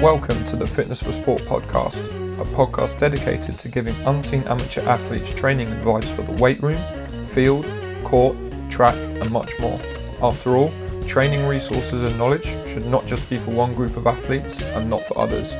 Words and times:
Welcome 0.00 0.46
to 0.46 0.56
the 0.56 0.66
Fitness 0.66 1.02
for 1.02 1.12
Sport 1.12 1.42
podcast, 1.42 2.06
a 2.40 2.44
podcast 2.56 2.98
dedicated 2.98 3.58
to 3.58 3.68
giving 3.68 3.94
unseen 4.06 4.42
amateur 4.44 4.80
athletes 4.88 5.28
training 5.28 5.68
advice 5.68 6.08
for 6.08 6.22
the 6.22 6.32
weight 6.32 6.62
room, 6.62 6.82
field, 7.28 7.66
court, 8.02 8.34
track, 8.70 8.96
and 8.96 9.30
much 9.30 9.52
more. 9.60 9.78
After 10.22 10.56
all, 10.56 10.72
training 11.06 11.46
resources 11.46 12.02
and 12.02 12.16
knowledge 12.16 12.46
should 12.66 12.86
not 12.86 13.04
just 13.04 13.28
be 13.28 13.36
for 13.36 13.50
one 13.50 13.74
group 13.74 13.98
of 13.98 14.06
athletes 14.06 14.58
and 14.58 14.88
not 14.88 15.04
for 15.04 15.18
others. 15.18 15.54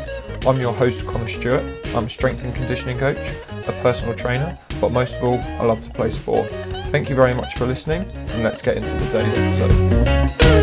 I'm 0.47 0.59
your 0.59 0.73
host, 0.73 1.07
Connor 1.07 1.29
Stewart. 1.29 1.63
I'm 1.95 2.07
a 2.07 2.11
strength 2.11 2.43
and 2.43 2.55
conditioning 2.55 2.97
coach, 2.97 3.37
a 3.67 3.79
personal 3.83 4.15
trainer, 4.15 4.59
but 4.81 4.91
most 4.91 5.17
of 5.17 5.25
all, 5.25 5.39
I 5.39 5.65
love 5.65 5.83
to 5.83 5.91
play 5.91 6.11
sport. 6.11 6.51
Thank 6.89 7.11
you 7.11 7.15
very 7.15 7.35
much 7.35 7.57
for 7.57 7.67
listening, 7.67 8.11
and 8.31 8.43
let's 8.43 8.63
get 8.63 8.79
into 8.79 8.99
today's 9.01 9.61
episode. 9.61 10.60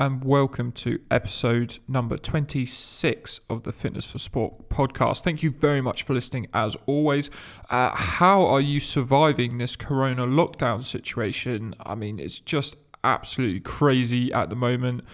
And 0.00 0.24
welcome 0.24 0.72
to 0.72 0.98
episode 1.10 1.78
number 1.86 2.16
26 2.16 3.40
of 3.50 3.64
the 3.64 3.70
Fitness 3.70 4.10
for 4.10 4.18
Sport 4.18 4.70
podcast. 4.70 5.22
Thank 5.22 5.42
you 5.42 5.50
very 5.50 5.82
much 5.82 6.04
for 6.04 6.14
listening, 6.14 6.46
as 6.54 6.74
always. 6.86 7.28
Uh, 7.68 7.94
how 7.94 8.46
are 8.46 8.62
you 8.62 8.80
surviving 8.80 9.58
this 9.58 9.76
corona 9.76 10.26
lockdown 10.26 10.82
situation? 10.82 11.74
I 11.80 11.96
mean, 11.96 12.18
it's 12.18 12.40
just 12.40 12.76
absolutely 13.04 13.60
crazy 13.60 14.32
at 14.32 14.48
the 14.48 14.56
moment. 14.56 15.04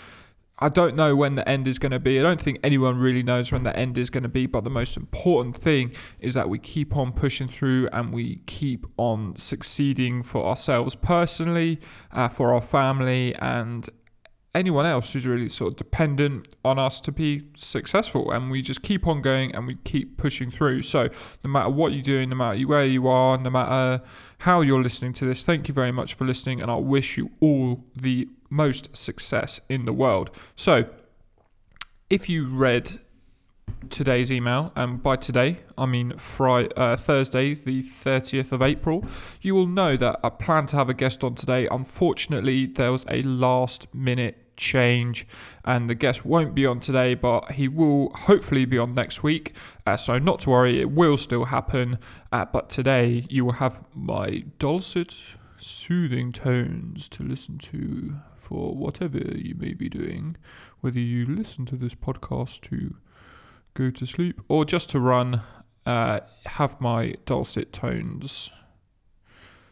I 0.61 0.69
don't 0.69 0.95
know 0.95 1.16
when 1.16 1.35
the 1.35 1.47
end 1.49 1.66
is 1.66 1.80
going 1.80 1.91
to 1.91 1.99
be. 1.99 2.21
I 2.21 2.23
don't 2.23 2.41
think 2.41 2.61
anyone 2.63 2.97
really 2.97 3.25
knows 3.25 3.51
when 3.51 3.65
the 3.65 3.77
end 3.77 3.99
is 3.99 4.09
going 4.09 4.23
to 4.23 4.29
be. 4.29 4.47
But 4.47 4.63
the 4.63 4.71
most 4.71 4.97
important 4.97 5.57
thing 5.57 5.97
is 6.21 6.35
that 6.35 6.49
we 6.49 6.61
keep 6.61 6.97
on 6.97 7.11
pushing 7.13 7.49
through 7.49 7.89
and 7.93 8.15
we 8.15 8.37
keep 8.47 8.87
on 8.97 9.35
succeeding 9.35 10.23
for 10.23 10.47
ourselves 10.47 10.95
personally, 10.95 11.80
uh, 12.13 12.29
for 12.29 12.55
our 12.55 12.63
family, 12.63 13.35
and 13.35 13.91
anyone 14.57 14.87
else 14.87 15.12
who's 15.12 15.26
really 15.26 15.49
sort 15.49 15.73
of 15.73 15.76
dependent 15.76 16.49
on 16.65 16.79
us 16.79 17.01
to 17.02 17.12
be 17.12 17.43
successful. 17.57 18.30
And 18.30 18.51
we 18.51 18.63
just 18.63 18.82
keep 18.82 19.07
on 19.07 19.21
going 19.21 19.54
and 19.54 19.66
we 19.66 19.76
keep 19.85 20.16
pushing 20.16 20.51
through. 20.51 20.82
So, 20.82 21.09
no 21.45 21.51
matter 21.51 21.68
what 21.68 21.93
you're 21.93 22.02
doing, 22.02 22.30
no 22.30 22.37
matter 22.37 22.60
where 22.63 22.87
you 22.87 23.07
are, 23.07 23.37
no 23.37 23.51
matter 23.51 24.02
how 24.38 24.63
you're 24.63 24.82
listening 24.82 25.13
to 25.15 25.26
this, 25.26 25.45
thank 25.45 25.68
you 25.68 25.74
very 25.74 25.93
much 25.93 26.15
for 26.15 26.24
listening. 26.24 26.60
And 26.60 26.71
I 26.71 26.76
wish 26.76 27.18
you 27.18 27.30
all 27.40 27.85
the 27.95 28.29
most 28.48 28.96
success 28.96 29.60
in 29.68 29.85
the 29.85 29.93
world. 29.93 30.30
So, 30.57 30.87
if 32.09 32.29
you 32.29 32.46
read 32.46 33.01
today's 33.91 34.32
email, 34.32 34.73
and 34.74 35.02
by 35.02 35.16
today 35.16 35.59
I 35.76 35.87
mean 35.87 36.16
Friday, 36.16 36.70
uh, 36.76 36.96
Thursday, 36.96 37.54
the 37.54 37.82
30th 37.82 38.52
of 38.52 38.63
April, 38.63 39.04
you 39.43 39.54
will 39.54 39.66
know 39.66 39.96
that 39.96 40.18
I 40.24 40.30
plan 40.30 40.66
to 40.68 40.76
have 40.76 40.88
a 40.88 40.95
guest 40.95 41.23
on 41.23 41.35
today. 41.35 41.68
Unfortunately, 41.70 42.66
there 42.66 42.91
was 42.91 43.04
a 43.10 43.23
last 43.23 43.93
minute 43.95 44.46
change, 44.57 45.26
and 45.65 45.88
the 45.88 45.95
guest 45.95 46.24
won't 46.24 46.54
be 46.54 46.66
on 46.66 46.80
today, 46.80 47.15
but 47.15 47.52
he 47.52 47.68
will 47.68 48.10
hopefully 48.10 48.65
be 48.65 48.79
on 48.79 48.95
next 48.95 49.23
week. 49.23 49.54
Uh, 49.87 49.96
so, 49.96 50.18
not 50.18 50.40
to 50.40 50.51
worry, 50.51 50.80
it 50.80 50.90
will 50.90 51.16
still 51.16 51.46
happen. 51.46 51.98
Uh, 52.32 52.45
but 52.45 52.68
today, 52.68 53.24
you 53.29 53.45
will 53.45 53.54
have 53.54 53.82
my 53.95 54.45
dulcet, 54.59 55.16
soothing 55.59 56.32
tones 56.32 57.09
to 57.09 57.23
listen 57.23 57.59
to 57.59 58.16
for 58.37 58.74
whatever 58.74 59.18
you 59.18 59.54
may 59.54 59.73
be 59.73 59.88
doing, 59.88 60.37
whether 60.80 61.01
you 61.01 61.26
listen 61.26 61.66
to 61.66 61.76
this 61.76 61.95
podcast 61.95 62.60
to 62.63 62.96
go 63.74 63.91
to 63.91 64.06
sleep 64.06 64.41
or 64.48 64.65
just 64.65 64.91
to 64.91 65.00
run. 65.00 65.43
Uh, 65.84 66.19
have 66.47 66.81
my 66.81 67.15
dulcet 67.26 67.72
tones 67.72 68.50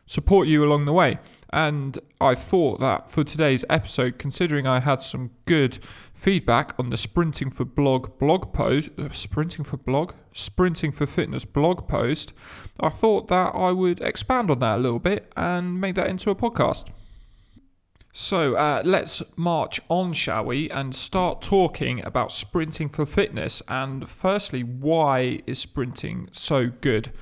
support 0.07 0.49
you 0.49 0.65
along 0.65 0.85
the 0.85 0.93
way. 0.93 1.19
And 1.55 2.01
I 2.21 2.35
thought 2.35 2.81
that 2.81 3.09
for 3.09 3.23
today's 3.23 3.65
episode, 3.71 4.19
considering 4.19 4.67
I 4.67 4.81
had 4.81 5.03
some 5.03 5.31
good 5.45 5.79
feedback 6.13 6.75
on 6.81 6.91
the 6.91 6.97
Sprinting 6.97 7.49
for 7.49 7.65
Blog 7.65 8.19
blog 8.19 8.53
post, 8.53 8.91
uh, 8.99 9.11
Sprinting 9.13 9.65
for 9.65 9.77
Blog, 9.77 10.15
Sprinting 10.33 10.91
for 10.91 11.07
Fitness 11.07 11.45
blog 11.45 11.87
post, 11.87 12.33
I 12.81 12.89
thought 12.89 13.29
that 13.29 13.55
I 13.55 13.71
would 13.71 14.01
expand 14.01 14.51
on 14.51 14.59
that 14.59 14.79
a 14.79 14.83
little 14.83 14.99
bit 14.99 15.33
and 15.37 15.81
make 15.81 15.95
that 15.95 16.09
into 16.09 16.29
a 16.29 16.35
podcast. 16.35 16.89
So 18.13 18.55
uh, 18.55 18.83
let's 18.85 19.23
march 19.37 19.81
on, 19.89 20.13
shall 20.13 20.47
we, 20.47 20.69
and 20.71 20.95
start 20.95 21.41
talking 21.41 22.05
about 22.05 22.33
sprinting 22.33 22.89
for 22.89 23.07
fitness. 23.07 23.63
And 23.69 24.09
firstly, 24.09 24.63
why 24.63 25.41
is 25.47 25.61
sprinting 25.61 26.29
so 26.33 26.67
good? 26.81 27.13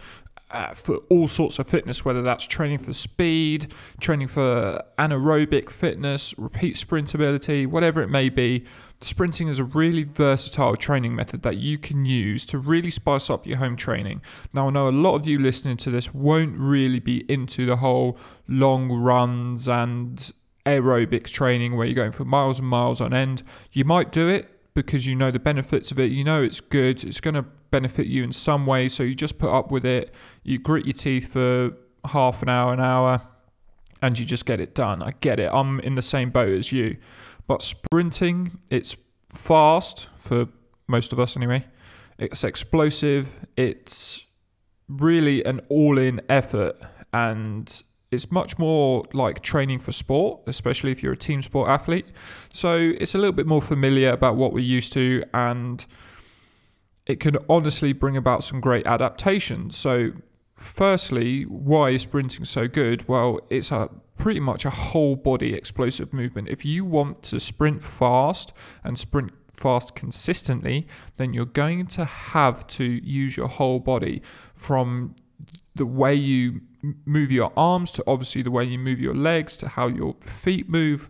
Uh, 0.52 0.74
for 0.74 0.96
all 1.08 1.26
sorts 1.26 1.58
of 1.58 1.66
fitness, 1.66 2.04
whether 2.04 2.22
that's 2.22 2.46
training 2.46 2.78
for 2.78 2.92
speed, 2.92 3.72
training 4.00 4.28
for 4.28 4.82
anaerobic 4.98 5.70
fitness, 5.70 6.34
repeat 6.38 6.76
sprint 6.76 7.14
ability, 7.14 7.66
whatever 7.66 8.02
it 8.02 8.08
may 8.08 8.28
be. 8.28 8.64
Sprinting 9.00 9.48
is 9.48 9.58
a 9.58 9.64
really 9.64 10.04
versatile 10.04 10.76
training 10.76 11.16
method 11.16 11.42
that 11.42 11.56
you 11.56 11.76
can 11.76 12.04
use 12.04 12.44
to 12.46 12.58
really 12.58 12.90
spice 12.90 13.28
up 13.28 13.46
your 13.46 13.56
home 13.56 13.76
training. 13.76 14.22
Now, 14.52 14.68
I 14.68 14.70
know 14.70 14.88
a 14.88 14.90
lot 14.90 15.16
of 15.16 15.26
you 15.26 15.40
listening 15.40 15.76
to 15.78 15.90
this 15.90 16.14
won't 16.14 16.56
really 16.56 17.00
be 17.00 17.24
into 17.28 17.66
the 17.66 17.76
whole 17.76 18.16
long 18.46 18.92
runs 18.92 19.68
and 19.68 20.30
aerobics 20.64 21.30
training 21.30 21.76
where 21.76 21.86
you're 21.86 21.96
going 21.96 22.12
for 22.12 22.24
miles 22.24 22.60
and 22.60 22.68
miles 22.68 23.00
on 23.00 23.12
end. 23.12 23.42
You 23.72 23.84
might 23.84 24.12
do 24.12 24.28
it 24.28 24.51
because 24.74 25.06
you 25.06 25.14
know 25.14 25.30
the 25.30 25.38
benefits 25.38 25.90
of 25.90 25.98
it. 25.98 26.10
You 26.10 26.24
know 26.24 26.42
it's 26.42 26.60
good. 26.60 27.04
It's 27.04 27.20
going 27.20 27.34
to 27.34 27.44
benefit 27.70 28.06
you 28.06 28.22
in 28.24 28.32
some 28.32 28.66
way. 28.66 28.88
So 28.88 29.02
you 29.02 29.14
just 29.14 29.38
put 29.38 29.52
up 29.52 29.70
with 29.70 29.84
it. 29.84 30.12
You 30.42 30.58
grit 30.58 30.86
your 30.86 30.94
teeth 30.94 31.32
for 31.32 31.72
half 32.06 32.42
an 32.42 32.48
hour, 32.48 32.72
an 32.72 32.80
hour, 32.80 33.22
and 34.00 34.18
you 34.18 34.24
just 34.24 34.46
get 34.46 34.60
it 34.60 34.74
done. 34.74 35.02
I 35.02 35.12
get 35.20 35.38
it. 35.38 35.50
I'm 35.52 35.80
in 35.80 35.94
the 35.94 36.02
same 36.02 36.30
boat 36.30 36.50
as 36.50 36.72
you. 36.72 36.96
But 37.46 37.62
sprinting, 37.62 38.58
it's 38.70 38.96
fast 39.28 40.08
for 40.16 40.48
most 40.88 41.12
of 41.12 41.20
us 41.20 41.36
anyway. 41.36 41.66
It's 42.18 42.44
explosive. 42.44 43.46
It's 43.56 44.24
really 44.88 45.44
an 45.44 45.60
all 45.68 45.98
in 45.98 46.20
effort. 46.28 46.76
And 47.12 47.82
it's 48.12 48.30
much 48.30 48.58
more 48.58 49.04
like 49.14 49.40
training 49.40 49.78
for 49.78 49.90
sport, 49.90 50.42
especially 50.46 50.92
if 50.92 51.02
you're 51.02 51.14
a 51.14 51.16
team 51.16 51.42
sport 51.42 51.70
athlete. 51.70 52.06
So 52.52 52.92
it's 53.00 53.14
a 53.14 53.18
little 53.18 53.32
bit 53.32 53.46
more 53.46 53.62
familiar 53.62 54.12
about 54.12 54.36
what 54.36 54.52
we're 54.52 54.60
used 54.60 54.92
to, 54.92 55.24
and 55.32 55.84
it 57.06 57.20
can 57.20 57.38
honestly 57.48 57.94
bring 57.94 58.16
about 58.16 58.44
some 58.44 58.60
great 58.60 58.86
adaptations. 58.86 59.78
So, 59.78 60.12
firstly, 60.56 61.44
why 61.44 61.90
is 61.90 62.02
sprinting 62.02 62.44
so 62.44 62.68
good? 62.68 63.08
Well, 63.08 63.40
it's 63.48 63.72
a 63.72 63.88
pretty 64.18 64.40
much 64.40 64.66
a 64.66 64.70
whole 64.70 65.16
body 65.16 65.54
explosive 65.54 66.12
movement. 66.12 66.50
If 66.50 66.66
you 66.66 66.84
want 66.84 67.22
to 67.24 67.40
sprint 67.40 67.80
fast 67.80 68.52
and 68.84 68.98
sprint 68.98 69.32
fast 69.50 69.94
consistently, 69.94 70.86
then 71.16 71.32
you're 71.32 71.46
going 71.46 71.86
to 71.86 72.04
have 72.04 72.66
to 72.66 72.84
use 72.84 73.38
your 73.38 73.48
whole 73.48 73.80
body 73.80 74.20
from 74.54 75.16
the 75.74 75.86
way 75.86 76.14
you 76.14 76.60
move 77.04 77.30
your 77.30 77.52
arms 77.56 77.90
to 77.92 78.04
obviously 78.06 78.42
the 78.42 78.50
way 78.50 78.64
you 78.64 78.78
move 78.78 79.00
your 79.00 79.14
legs 79.14 79.56
to 79.58 79.68
how 79.68 79.86
your 79.86 80.16
feet 80.40 80.68
move. 80.68 81.08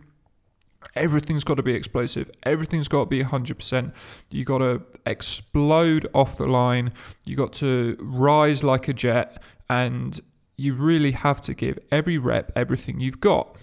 Everything's 0.95 1.43
got 1.43 1.55
to 1.55 1.63
be 1.63 1.73
explosive. 1.73 2.29
Everything's 2.43 2.87
got 2.87 3.03
to 3.03 3.05
be 3.07 3.23
100%. 3.23 3.93
You 4.29 4.45
got 4.45 4.59
to 4.59 4.83
explode 5.05 6.07
off 6.13 6.37
the 6.37 6.45
line. 6.45 6.93
You 7.25 7.35
got 7.35 7.53
to 7.53 7.97
rise 7.99 8.63
like 8.63 8.87
a 8.87 8.93
jet. 8.93 9.41
And 9.69 10.21
you 10.57 10.73
really 10.73 11.11
have 11.11 11.41
to 11.41 11.53
give 11.53 11.79
every 11.91 12.17
rep 12.17 12.51
everything 12.55 12.99
you've 12.99 13.19
got. 13.19 13.55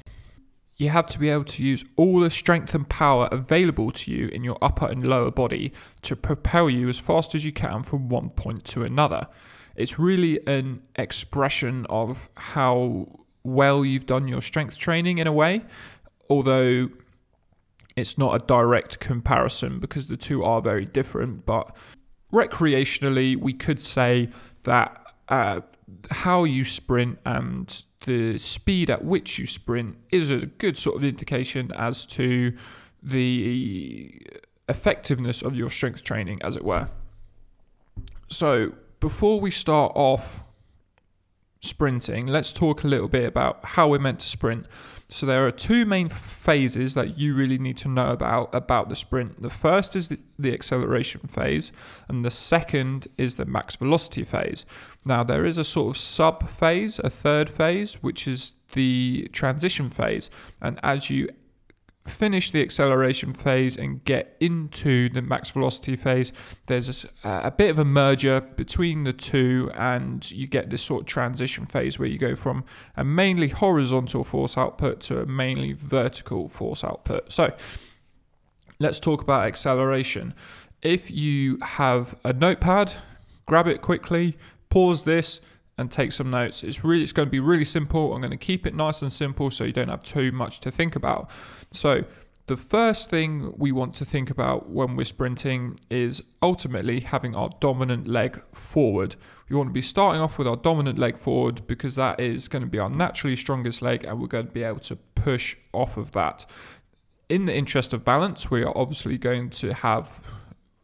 You 0.76 0.88
have 0.88 1.06
to 1.08 1.18
be 1.18 1.28
able 1.28 1.44
to 1.44 1.62
use 1.62 1.84
all 1.96 2.20
the 2.20 2.30
strength 2.30 2.74
and 2.74 2.88
power 2.88 3.28
available 3.30 3.90
to 3.92 4.10
you 4.10 4.28
in 4.28 4.42
your 4.42 4.56
upper 4.62 4.86
and 4.86 5.04
lower 5.04 5.30
body 5.30 5.72
to 6.02 6.16
propel 6.16 6.70
you 6.70 6.88
as 6.88 6.98
fast 6.98 7.34
as 7.34 7.44
you 7.44 7.52
can 7.52 7.82
from 7.82 8.08
one 8.08 8.30
point 8.30 8.64
to 8.66 8.82
another. 8.82 9.28
It's 9.80 9.98
really 9.98 10.46
an 10.46 10.82
expression 10.96 11.86
of 11.88 12.28
how 12.34 13.08
well 13.42 13.84
you've 13.84 14.06
done 14.06 14.28
your 14.28 14.42
strength 14.42 14.76
training 14.76 15.18
in 15.18 15.26
a 15.26 15.32
way, 15.32 15.62
although 16.28 16.90
it's 17.96 18.18
not 18.18 18.40
a 18.40 18.44
direct 18.46 19.00
comparison 19.00 19.80
because 19.80 20.08
the 20.08 20.16
two 20.16 20.44
are 20.44 20.60
very 20.60 20.84
different. 20.84 21.46
But 21.46 21.74
recreationally, 22.32 23.36
we 23.36 23.52
could 23.54 23.80
say 23.80 24.28
that 24.64 25.02
uh, 25.28 25.60
how 26.10 26.44
you 26.44 26.64
sprint 26.64 27.18
and 27.24 27.82
the 28.04 28.38
speed 28.38 28.90
at 28.90 29.04
which 29.04 29.38
you 29.38 29.46
sprint 29.46 29.96
is 30.10 30.30
a 30.30 30.46
good 30.46 30.76
sort 30.76 30.96
of 30.96 31.04
indication 31.04 31.72
as 31.74 32.06
to 32.06 32.56
the 33.02 34.20
effectiveness 34.68 35.42
of 35.42 35.54
your 35.54 35.70
strength 35.70 36.04
training, 36.04 36.40
as 36.42 36.54
it 36.54 36.64
were. 36.64 36.88
So, 38.28 38.74
before 39.00 39.40
we 39.40 39.50
start 39.50 39.92
off 39.94 40.42
sprinting, 41.60 42.26
let's 42.26 42.52
talk 42.52 42.84
a 42.84 42.86
little 42.86 43.08
bit 43.08 43.24
about 43.24 43.64
how 43.64 43.88
we're 43.88 43.98
meant 43.98 44.20
to 44.20 44.28
sprint. 44.28 44.66
So 45.08 45.26
there 45.26 45.44
are 45.44 45.50
two 45.50 45.84
main 45.84 46.08
phases 46.08 46.94
that 46.94 47.18
you 47.18 47.34
really 47.34 47.58
need 47.58 47.76
to 47.78 47.88
know 47.88 48.10
about 48.10 48.54
about 48.54 48.88
the 48.88 48.94
sprint. 48.94 49.42
The 49.42 49.50
first 49.50 49.96
is 49.96 50.08
the, 50.38 50.54
acceleration 50.54 51.22
phase, 51.22 51.72
and 52.08 52.24
the 52.24 52.30
second 52.30 53.08
is 53.18 53.34
the 53.34 53.44
max 53.44 53.74
velocity 53.74 54.22
phase. 54.22 54.64
Now 55.04 55.24
there 55.24 55.44
is 55.44 55.58
a 55.58 55.64
sort 55.64 55.96
of 55.96 56.00
sub 56.00 56.48
phase, 56.48 57.00
a 57.00 57.10
third 57.10 57.50
phase, 57.50 57.94
which 58.02 58.28
is 58.28 58.52
the 58.72 59.28
transition 59.32 59.90
phase. 59.90 60.30
And 60.62 60.78
as 60.84 61.10
you 61.10 61.28
finish 62.06 62.50
the 62.50 62.62
acceleration 62.62 63.32
phase 63.32 63.76
and 63.76 64.04
get 64.04 64.36
into 64.40 65.08
the 65.10 65.22
max 65.22 65.50
velocity 65.50 65.96
phase, 65.96 66.32
there's 66.66 67.04
a, 67.04 67.28
uh, 67.28 67.40
a, 67.44 67.50
bit 67.50 67.70
of 67.70 67.78
a 67.78 67.84
merger 67.84 68.40
between 68.40 69.04
the 69.04 69.12
two, 69.12 69.70
and 69.74 70.30
you 70.30 70.46
get 70.46 70.70
this 70.70 70.82
sort 70.82 71.02
of 71.02 71.06
transition 71.06 71.66
phase 71.66 71.98
where 71.98 72.08
you 72.08 72.18
go 72.18 72.34
from 72.34 72.64
a 72.96 73.04
mainly 73.04 73.48
horizontal 73.48 74.24
force 74.24 74.56
output 74.56 75.00
to 75.00 75.20
a 75.20 75.26
mainly 75.26 75.72
vertical 75.72 76.48
force 76.48 76.82
output. 76.82 77.32
So, 77.32 77.54
let's 78.78 78.98
talk 78.98 79.22
about 79.22 79.46
acceleration. 79.46 80.34
If 80.82 81.10
you 81.10 81.58
have 81.60 82.14
a 82.24 82.32
notepad, 82.32 82.94
grab 83.46 83.68
it 83.68 83.82
quickly, 83.82 84.38
pause 84.70 85.04
this, 85.04 85.40
and 85.80 85.90
take 85.90 86.12
some 86.12 86.30
notes. 86.30 86.62
It's 86.62 86.84
really 86.84 87.02
it's 87.02 87.12
going 87.12 87.26
to 87.26 87.30
be 87.30 87.40
really 87.40 87.64
simple. 87.64 88.12
I'm 88.12 88.20
going 88.20 88.30
to 88.32 88.36
keep 88.36 88.66
it 88.66 88.74
nice 88.74 89.00
and 89.00 89.10
simple 89.10 89.50
so 89.50 89.64
you 89.64 89.72
don't 89.72 89.88
have 89.88 90.02
too 90.02 90.30
much 90.30 90.60
to 90.60 90.70
think 90.70 90.94
about. 90.94 91.30
So, 91.72 92.04
the 92.46 92.56
first 92.56 93.10
thing 93.10 93.54
we 93.56 93.70
want 93.70 93.94
to 93.94 94.04
think 94.04 94.28
about 94.28 94.68
when 94.68 94.96
we're 94.96 95.04
sprinting 95.04 95.78
is 95.88 96.20
ultimately 96.42 96.98
having 96.98 97.36
our 97.36 97.50
dominant 97.60 98.08
leg 98.08 98.42
forward. 98.52 99.14
We 99.48 99.54
want 99.54 99.68
to 99.68 99.72
be 99.72 99.82
starting 99.82 100.20
off 100.20 100.36
with 100.36 100.48
our 100.48 100.56
dominant 100.56 100.98
leg 100.98 101.16
forward 101.16 101.64
because 101.68 101.94
that 101.94 102.18
is 102.18 102.48
going 102.48 102.62
to 102.62 102.68
be 102.68 102.80
our 102.80 102.90
naturally 102.90 103.36
strongest 103.36 103.82
leg 103.82 104.02
and 104.02 104.20
we're 104.20 104.26
going 104.26 104.46
to 104.46 104.52
be 104.52 104.64
able 104.64 104.80
to 104.80 104.96
push 104.96 105.56
off 105.72 105.96
of 105.96 106.10
that. 106.10 106.44
In 107.28 107.46
the 107.46 107.54
interest 107.54 107.92
of 107.92 108.04
balance, 108.04 108.50
we 108.50 108.64
are 108.64 108.76
obviously 108.76 109.16
going 109.16 109.50
to 109.50 109.72
have 109.72 110.20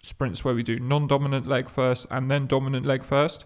sprints 0.05 0.44
where 0.44 0.55
we 0.55 0.62
do 0.62 0.79
non 0.79 1.09
dominant 1.09 1.49
leg 1.49 1.69
first 1.69 2.06
and 2.12 2.31
then 2.31 2.47
dominant 2.47 2.87
leg 2.87 3.03
first. 3.03 3.44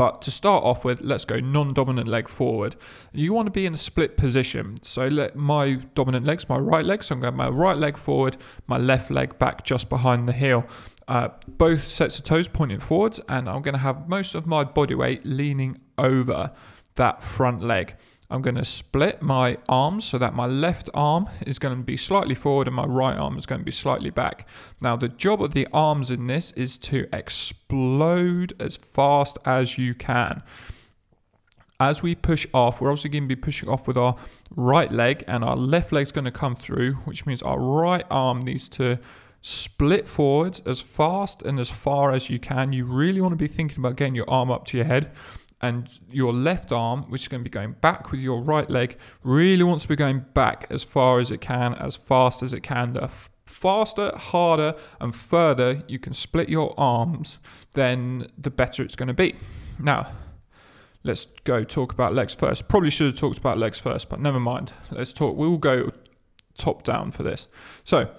But 0.00 0.22
to 0.22 0.30
start 0.30 0.64
off 0.64 0.82
with, 0.82 1.02
let's 1.02 1.26
go 1.26 1.40
non-dominant 1.40 2.08
leg 2.08 2.26
forward. 2.26 2.74
You 3.12 3.34
want 3.34 3.48
to 3.48 3.50
be 3.50 3.66
in 3.66 3.74
a 3.74 3.76
split 3.76 4.16
position. 4.16 4.78
So 4.80 5.08
let 5.08 5.36
my 5.36 5.74
dominant 5.94 6.24
leg's 6.24 6.48
my 6.48 6.56
right 6.56 6.86
leg. 6.86 7.04
So 7.04 7.14
I'm 7.14 7.20
going 7.20 7.34
to 7.34 7.42
have 7.42 7.52
my 7.52 7.54
right 7.54 7.76
leg 7.76 7.98
forward, 7.98 8.38
my 8.66 8.78
left 8.78 9.10
leg 9.10 9.38
back 9.38 9.62
just 9.62 9.90
behind 9.90 10.26
the 10.26 10.32
heel. 10.32 10.64
Uh, 11.06 11.28
both 11.46 11.86
sets 11.86 12.18
of 12.18 12.24
toes 12.24 12.48
pointing 12.48 12.80
forwards, 12.80 13.20
and 13.28 13.46
I'm 13.46 13.60
going 13.60 13.74
to 13.74 13.78
have 13.80 14.08
most 14.08 14.34
of 14.34 14.46
my 14.46 14.64
body 14.64 14.94
weight 14.94 15.26
leaning 15.26 15.78
over 15.98 16.52
that 16.94 17.22
front 17.22 17.60
leg. 17.60 17.94
I'm 18.30 18.42
going 18.42 18.54
to 18.54 18.64
split 18.64 19.20
my 19.22 19.58
arms 19.68 20.04
so 20.04 20.16
that 20.18 20.34
my 20.34 20.46
left 20.46 20.88
arm 20.94 21.28
is 21.44 21.58
going 21.58 21.76
to 21.76 21.82
be 21.82 21.96
slightly 21.96 22.34
forward 22.34 22.68
and 22.68 22.76
my 22.76 22.84
right 22.84 23.16
arm 23.16 23.36
is 23.36 23.44
going 23.44 23.60
to 23.60 23.64
be 23.64 23.72
slightly 23.72 24.10
back. 24.10 24.46
Now, 24.80 24.96
the 24.96 25.08
job 25.08 25.42
of 25.42 25.52
the 25.52 25.66
arms 25.72 26.10
in 26.10 26.28
this 26.28 26.52
is 26.52 26.78
to 26.78 27.08
explode 27.12 28.52
as 28.60 28.76
fast 28.76 29.36
as 29.44 29.78
you 29.78 29.94
can. 29.94 30.44
As 31.80 32.02
we 32.02 32.14
push 32.14 32.46
off, 32.54 32.80
we're 32.80 32.90
also 32.90 33.08
going 33.08 33.24
to 33.24 33.28
be 33.28 33.40
pushing 33.40 33.68
off 33.68 33.88
with 33.88 33.96
our 33.96 34.14
right 34.54 34.92
leg, 34.92 35.24
and 35.26 35.42
our 35.42 35.56
left 35.56 35.92
leg 35.92 36.02
is 36.02 36.12
going 36.12 36.26
to 36.26 36.30
come 36.30 36.54
through, 36.54 36.94
which 37.06 37.24
means 37.24 37.42
our 37.42 37.58
right 37.58 38.04
arm 38.10 38.42
needs 38.42 38.68
to 38.68 38.98
split 39.40 40.06
forward 40.06 40.60
as 40.66 40.80
fast 40.82 41.42
and 41.42 41.58
as 41.58 41.70
far 41.70 42.12
as 42.12 42.28
you 42.28 42.38
can. 42.38 42.74
You 42.74 42.84
really 42.84 43.20
want 43.20 43.32
to 43.32 43.36
be 43.36 43.48
thinking 43.48 43.78
about 43.78 43.96
getting 43.96 44.14
your 44.14 44.28
arm 44.28 44.50
up 44.50 44.66
to 44.66 44.76
your 44.76 44.86
head 44.86 45.10
and 45.60 45.88
your 46.10 46.32
left 46.32 46.72
arm, 46.72 47.02
which 47.10 47.22
is 47.22 47.28
going 47.28 47.42
to 47.42 47.48
be 47.48 47.52
going 47.52 47.72
back 47.80 48.10
with 48.10 48.20
your 48.20 48.40
right 48.40 48.68
leg, 48.70 48.96
really 49.22 49.62
wants 49.62 49.82
to 49.82 49.88
be 49.88 49.96
going 49.96 50.24
back 50.32 50.66
as 50.70 50.82
far 50.82 51.20
as 51.20 51.30
it 51.30 51.40
can, 51.40 51.74
as 51.74 51.96
fast 51.96 52.42
as 52.42 52.52
it 52.52 52.62
can. 52.62 52.94
The 52.94 53.04
f- 53.04 53.30
faster, 53.46 54.16
harder, 54.16 54.74
and 55.00 55.14
further 55.14 55.82
you 55.86 55.98
can 55.98 56.14
split 56.14 56.48
your 56.48 56.74
arms, 56.78 57.38
then 57.74 58.28
the 58.38 58.50
better 58.50 58.82
it's 58.82 58.96
going 58.96 59.08
to 59.08 59.14
be. 59.14 59.34
Now, 59.78 60.12
let's 61.02 61.26
go 61.44 61.64
talk 61.64 61.92
about 61.92 62.14
legs 62.14 62.32
first. 62.32 62.68
Probably 62.68 62.90
should 62.90 63.06
have 63.08 63.18
talked 63.18 63.38
about 63.38 63.58
legs 63.58 63.78
first, 63.78 64.08
but 64.08 64.20
never 64.20 64.40
mind. 64.40 64.72
Let's 64.90 65.12
talk. 65.12 65.36
We'll 65.36 65.58
go 65.58 65.92
top 66.56 66.84
down 66.84 67.10
for 67.10 67.22
this. 67.22 67.48
So, 67.84 68.10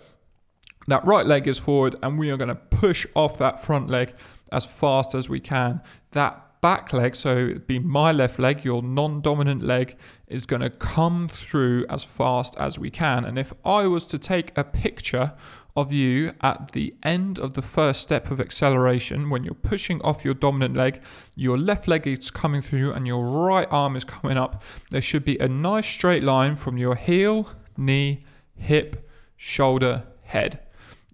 that 0.88 1.06
right 1.06 1.26
leg 1.26 1.48
is 1.48 1.60
forward, 1.60 1.96
and 2.04 2.20
we 2.20 2.30
are 2.30 2.38
going 2.38 2.50
to 2.50 2.56
push 2.56 3.06
off 3.16 3.38
that 3.38 3.64
front 3.64 3.90
leg 3.90 4.14
as 4.52 4.66
fast 4.66 5.16
as 5.16 5.30
we 5.30 5.40
can. 5.40 5.82
That 6.12 6.51
back 6.62 6.94
leg, 6.94 7.16
so 7.16 7.38
it'd 7.38 7.68
be 7.68 7.80
my 7.80 8.12
left 8.12 8.40
leg, 8.40 8.64
your 8.64 8.82
non 8.82 9.20
dominant 9.20 9.64
leg, 9.64 9.98
is 10.28 10.46
going 10.46 10.62
to 10.62 10.70
come 10.70 11.28
through 11.28 11.86
as 11.90 12.04
fast 12.04 12.56
as 12.58 12.80
we 12.80 12.90
can. 12.90 13.26
And 13.26 13.38
if 13.38 13.52
I 13.66 13.88
was 13.88 14.06
to 14.08 14.18
take 14.18 14.56
a 14.56 14.64
picture 14.64 15.34
of 15.76 15.92
you 15.92 16.34
at 16.42 16.74
the 16.74 16.94
end 17.02 17.40
of 17.40 17.54
the 17.54 17.62
first 17.62 18.02
step 18.02 18.30
of 18.30 18.40
acceleration, 18.40 19.30
when 19.30 19.44
you're 19.44 19.54
pushing 19.54 20.02
off 20.02 20.24
your 20.24 20.34
dominant 20.34 20.76
leg, 20.76 21.02
your 21.36 21.58
left 21.58 21.88
leg 21.88 22.06
is 22.06 22.30
coming 22.30 22.62
through 22.62 22.94
and 22.94 23.08
your 23.08 23.26
right 23.26 23.68
arm 23.72 23.96
is 23.96 24.04
coming 24.04 24.38
up, 24.38 24.62
there 24.90 25.02
should 25.02 25.26
be 25.26 25.38
a 25.40 25.48
nice 25.48 25.88
straight 25.88 26.24
line 26.24 26.56
from 26.56 26.78
your 26.78 26.96
heel, 26.96 27.50
knee, 27.78 28.24
hip, 28.56 29.10
shoulder, 29.36 30.04
head. 30.24 30.60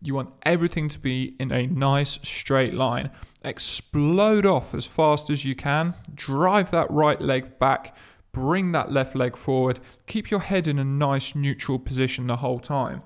You 0.01 0.13
want 0.13 0.33
everything 0.43 0.89
to 0.89 0.99
be 0.99 1.35
in 1.39 1.51
a 1.51 1.65
nice 1.65 2.19
straight 2.23 2.73
line 2.73 3.09
explode 3.47 4.45
off 4.45 4.73
as 4.73 4.85
fast 4.85 5.29
as 5.29 5.45
you 5.45 5.55
can, 5.55 5.95
drive 6.13 6.71
that 6.71 6.91
right 6.91 7.19
leg 7.21 7.57
back, 7.59 7.95
bring 8.31 8.71
that 8.73 8.91
left 8.91 9.15
leg 9.15 9.35
forward, 9.35 9.79
keep 10.05 10.29
your 10.29 10.41
head 10.41 10.67
in 10.67 10.77
a 10.77 10.83
nice 10.83 11.33
neutral 11.33 11.79
position 11.79 12.27
the 12.27 12.37
whole 12.37 12.59
time. 12.59 13.01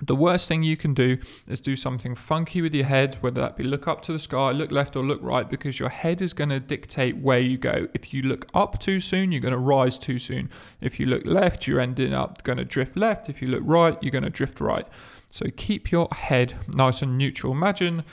The 0.00 0.16
worst 0.16 0.48
thing 0.48 0.62
you 0.62 0.76
can 0.76 0.94
do 0.94 1.18
is 1.46 1.60
do 1.60 1.76
something 1.76 2.14
funky 2.14 2.62
with 2.62 2.74
your 2.74 2.86
head, 2.86 3.18
whether 3.20 3.40
that 3.42 3.56
be 3.56 3.62
look 3.62 3.86
up 3.86 4.00
to 4.02 4.12
the 4.12 4.18
sky, 4.18 4.50
look 4.50 4.72
left 4.72 4.96
or 4.96 5.04
look 5.04 5.20
right, 5.22 5.48
because 5.48 5.78
your 5.78 5.90
head 5.90 6.22
is 6.22 6.32
going 6.32 6.48
to 6.48 6.58
dictate 6.58 7.18
where 7.18 7.38
you 7.38 7.58
go. 7.58 7.88
If 7.92 8.14
you 8.14 8.22
look 8.22 8.48
up 8.54 8.80
too 8.80 9.00
soon, 9.00 9.32
you're 9.32 9.42
going 9.42 9.52
to 9.52 9.58
rise 9.58 9.98
too 9.98 10.18
soon. 10.18 10.48
If 10.80 10.98
you 10.98 11.06
look 11.06 11.26
left, 11.26 11.66
you're 11.66 11.78
ending 11.78 12.14
up 12.14 12.42
going 12.42 12.58
to 12.58 12.64
drift 12.64 12.96
left. 12.96 13.28
If 13.28 13.42
you 13.42 13.48
look 13.48 13.62
right, 13.64 13.96
you're 14.02 14.10
going 14.10 14.24
to 14.24 14.30
drift 14.30 14.60
right. 14.60 14.86
So 15.30 15.46
keep 15.56 15.92
your 15.92 16.08
head 16.10 16.54
nice 16.68 17.02
and 17.02 17.18
neutral. 17.18 17.52
Imagine 17.52 18.04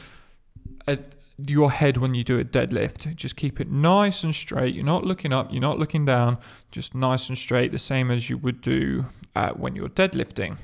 your 1.37 1.71
head 1.71 1.97
when 1.97 2.13
you 2.13 2.23
do 2.23 2.39
a 2.39 2.43
deadlift. 2.43 3.15
Just 3.15 3.35
keep 3.35 3.59
it 3.59 3.69
nice 3.69 4.23
and 4.23 4.35
straight. 4.35 4.75
You're 4.75 4.85
not 4.85 5.05
looking 5.05 5.31
up, 5.31 5.51
you're 5.51 5.61
not 5.61 5.79
looking 5.79 6.05
down, 6.05 6.37
just 6.71 6.93
nice 6.95 7.29
and 7.29 7.37
straight, 7.37 7.71
the 7.71 7.79
same 7.79 8.11
as 8.11 8.29
you 8.29 8.37
would 8.37 8.61
do 8.61 9.07
uh, 9.35 9.51
when 9.51 9.75
you're 9.75 9.89
deadlifting. 9.89 10.57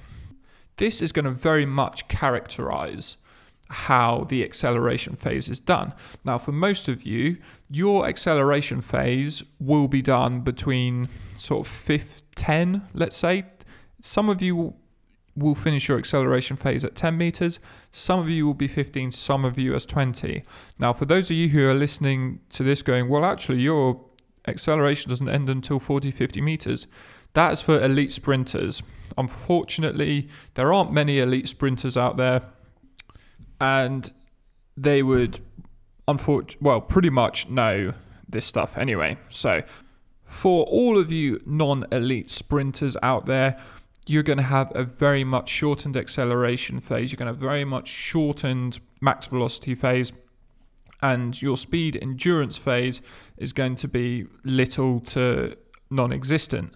This 0.77 1.01
is 1.01 1.11
going 1.11 1.25
to 1.25 1.31
very 1.31 1.65
much 1.65 2.07
characterize 2.07 3.17
how 3.67 4.25
the 4.29 4.43
acceleration 4.43 5.15
phase 5.15 5.49
is 5.49 5.59
done. 5.59 5.93
Now, 6.23 6.37
for 6.37 6.51
most 6.51 6.87
of 6.87 7.03
you, 7.03 7.37
your 7.69 8.07
acceleration 8.07 8.81
phase 8.81 9.43
will 9.59 9.87
be 9.87 10.01
done 10.01 10.41
between 10.41 11.09
sort 11.35 11.65
of 11.65 11.71
5, 11.71 12.23
10, 12.35 12.87
let's 12.93 13.17
say. 13.17 13.45
Some 14.01 14.29
of 14.29 14.41
you 14.41 14.75
will 15.35 15.55
finish 15.55 15.87
your 15.87 15.97
acceleration 15.97 16.57
phase 16.57 16.85
at 16.85 16.95
10 16.95 17.17
meters. 17.17 17.59
Some 17.97 18.19
of 18.19 18.29
you 18.29 18.45
will 18.45 18.53
be 18.53 18.67
15, 18.67 19.13
some 19.13 19.45
of 19.45 19.57
you 19.57 19.73
as 19.73 19.85
20. 19.85 20.43
Now, 20.77 20.91
for 20.91 21.05
those 21.05 21.31
of 21.31 21.37
you 21.37 21.47
who 21.47 21.65
are 21.69 21.73
listening 21.73 22.41
to 22.49 22.61
this 22.61 22.81
going, 22.81 23.07
well, 23.07 23.23
actually, 23.23 23.61
your 23.61 24.01
acceleration 24.45 25.07
doesn't 25.07 25.29
end 25.29 25.49
until 25.49 25.79
40, 25.79 26.11
50 26.11 26.41
meters. 26.41 26.87
That 27.35 27.53
is 27.53 27.61
for 27.61 27.81
elite 27.81 28.11
sprinters. 28.11 28.83
Unfortunately, 29.17 30.27
there 30.55 30.73
aren't 30.73 30.91
many 30.91 31.19
elite 31.19 31.47
sprinters 31.47 31.95
out 31.95 32.17
there, 32.17 32.41
and 33.61 34.11
they 34.75 35.01
would, 35.01 35.39
unfortunately, 36.05 36.57
well, 36.59 36.81
pretty 36.81 37.09
much 37.09 37.47
know 37.47 37.93
this 38.27 38.45
stuff 38.45 38.77
anyway. 38.77 39.17
So, 39.29 39.63
for 40.25 40.65
all 40.65 40.99
of 40.99 41.13
you 41.13 41.41
non 41.45 41.85
elite 41.93 42.29
sprinters 42.29 42.97
out 43.01 43.25
there, 43.25 43.57
you're 44.07 44.23
going 44.23 44.37
to 44.37 44.43
have 44.43 44.71
a 44.75 44.83
very 44.83 45.23
much 45.23 45.49
shortened 45.49 45.97
acceleration 45.97 46.79
phase. 46.79 47.11
You're 47.11 47.17
going 47.17 47.27
to 47.27 47.33
have 47.33 47.39
very 47.39 47.65
much 47.65 47.87
shortened 47.87 48.79
max 49.01 49.25
velocity 49.25 49.75
phase. 49.75 50.11
And 51.01 51.39
your 51.41 51.57
speed 51.57 51.97
endurance 52.01 52.57
phase 52.57 53.01
is 53.37 53.53
going 53.53 53.75
to 53.77 53.87
be 53.87 54.25
little 54.43 54.99
to 55.01 55.57
non 55.89 56.13
existent. 56.13 56.75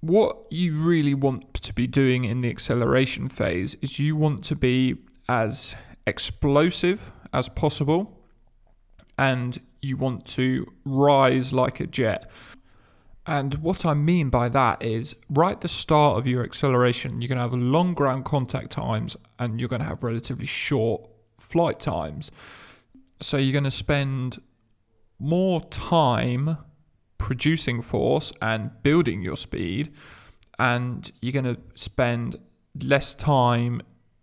What 0.00 0.36
you 0.50 0.78
really 0.78 1.14
want 1.14 1.54
to 1.54 1.72
be 1.72 1.86
doing 1.86 2.24
in 2.24 2.40
the 2.40 2.50
acceleration 2.50 3.28
phase 3.28 3.74
is 3.82 3.98
you 3.98 4.14
want 4.14 4.44
to 4.44 4.54
be 4.54 4.96
as 5.28 5.74
explosive 6.06 7.10
as 7.32 7.48
possible 7.48 8.20
and 9.16 9.58
you 9.82 9.96
want 9.96 10.24
to 10.24 10.66
rise 10.84 11.52
like 11.52 11.80
a 11.80 11.86
jet. 11.86 12.30
And 13.28 13.56
what 13.56 13.84
I 13.84 13.92
mean 13.92 14.30
by 14.30 14.48
that 14.48 14.82
is, 14.82 15.14
right 15.28 15.52
at 15.52 15.60
the 15.60 15.68
start 15.68 16.16
of 16.16 16.26
your 16.26 16.42
acceleration, 16.42 17.20
you're 17.20 17.28
going 17.28 17.36
to 17.36 17.42
have 17.42 17.52
long 17.52 17.92
ground 17.92 18.24
contact 18.24 18.70
times 18.70 19.18
and 19.38 19.60
you're 19.60 19.68
going 19.68 19.82
to 19.82 19.86
have 19.86 20.02
relatively 20.02 20.46
short 20.46 21.06
flight 21.36 21.78
times. 21.78 22.30
So 23.20 23.36
you're 23.36 23.52
going 23.52 23.64
to 23.64 23.70
spend 23.70 24.40
more 25.18 25.60
time 25.60 26.56
producing 27.18 27.82
force 27.82 28.32
and 28.40 28.70
building 28.82 29.20
your 29.20 29.36
speed, 29.36 29.92
and 30.58 31.12
you're 31.20 31.32
going 31.32 31.54
to 31.54 31.60
spend 31.74 32.36
less 32.80 33.14
time 33.14 33.82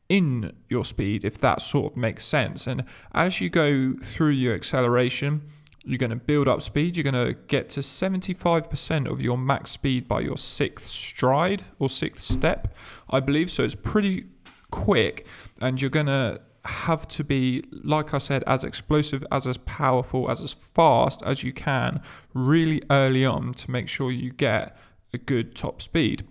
in 0.09 0.51
your 0.67 0.83
speed, 0.83 1.23
if 1.23 1.39
that 1.41 1.61
sort 1.61 1.91
of 1.91 1.97
makes 1.97 2.25
sense. 2.25 2.65
And 2.65 2.85
as 3.13 3.39
you 3.39 3.49
go 3.49 3.93
through 4.01 4.29
your 4.29 4.55
acceleration, 4.55 5.51
You're 5.85 5.99
going 5.99 6.09
to 6.09 6.15
build 6.15 6.47
up 6.47 6.61
speed. 6.61 6.97
You're 6.97 7.09
going 7.09 7.25
to 7.25 7.33
get 7.47 7.69
to 7.71 7.81
75% 7.81 9.09
of 9.09 9.21
your 9.21 9.37
max 9.37 9.71
speed 9.71 10.07
by 10.07 10.21
your 10.21 10.37
sixth 10.37 10.87
stride 10.87 11.63
or 11.79 11.89
sixth 11.89 12.23
step, 12.23 12.73
I 13.09 13.19
believe. 13.19 13.51
So 13.51 13.63
it's 13.63 13.75
pretty 13.75 14.25
quick, 14.71 15.25
and 15.61 15.79
you're 15.79 15.91
going 15.91 16.07
to 16.07 16.41
have 16.65 17.07
to 17.07 17.23
be, 17.23 17.63
like 17.71 18.13
I 18.13 18.17
said, 18.17 18.43
as 18.47 18.63
explosive, 18.63 19.23
as 19.31 19.45
as 19.45 19.57
powerful, 19.57 20.29
as 20.29 20.41
as 20.41 20.53
fast 20.53 21.21
as 21.23 21.43
you 21.43 21.53
can, 21.53 22.01
really 22.33 22.81
early 22.89 23.23
on 23.23 23.53
to 23.53 23.71
make 23.71 23.87
sure 23.87 24.11
you 24.11 24.31
get 24.31 24.75
a 25.13 25.17
good 25.17 25.55
top 25.55 25.81
speed. 25.81 26.25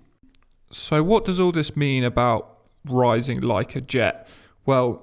So, 0.71 1.03
what 1.03 1.25
does 1.25 1.39
all 1.39 1.53
this 1.53 1.77
mean 1.77 2.03
about 2.03 2.59
rising 2.85 3.41
like 3.41 3.77
a 3.77 3.81
jet? 3.81 4.29
Well, 4.67 5.03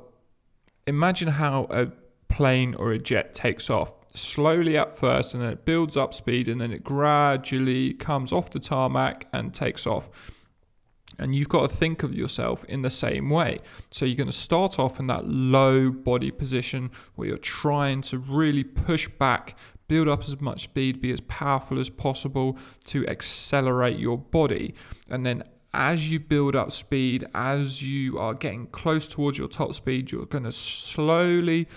imagine 0.86 1.30
how 1.30 1.68
a 1.70 1.88
plane 2.28 2.76
or 2.76 2.92
a 2.92 3.00
jet 3.00 3.34
takes 3.34 3.70
off 3.70 3.94
slowly 4.14 4.78
at 4.78 4.98
first 4.98 5.34
and 5.34 5.42
then 5.42 5.52
it 5.52 5.66
builds 5.66 5.96
up 5.96 6.14
speed 6.14 6.48
and 6.48 6.60
then 6.60 6.72
it 6.72 6.84
gradually 6.84 7.94
comes 7.94 8.32
off 8.32 8.50
the 8.50 8.60
tarmac 8.60 9.28
and 9.32 9.54
takes 9.54 9.88
off. 9.88 10.10
And 11.18 11.36
you've 11.36 11.50
got 11.50 11.70
to 11.70 11.76
think 11.76 12.04
of 12.04 12.16
yourself 12.16 12.64
in 12.66 12.82
the 12.82 12.90
same 12.90 13.30
way. 13.30 13.60
So 13.92 14.06
you're 14.06 14.16
going 14.16 14.28
to 14.28 14.34
start 14.34 14.80
off 14.80 15.00
in 15.00 15.08
that 15.08 15.28
low 15.28 15.92
body 15.92 16.32
position 16.32 16.90
where 17.16 17.28
you're 17.28 17.38
trying 17.38 18.02
to 18.04 18.18
really 18.18 18.64
push 18.64 19.08
back, 19.08 19.56
build 19.88 20.08
up 20.08 20.22
as 20.22 20.40
much 20.42 20.64
speed, 20.64 21.02
be 21.02 21.12
as 21.12 21.22
powerful 21.22 21.80
as 21.80 21.90
possible 21.90 22.58
to 22.86 23.06
accelerate 23.08 24.00
your 24.00 24.18
body. 24.18 24.74
And 25.10 25.26
then 25.26 25.44
as 25.74 26.10
you 26.10 26.20
build 26.20 26.56
up 26.56 26.72
speed, 26.72 27.26
as 27.34 27.82
you 27.82 28.18
are 28.18 28.34
getting 28.34 28.68
close 28.68 29.08
towards 29.08 29.38
your 29.38 29.48
top 29.48 29.74
speed, 29.74 30.12
you're 30.12 30.26
going 30.26 30.44
to 30.44 30.52
slowly 30.52 31.68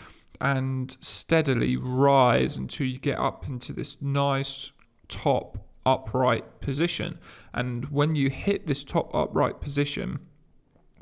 and 0.44 0.94
steadily 1.00 1.74
rise 1.74 2.58
until 2.58 2.86
you 2.86 2.98
get 2.98 3.18
up 3.18 3.48
into 3.48 3.72
this 3.72 3.96
nice 4.02 4.72
top 5.08 5.56
upright 5.86 6.60
position. 6.60 7.18
And 7.54 7.86
when 7.86 8.14
you 8.14 8.28
hit 8.28 8.66
this 8.66 8.84
top 8.84 9.10
upright 9.14 9.62
position, 9.62 10.18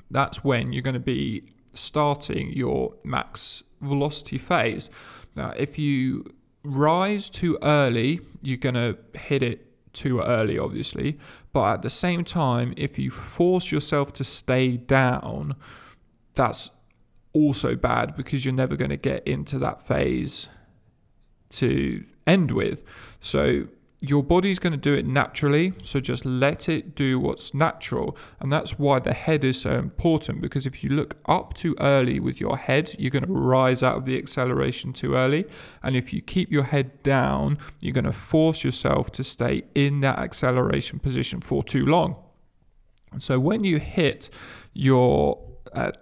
that's 0.08 0.44
when 0.44 0.72
you're 0.72 0.82
going 0.82 0.94
to 0.94 1.00
be 1.00 1.42
starting 1.74 2.52
your 2.52 2.94
max 3.02 3.64
velocity 3.80 4.38
phase. 4.38 4.88
Now, 5.34 5.52
if 5.56 5.76
you 5.76 6.24
rise 6.62 7.28
too 7.28 7.58
early, 7.64 8.20
you're 8.42 8.56
going 8.58 8.76
to 8.76 8.96
hit 9.18 9.42
it 9.42 9.66
too 9.92 10.20
early, 10.20 10.56
obviously. 10.56 11.18
But 11.52 11.72
at 11.74 11.82
the 11.82 11.90
same 11.90 12.22
time, 12.22 12.74
if 12.76 12.96
you 12.96 13.10
force 13.10 13.72
yourself 13.72 14.12
to 14.14 14.24
stay 14.24 14.76
down, 14.76 15.56
that's 16.36 16.70
also 17.32 17.74
bad 17.74 18.16
because 18.16 18.44
you're 18.44 18.54
never 18.54 18.76
going 18.76 18.90
to 18.90 18.96
get 18.96 19.26
into 19.26 19.58
that 19.58 19.86
phase 19.86 20.48
to 21.50 22.04
end 22.26 22.50
with. 22.50 22.82
So 23.20 23.68
your 24.04 24.24
body's 24.24 24.58
going 24.58 24.72
to 24.72 24.76
do 24.76 24.94
it 24.94 25.06
naturally. 25.06 25.72
So 25.80 26.00
just 26.00 26.24
let 26.24 26.68
it 26.68 26.96
do 26.96 27.20
what's 27.20 27.54
natural. 27.54 28.16
And 28.40 28.52
that's 28.52 28.76
why 28.76 28.98
the 28.98 29.12
head 29.12 29.44
is 29.44 29.60
so 29.60 29.70
important 29.70 30.40
because 30.40 30.66
if 30.66 30.82
you 30.82 30.90
look 30.90 31.18
up 31.26 31.54
too 31.54 31.76
early 31.78 32.18
with 32.18 32.40
your 32.40 32.56
head, 32.56 32.96
you're 32.98 33.12
going 33.12 33.24
to 33.24 33.32
rise 33.32 33.80
out 33.80 33.96
of 33.96 34.04
the 34.04 34.18
acceleration 34.18 34.92
too 34.92 35.14
early. 35.14 35.46
And 35.84 35.94
if 35.94 36.12
you 36.12 36.20
keep 36.20 36.50
your 36.50 36.64
head 36.64 37.00
down, 37.04 37.58
you're 37.80 37.94
going 37.94 38.04
to 38.04 38.12
force 38.12 38.64
yourself 38.64 39.12
to 39.12 39.22
stay 39.22 39.62
in 39.72 40.00
that 40.00 40.18
acceleration 40.18 40.98
position 40.98 41.40
for 41.40 41.62
too 41.62 41.86
long. 41.86 42.16
And 43.12 43.22
so 43.22 43.38
when 43.38 43.62
you 43.62 43.78
hit 43.78 44.30
your 44.72 45.38
uh, 45.74 45.92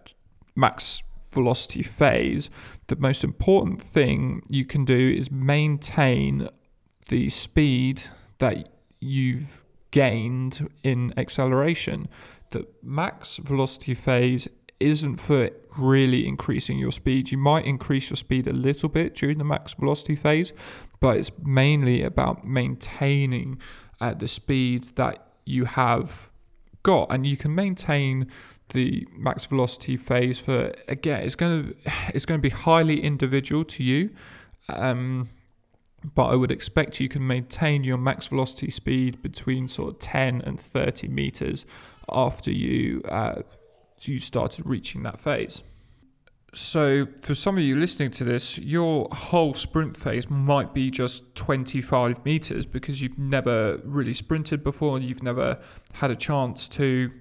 max 0.56 1.02
velocity 1.32 1.82
phase, 1.82 2.50
the 2.88 2.96
most 2.96 3.24
important 3.24 3.82
thing 3.82 4.42
you 4.48 4.64
can 4.64 4.84
do 4.84 5.14
is 5.16 5.30
maintain 5.30 6.48
the 7.08 7.28
speed 7.28 8.02
that 8.38 8.68
you've 9.00 9.64
gained 9.90 10.68
in 10.82 11.12
acceleration. 11.16 12.08
The 12.50 12.66
max 12.82 13.36
velocity 13.36 13.94
phase 13.94 14.48
isn't 14.78 15.16
for 15.16 15.50
really 15.76 16.26
increasing 16.26 16.78
your 16.78 16.92
speed. 16.92 17.30
You 17.30 17.38
might 17.38 17.66
increase 17.66 18.10
your 18.10 18.16
speed 18.16 18.46
a 18.46 18.52
little 18.52 18.88
bit 18.88 19.14
during 19.14 19.38
the 19.38 19.44
max 19.44 19.74
velocity 19.74 20.16
phase, 20.16 20.52
but 21.00 21.16
it's 21.16 21.30
mainly 21.42 22.02
about 22.02 22.46
maintaining 22.46 23.58
uh, 24.00 24.14
the 24.14 24.28
speed 24.28 24.96
that 24.96 25.26
you 25.44 25.66
have 25.66 26.30
got, 26.82 27.12
and 27.12 27.26
you 27.26 27.36
can 27.36 27.54
maintain 27.54 28.30
the 28.72 29.06
max 29.16 29.44
velocity 29.44 29.96
phase 29.96 30.38
for 30.38 30.72
again. 30.88 31.22
It's 31.22 31.34
going 31.34 31.74
to 31.84 31.90
it's 32.14 32.26
going 32.26 32.38
to 32.38 32.42
be 32.42 32.50
highly 32.50 33.02
individual 33.02 33.64
to 33.64 33.82
you. 33.82 34.10
Um, 34.68 35.28
but 36.14 36.26
I 36.26 36.34
would 36.34 36.50
expect 36.50 36.98
you 36.98 37.08
can 37.08 37.26
maintain 37.26 37.84
your 37.84 37.98
max 37.98 38.28
velocity 38.28 38.70
speed 38.70 39.20
between 39.20 39.68
sort 39.68 39.94
of 39.94 39.98
10 39.98 40.40
and 40.40 40.58
30 40.58 41.08
meters 41.08 41.66
after 42.08 42.50
you 42.50 43.02
uh, 43.08 43.42
you 44.00 44.18
started 44.18 44.64
reaching 44.66 45.02
that 45.02 45.18
phase. 45.18 45.62
So, 46.52 47.06
for 47.22 47.36
some 47.36 47.58
of 47.58 47.62
you 47.62 47.76
listening 47.76 48.10
to 48.12 48.24
this, 48.24 48.58
your 48.58 49.08
whole 49.12 49.54
sprint 49.54 49.96
phase 49.96 50.28
might 50.28 50.74
be 50.74 50.90
just 50.90 51.36
25 51.36 52.24
meters 52.24 52.66
because 52.66 53.00
you've 53.00 53.18
never 53.18 53.78
really 53.84 54.12
sprinted 54.12 54.64
before 54.64 54.96
and 54.96 55.04
you've 55.04 55.22
never 55.22 55.60
had 55.92 56.10
a 56.10 56.16
chance 56.16 56.66
to 56.70 57.12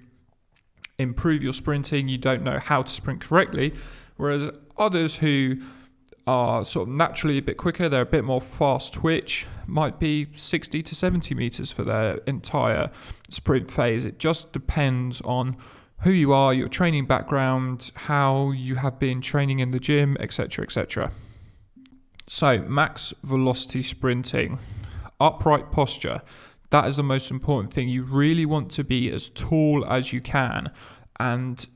improve 1.00 1.42
your 1.42 1.52
sprinting. 1.52 2.08
You 2.08 2.18
don't 2.18 2.42
know 2.42 2.58
how 2.58 2.82
to 2.82 2.92
sprint 2.92 3.20
correctly. 3.20 3.74
Whereas 4.16 4.50
others 4.76 5.16
who 5.16 5.56
are 6.26 6.64
sort 6.64 6.88
of 6.88 6.94
naturally 6.94 7.38
a 7.38 7.42
bit 7.42 7.56
quicker, 7.56 7.88
they're 7.88 8.02
a 8.02 8.06
bit 8.06 8.24
more 8.24 8.40
fast 8.40 8.92
twitch, 8.92 9.46
might 9.66 9.98
be 9.98 10.28
60 10.34 10.82
to 10.82 10.94
70 10.94 11.34
meters 11.34 11.72
for 11.72 11.82
their 11.82 12.16
entire 12.26 12.90
sprint 13.30 13.70
phase. 13.70 14.04
It 14.04 14.18
just 14.18 14.52
depends 14.52 15.20
on 15.22 15.56
who 16.02 16.10
you 16.10 16.32
are, 16.32 16.54
your 16.54 16.68
training 16.68 17.06
background, 17.06 17.90
how 17.94 18.52
you 18.52 18.76
have 18.76 18.98
been 18.98 19.20
training 19.20 19.58
in 19.58 19.70
the 19.70 19.80
gym, 19.80 20.16
etc. 20.20 20.64
etc. 20.64 21.10
So, 22.26 22.58
max 22.58 23.12
velocity 23.22 23.82
sprinting, 23.82 24.58
upright 25.18 25.72
posture. 25.72 26.22
That 26.70 26.86
is 26.86 26.96
the 26.96 27.02
most 27.02 27.30
important 27.30 27.72
thing. 27.74 27.88
You 27.88 28.04
really 28.04 28.46
want 28.46 28.70
to 28.72 28.84
be 28.84 29.10
as 29.10 29.28
tall 29.28 29.84
as 29.86 30.12
you 30.12 30.20
can. 30.20 30.70
And 31.18 31.66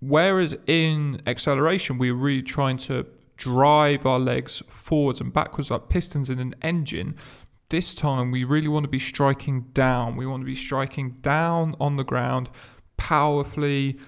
whereas 0.00 0.56
in 0.66 1.20
acceleration, 1.26 1.98
we're 1.98 2.14
really 2.14 2.42
trying 2.42 2.76
to 2.78 3.06
drive 3.36 4.06
our 4.06 4.18
legs 4.18 4.62
forwards 4.68 5.20
and 5.20 5.32
backwards 5.32 5.70
like 5.70 5.88
pistons 5.88 6.30
in 6.30 6.38
an 6.38 6.54
engine. 6.62 7.16
This 7.68 7.94
time, 7.94 8.30
we 8.30 8.44
really 8.44 8.68
want 8.68 8.84
to 8.84 8.88
be 8.88 9.00
striking 9.00 9.66
down. 9.72 10.16
We 10.16 10.26
want 10.26 10.42
to 10.42 10.46
be 10.46 10.54
striking 10.54 11.16
down 11.20 11.74
on 11.80 11.96
the 11.96 12.04
ground 12.04 12.48
powerfully, 12.96 13.98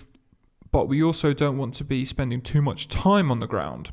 but 0.70 0.86
we 0.86 1.02
also 1.02 1.32
don't 1.32 1.58
want 1.58 1.74
to 1.74 1.84
be 1.84 2.04
spending 2.04 2.40
too 2.40 2.62
much 2.62 2.86
time 2.86 3.30
on 3.30 3.40
the 3.40 3.48
ground. 3.48 3.90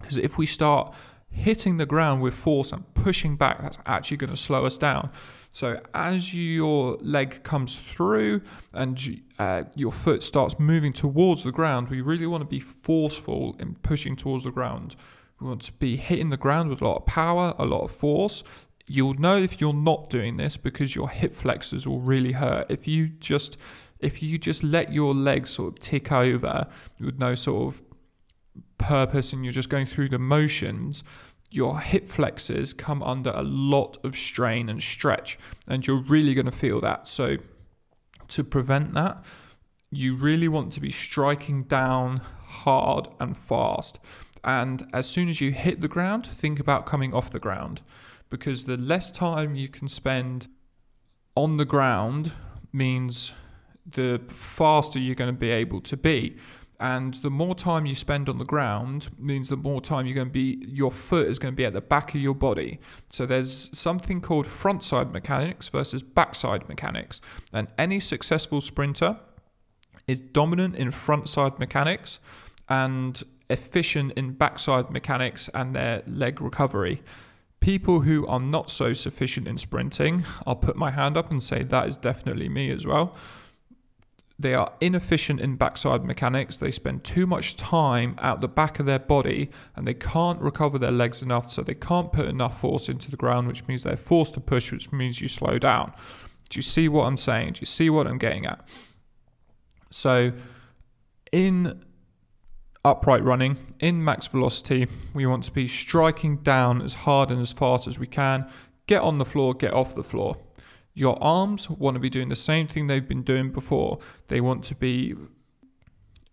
Because 0.00 0.16
if 0.16 0.38
we 0.38 0.46
start 0.46 0.94
hitting 1.28 1.76
the 1.76 1.86
ground 1.86 2.22
with 2.22 2.34
force 2.34 2.72
and 2.72 2.94
pushing 2.94 3.36
back, 3.36 3.60
that's 3.60 3.78
actually 3.86 4.16
going 4.16 4.30
to 4.30 4.36
slow 4.36 4.64
us 4.64 4.78
down. 4.78 5.10
So 5.52 5.80
as 5.92 6.32
your 6.32 6.96
leg 7.00 7.42
comes 7.42 7.78
through 7.78 8.42
and 8.72 9.20
uh, 9.38 9.64
your 9.74 9.90
foot 9.90 10.22
starts 10.22 10.58
moving 10.58 10.92
towards 10.92 11.42
the 11.42 11.52
ground, 11.52 11.88
we 11.88 12.00
really 12.00 12.26
want 12.26 12.42
to 12.42 12.48
be 12.48 12.60
forceful 12.60 13.56
in 13.58 13.74
pushing 13.76 14.16
towards 14.16 14.44
the 14.44 14.52
ground. 14.52 14.94
We 15.40 15.48
want 15.48 15.62
to 15.62 15.72
be 15.72 15.96
hitting 15.96 16.30
the 16.30 16.36
ground 16.36 16.70
with 16.70 16.80
a 16.80 16.84
lot 16.86 16.98
of 16.98 17.06
power, 17.06 17.54
a 17.58 17.64
lot 17.64 17.82
of 17.82 17.90
force. 17.90 18.44
You'll 18.86 19.14
know 19.14 19.38
if 19.38 19.60
you're 19.60 19.72
not 19.72 20.10
doing 20.10 20.36
this 20.36 20.56
because 20.56 20.94
your 20.94 21.08
hip 21.08 21.34
flexors 21.34 21.86
will 21.86 22.00
really 22.00 22.32
hurt. 22.32 22.66
If 22.70 22.86
you 22.86 23.08
just 23.08 23.56
if 23.98 24.22
you 24.22 24.38
just 24.38 24.62
let 24.62 24.92
your 24.92 25.14
legs 25.14 25.50
sort 25.50 25.74
of 25.74 25.80
tick 25.80 26.10
over 26.10 26.66
with 26.98 27.18
no 27.18 27.34
sort 27.34 27.74
of 27.74 27.82
purpose 28.78 29.32
and 29.32 29.44
you're 29.44 29.52
just 29.52 29.68
going 29.68 29.86
through 29.86 30.08
the 30.08 30.18
motions, 30.18 31.04
your 31.50 31.80
hip 31.80 32.08
flexors 32.08 32.72
come 32.72 33.02
under 33.02 33.30
a 33.30 33.42
lot 33.42 33.98
of 34.04 34.16
strain 34.16 34.68
and 34.68 34.82
stretch, 34.82 35.38
and 35.66 35.86
you're 35.86 36.00
really 36.00 36.34
going 36.34 36.46
to 36.46 36.52
feel 36.52 36.80
that. 36.80 37.08
So, 37.08 37.38
to 38.28 38.44
prevent 38.44 38.94
that, 38.94 39.22
you 39.90 40.14
really 40.14 40.48
want 40.48 40.72
to 40.74 40.80
be 40.80 40.92
striking 40.92 41.64
down 41.64 42.18
hard 42.18 43.08
and 43.18 43.36
fast. 43.36 43.98
And 44.44 44.88
as 44.92 45.08
soon 45.08 45.28
as 45.28 45.40
you 45.40 45.52
hit 45.52 45.80
the 45.80 45.88
ground, 45.88 46.26
think 46.26 46.60
about 46.60 46.86
coming 46.86 47.12
off 47.12 47.30
the 47.30 47.40
ground 47.40 47.82
because 48.30 48.64
the 48.64 48.76
less 48.76 49.10
time 49.10 49.54
you 49.56 49.68
can 49.68 49.88
spend 49.88 50.46
on 51.34 51.56
the 51.56 51.64
ground 51.64 52.32
means 52.72 53.32
the 53.84 54.20
faster 54.28 54.98
you're 54.98 55.16
going 55.16 55.34
to 55.34 55.38
be 55.38 55.50
able 55.50 55.80
to 55.80 55.96
be 55.96 56.36
and 56.80 57.14
the 57.14 57.30
more 57.30 57.54
time 57.54 57.84
you 57.84 57.94
spend 57.94 58.28
on 58.28 58.38
the 58.38 58.44
ground 58.44 59.10
means 59.18 59.48
the 59.48 59.56
more 59.56 59.80
time 59.80 60.06
you're 60.06 60.14
going 60.14 60.26
to 60.28 60.32
be 60.32 60.64
your 60.66 60.90
foot 60.90 61.28
is 61.28 61.38
going 61.38 61.52
to 61.52 61.56
be 61.56 61.64
at 61.64 61.72
the 61.72 61.80
back 61.80 62.14
of 62.14 62.20
your 62.20 62.34
body 62.34 62.80
so 63.10 63.26
there's 63.26 63.68
something 63.76 64.20
called 64.20 64.46
front 64.46 64.82
side 64.82 65.12
mechanics 65.12 65.68
versus 65.68 66.02
backside 66.02 66.68
mechanics 66.68 67.20
and 67.52 67.68
any 67.78 68.00
successful 68.00 68.60
sprinter 68.60 69.18
is 70.06 70.18
dominant 70.18 70.74
in 70.74 70.90
front 70.90 71.28
side 71.28 71.58
mechanics 71.58 72.18
and 72.68 73.22
efficient 73.50 74.12
in 74.12 74.32
backside 74.32 74.90
mechanics 74.90 75.50
and 75.52 75.74
their 75.74 76.02
leg 76.06 76.40
recovery. 76.40 77.02
People 77.58 78.00
who 78.00 78.26
are 78.26 78.40
not 78.40 78.70
so 78.70 78.94
sufficient 78.94 79.46
in 79.46 79.58
sprinting, 79.58 80.24
I'll 80.46 80.56
put 80.56 80.76
my 80.76 80.92
hand 80.92 81.16
up 81.16 81.30
and 81.30 81.42
say 81.42 81.62
that 81.62 81.88
is 81.88 81.96
definitely 81.96 82.48
me 82.48 82.70
as 82.70 82.86
well. 82.86 83.14
They 84.40 84.54
are 84.54 84.72
inefficient 84.80 85.38
in 85.38 85.56
backside 85.56 86.02
mechanics. 86.02 86.56
They 86.56 86.70
spend 86.70 87.04
too 87.04 87.26
much 87.26 87.56
time 87.56 88.16
out 88.18 88.40
the 88.40 88.48
back 88.48 88.78
of 88.78 88.86
their 88.86 88.98
body 88.98 89.50
and 89.76 89.86
they 89.86 89.92
can't 89.92 90.40
recover 90.40 90.78
their 90.78 90.90
legs 90.90 91.20
enough, 91.20 91.50
so 91.50 91.62
they 91.62 91.74
can't 91.74 92.10
put 92.10 92.24
enough 92.24 92.58
force 92.58 92.88
into 92.88 93.10
the 93.10 93.18
ground, 93.18 93.48
which 93.48 93.68
means 93.68 93.82
they're 93.82 93.98
forced 93.98 94.32
to 94.34 94.40
push, 94.40 94.72
which 94.72 94.90
means 94.92 95.20
you 95.20 95.28
slow 95.28 95.58
down. 95.58 95.92
Do 96.48 96.58
you 96.58 96.62
see 96.62 96.88
what 96.88 97.04
I'm 97.04 97.18
saying? 97.18 97.52
Do 97.54 97.60
you 97.60 97.66
see 97.66 97.90
what 97.90 98.06
I'm 98.06 98.16
getting 98.16 98.46
at? 98.46 98.66
So, 99.90 100.32
in 101.32 101.84
upright 102.82 103.22
running, 103.22 103.58
in 103.78 104.02
max 104.02 104.26
velocity, 104.26 104.86
we 105.12 105.26
want 105.26 105.44
to 105.44 105.52
be 105.52 105.68
striking 105.68 106.38
down 106.38 106.80
as 106.80 106.94
hard 106.94 107.30
and 107.30 107.42
as 107.42 107.52
fast 107.52 107.86
as 107.86 107.98
we 107.98 108.06
can. 108.06 108.50
Get 108.86 109.02
on 109.02 109.18
the 109.18 109.26
floor, 109.26 109.52
get 109.52 109.74
off 109.74 109.94
the 109.94 110.02
floor. 110.02 110.38
Your 111.00 111.16
arms 111.22 111.70
want 111.70 111.94
to 111.94 111.98
be 111.98 112.10
doing 112.10 112.28
the 112.28 112.36
same 112.36 112.68
thing 112.68 112.86
they've 112.86 113.08
been 113.08 113.22
doing 113.22 113.52
before. 113.52 114.00
They 114.28 114.38
want 114.38 114.64
to 114.64 114.74
be 114.74 115.14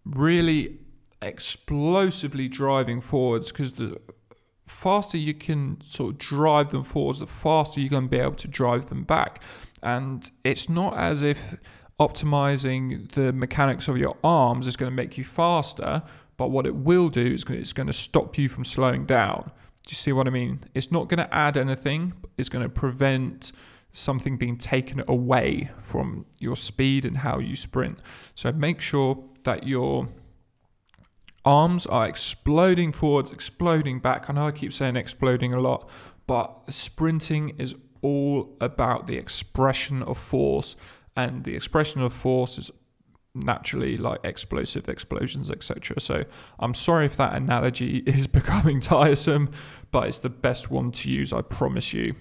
really 0.04 0.80
explosively 1.22 2.50
driving 2.50 3.00
forwards 3.00 3.50
because 3.50 3.72
the 3.72 4.02
faster 4.66 5.18
you 5.18 5.34
can 5.34 5.80
sort 5.80 6.12
of 6.12 6.18
drive 6.18 6.72
them 6.72 6.84
forwards, 6.84 7.20
the 7.20 7.28
faster 7.28 7.80
you're 7.80 7.90
going 7.90 8.04
to 8.04 8.10
be 8.10 8.20
able 8.20 8.36
to 8.36 8.48
drive 8.50 8.88
them 8.88 9.06
back. 9.06 9.42
And 9.82 10.30
it's 10.44 10.68
not 10.68 10.98
as 10.98 11.24
if 11.24 11.56
optimizing 11.98 13.10
the 13.14 13.32
mechanics 13.32 13.88
of 13.88 13.98
your 13.98 14.18
arms 14.22 14.68
is 14.68 14.76
going 14.76 14.92
to 14.92 14.96
make 14.96 15.18
you 15.18 15.24
faster, 15.24 16.04
but 16.36 16.52
what 16.52 16.68
it 16.68 16.76
will 16.76 17.08
do 17.08 17.26
is 17.26 17.46
it's 17.48 17.72
going 17.72 17.88
to 17.88 17.94
stop 17.94 18.38
you 18.38 18.50
from 18.50 18.66
slowing 18.66 19.06
down. 19.06 19.50
Do 19.86 19.92
you 19.92 19.96
see 19.96 20.12
what 20.12 20.28
I 20.28 20.32
mean? 20.32 20.66
It's 20.74 20.92
not 20.92 21.08
going 21.08 21.26
to 21.26 21.34
add 21.34 21.56
anything, 21.56 22.12
it's 22.38 22.50
going 22.50 22.64
to 22.64 22.70
prevent 22.70 23.54
something 23.98 24.38
being 24.38 24.58
taken 24.58 25.04
away 25.08 25.72
from 25.82 26.26
your 26.40 26.56
speed 26.56 27.04
and 27.04 27.18
how 27.18 27.40
you 27.40 27.56
sprint. 27.56 28.00
So 28.36 28.52
make 28.52 28.80
sure 28.80 29.24
that 29.44 29.66
your 29.66 30.10
arms 31.44 31.86
are 31.88 32.08
exploding 32.08 32.92
forwards, 32.92 33.32
exploding 33.32 34.00
back. 34.00 34.30
I 34.30 34.34
know 34.34 34.48
I 34.48 34.52
keep 34.52 34.72
saying 34.72 34.96
exploding 34.96 35.54
a 35.54 35.60
lot, 35.60 35.90
but 36.28 36.62
sprinting 36.70 37.56
is 37.58 37.74
all 38.02 38.56
about 38.62 39.08
the 39.08 39.16
expression 39.16 40.04
of 40.04 40.18
force 40.18 40.76
and 41.16 41.44
the 41.44 41.56
expression 41.56 42.02
of 42.02 42.14
force 42.14 42.60
is 42.60 42.70
naturally 43.34 43.98
like 43.98 44.20
explosive 44.24 44.90
explosions 44.90 45.52
etc 45.52 46.00
so 46.00 46.24
i'm 46.60 46.74
sorry 46.74 47.06
if 47.06 47.16
that 47.18 47.36
analogy 47.36 47.98
is 48.08 48.26
becoming 48.26 48.80
tiresome 48.82 49.50
but 49.92 50.08
it's 50.08 50.20
the 50.20 50.30
best 50.30 50.72
one 50.72 50.92
to 50.92 51.10
use 51.10 51.32
i 51.32 51.42
promise 51.42 51.94
you 51.94 52.16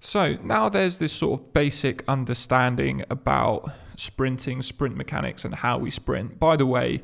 so 0.00 0.34
now 0.42 0.68
there's 0.68 0.98
this 0.98 1.12
sort 1.12 1.40
of 1.40 1.52
basic 1.52 2.04
understanding 2.08 3.04
about 3.10 3.70
sprinting 3.96 4.62
sprint 4.62 4.96
mechanics 4.96 5.44
and 5.44 5.56
how 5.56 5.76
we 5.76 5.90
sprint 5.90 6.38
by 6.38 6.56
the 6.56 6.66
way 6.66 7.02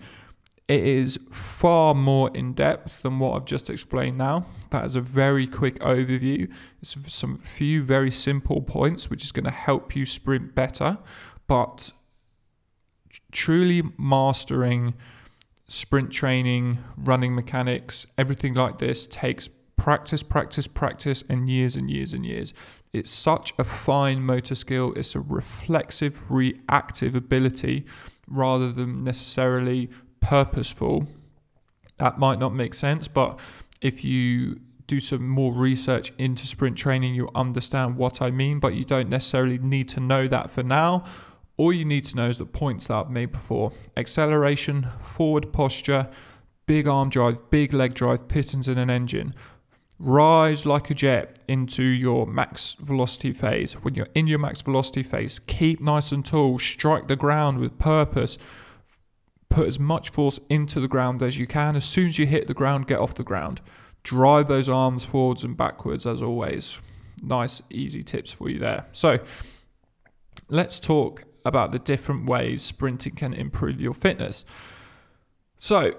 it 0.66 0.80
is 0.82 1.18
far 1.30 1.94
more 1.94 2.30
in 2.34 2.54
depth 2.54 3.02
than 3.02 3.18
what 3.18 3.36
I've 3.36 3.44
just 3.44 3.68
explained 3.68 4.16
now. 4.16 4.46
That 4.70 4.86
is 4.86 4.96
a 4.96 5.00
very 5.02 5.46
quick 5.46 5.78
overview. 5.80 6.50
It's 6.80 6.96
some 7.08 7.38
few 7.38 7.82
very 7.82 8.10
simple 8.10 8.62
points 8.62 9.10
which 9.10 9.22
is 9.24 9.30
going 9.30 9.44
to 9.44 9.50
help 9.50 9.94
you 9.94 10.06
sprint 10.06 10.54
better, 10.54 10.96
but 11.46 11.90
truly 13.30 13.82
mastering 13.98 14.94
sprint 15.66 16.10
training, 16.10 16.78
running 16.96 17.34
mechanics, 17.34 18.06
everything 18.16 18.54
like 18.54 18.78
this 18.78 19.06
takes 19.06 19.50
practice, 19.76 20.22
practice, 20.22 20.66
practice, 20.66 21.24
and 21.28 21.50
years 21.50 21.76
and 21.76 21.90
years 21.90 22.14
and 22.14 22.24
years. 22.24 22.54
It's 22.94 23.10
such 23.10 23.52
a 23.58 23.64
fine 23.64 24.22
motor 24.22 24.54
skill, 24.54 24.92
it's 24.94 25.16
a 25.16 25.20
reflexive, 25.20 26.22
reactive 26.30 27.16
ability 27.16 27.84
rather 28.28 28.70
than 28.70 29.02
necessarily 29.02 29.90
purposeful, 30.20 31.08
that 31.98 32.18
might 32.18 32.38
not 32.38 32.54
make 32.54 32.72
sense. 32.72 33.08
But 33.08 33.38
if 33.80 34.04
you 34.04 34.60
do 34.86 35.00
some 35.00 35.28
more 35.28 35.52
research 35.52 36.12
into 36.18 36.46
sprint 36.46 36.76
training, 36.76 37.14
you'll 37.14 37.30
understand 37.34 37.96
what 37.96 38.22
I 38.22 38.30
mean. 38.30 38.60
But 38.60 38.74
you 38.74 38.84
don't 38.84 39.08
necessarily 39.08 39.58
need 39.58 39.88
to 39.90 40.00
know 40.00 40.28
that 40.28 40.50
for 40.50 40.62
now. 40.62 41.04
All 41.56 41.72
you 41.72 41.84
need 41.84 42.04
to 42.06 42.16
know 42.16 42.28
is 42.28 42.38
the 42.38 42.46
points 42.46 42.86
that 42.86 42.94
I've 42.94 43.10
made 43.10 43.32
before 43.32 43.72
acceleration, 43.96 44.88
forward 45.02 45.52
posture, 45.52 46.08
big 46.66 46.86
arm 46.86 47.10
drive, 47.10 47.50
big 47.50 47.72
leg 47.72 47.94
drive, 47.94 48.28
pistons 48.28 48.68
in 48.68 48.78
an 48.78 48.90
engine. 48.90 49.34
Rise 49.98 50.66
like 50.66 50.90
a 50.90 50.94
jet 50.94 51.38
into 51.46 51.82
your 51.82 52.26
max 52.26 52.76
velocity 52.80 53.32
phase. 53.32 53.74
When 53.74 53.94
you're 53.94 54.08
in 54.14 54.26
your 54.26 54.38
max 54.38 54.60
velocity 54.60 55.02
phase, 55.02 55.38
keep 55.38 55.80
nice 55.80 56.12
and 56.12 56.24
tall, 56.24 56.58
strike 56.58 57.06
the 57.06 57.16
ground 57.16 57.58
with 57.58 57.78
purpose 57.78 58.38
put 59.54 59.68
as 59.68 59.78
much 59.78 60.10
force 60.10 60.40
into 60.48 60.80
the 60.80 60.88
ground 60.88 61.22
as 61.22 61.38
you 61.38 61.46
can. 61.46 61.76
As 61.76 61.84
soon 61.84 62.08
as 62.08 62.18
you 62.18 62.26
hit 62.26 62.48
the 62.48 62.54
ground, 62.54 62.88
get 62.88 62.98
off 62.98 63.14
the 63.14 63.22
ground. 63.22 63.60
Drive 64.02 64.48
those 64.48 64.68
arms 64.68 65.04
forwards 65.04 65.44
and 65.44 65.56
backwards 65.56 66.04
as 66.04 66.20
always. 66.20 66.78
Nice, 67.22 67.62
easy 67.70 68.02
tips 68.02 68.32
for 68.32 68.50
you 68.50 68.58
there. 68.58 68.86
So, 68.92 69.20
let's 70.48 70.80
talk 70.80 71.24
about 71.44 71.70
the 71.70 71.78
different 71.78 72.28
ways 72.28 72.62
sprinting 72.62 73.14
can 73.14 73.32
improve 73.32 73.80
your 73.80 73.94
fitness. 73.94 74.44
So, 75.58 75.94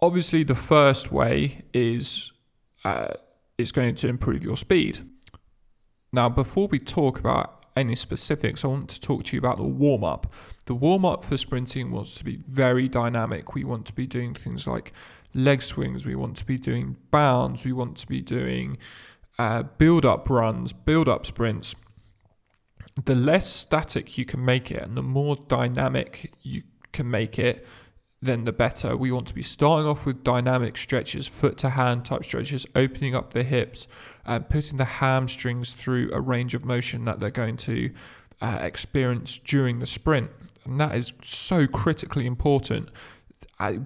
obviously, 0.00 0.42
the 0.42 0.56
first 0.56 1.12
way 1.12 1.62
is 1.72 2.32
uh, 2.84 3.14
it's 3.58 3.72
going 3.72 3.94
to 3.96 4.08
improve 4.08 4.42
your 4.42 4.56
speed. 4.56 5.08
Now, 6.12 6.28
before 6.28 6.68
we 6.68 6.78
talk 6.78 7.18
about 7.18 7.64
any 7.76 7.94
specifics, 7.94 8.64
I 8.64 8.68
want 8.68 8.88
to 8.90 9.00
talk 9.00 9.24
to 9.24 9.36
you 9.36 9.38
about 9.38 9.58
the 9.58 9.64
warm 9.64 10.04
up. 10.04 10.32
The 10.64 10.74
warm 10.74 11.04
up 11.04 11.24
for 11.24 11.36
sprinting 11.36 11.90
wants 11.90 12.14
to 12.16 12.24
be 12.24 12.40
very 12.48 12.88
dynamic. 12.88 13.54
We 13.54 13.64
want 13.64 13.86
to 13.86 13.92
be 13.92 14.06
doing 14.06 14.34
things 14.34 14.66
like 14.66 14.92
leg 15.34 15.62
swings, 15.62 16.06
we 16.06 16.14
want 16.14 16.36
to 16.38 16.44
be 16.44 16.56
doing 16.56 16.96
bounds, 17.10 17.64
we 17.64 17.72
want 17.72 17.98
to 17.98 18.06
be 18.06 18.22
doing 18.22 18.78
uh, 19.38 19.62
build 19.62 20.06
up 20.06 20.30
runs, 20.30 20.72
build 20.72 21.08
up 21.08 21.26
sprints. 21.26 21.74
The 23.04 23.14
less 23.14 23.52
static 23.52 24.16
you 24.16 24.24
can 24.24 24.42
make 24.42 24.70
it 24.70 24.82
and 24.82 24.96
the 24.96 25.02
more 25.02 25.36
dynamic 25.36 26.32
you 26.42 26.62
can 26.92 27.10
make 27.10 27.38
it, 27.38 27.66
then 28.26 28.44
the 28.44 28.52
better. 28.52 28.96
We 28.96 29.10
want 29.10 29.26
to 29.28 29.34
be 29.34 29.42
starting 29.42 29.88
off 29.88 30.04
with 30.04 30.22
dynamic 30.22 30.76
stretches, 30.76 31.26
foot 31.26 31.56
to 31.58 31.70
hand 31.70 32.04
type 32.04 32.24
stretches, 32.24 32.66
opening 32.74 33.14
up 33.14 33.32
the 33.32 33.42
hips 33.42 33.86
and 34.24 34.48
putting 34.48 34.78
the 34.78 34.84
hamstrings 34.84 35.72
through 35.72 36.10
a 36.12 36.20
range 36.20 36.54
of 36.54 36.64
motion 36.64 37.04
that 37.04 37.20
they're 37.20 37.30
going 37.30 37.56
to 37.58 37.92
uh, 38.40 38.58
experience 38.60 39.38
during 39.38 39.78
the 39.78 39.86
sprint. 39.86 40.30
And 40.64 40.80
that 40.80 40.94
is 40.94 41.12
so 41.22 41.66
critically 41.66 42.26
important. 42.26 42.90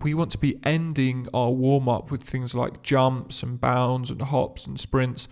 We 0.02 0.14
want 0.14 0.32
to 0.32 0.38
be 0.38 0.58
ending 0.64 1.28
our 1.32 1.50
warm 1.50 1.88
up 1.88 2.10
with 2.10 2.22
things 2.24 2.54
like 2.54 2.82
jumps 2.82 3.42
and 3.42 3.60
bounds 3.60 4.10
and 4.10 4.20
hops 4.22 4.66
and 4.66 4.80
sprints 4.80 5.28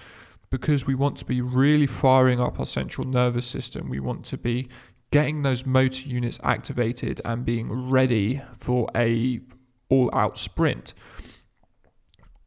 because 0.50 0.86
we 0.86 0.94
want 0.94 1.16
to 1.18 1.24
be 1.24 1.40
really 1.40 1.86
firing 1.86 2.40
up 2.40 2.58
our 2.58 2.66
central 2.66 3.06
nervous 3.06 3.46
system. 3.46 3.88
We 3.88 4.00
want 4.00 4.24
to 4.26 4.38
be 4.38 4.68
getting 5.10 5.42
those 5.42 5.64
motor 5.64 6.08
units 6.08 6.38
activated 6.42 7.20
and 7.24 7.44
being 7.44 7.90
ready 7.90 8.42
for 8.56 8.88
a 8.94 9.40
all 9.88 10.10
out 10.12 10.36
sprint. 10.38 10.94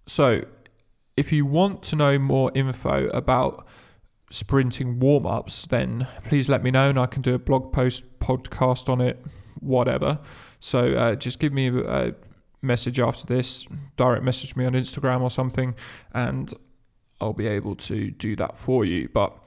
So, 0.07 0.43
if 1.17 1.31
you 1.31 1.45
want 1.45 1.83
to 1.83 1.95
know 1.95 2.19
more 2.19 2.51
info 2.53 3.07
about 3.07 3.65
sprinting 4.29 4.99
warm 4.99 5.25
ups, 5.25 5.65
then 5.67 6.07
please 6.25 6.47
let 6.49 6.63
me 6.63 6.71
know 6.71 6.89
and 6.89 6.99
I 6.99 7.05
can 7.05 7.21
do 7.21 7.33
a 7.33 7.39
blog 7.39 7.73
post, 7.73 8.03
podcast 8.19 8.89
on 8.89 9.01
it, 9.01 9.23
whatever. 9.59 10.19
So, 10.59 10.93
uh, 10.93 11.15
just 11.15 11.39
give 11.39 11.53
me 11.53 11.67
a, 11.67 12.09
a 12.09 12.13
message 12.61 12.99
after 12.99 13.25
this, 13.25 13.65
direct 13.97 14.23
message 14.23 14.55
me 14.55 14.65
on 14.65 14.73
Instagram 14.73 15.21
or 15.21 15.31
something, 15.31 15.75
and 16.13 16.53
I'll 17.19 17.33
be 17.33 17.47
able 17.47 17.75
to 17.75 18.11
do 18.11 18.35
that 18.35 18.57
for 18.57 18.85
you. 18.85 19.09
But 19.13 19.37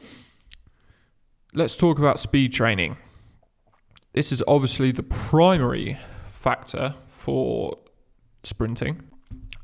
let's 1.55 1.77
talk 1.77 1.99
about 1.99 2.19
speed 2.19 2.53
training. 2.53 2.97
This 4.13 4.33
is 4.33 4.43
obviously 4.47 4.91
the 4.91 5.03
primary 5.03 5.99
factor 6.29 6.97
for 7.07 7.79
sprinting. 8.43 9.01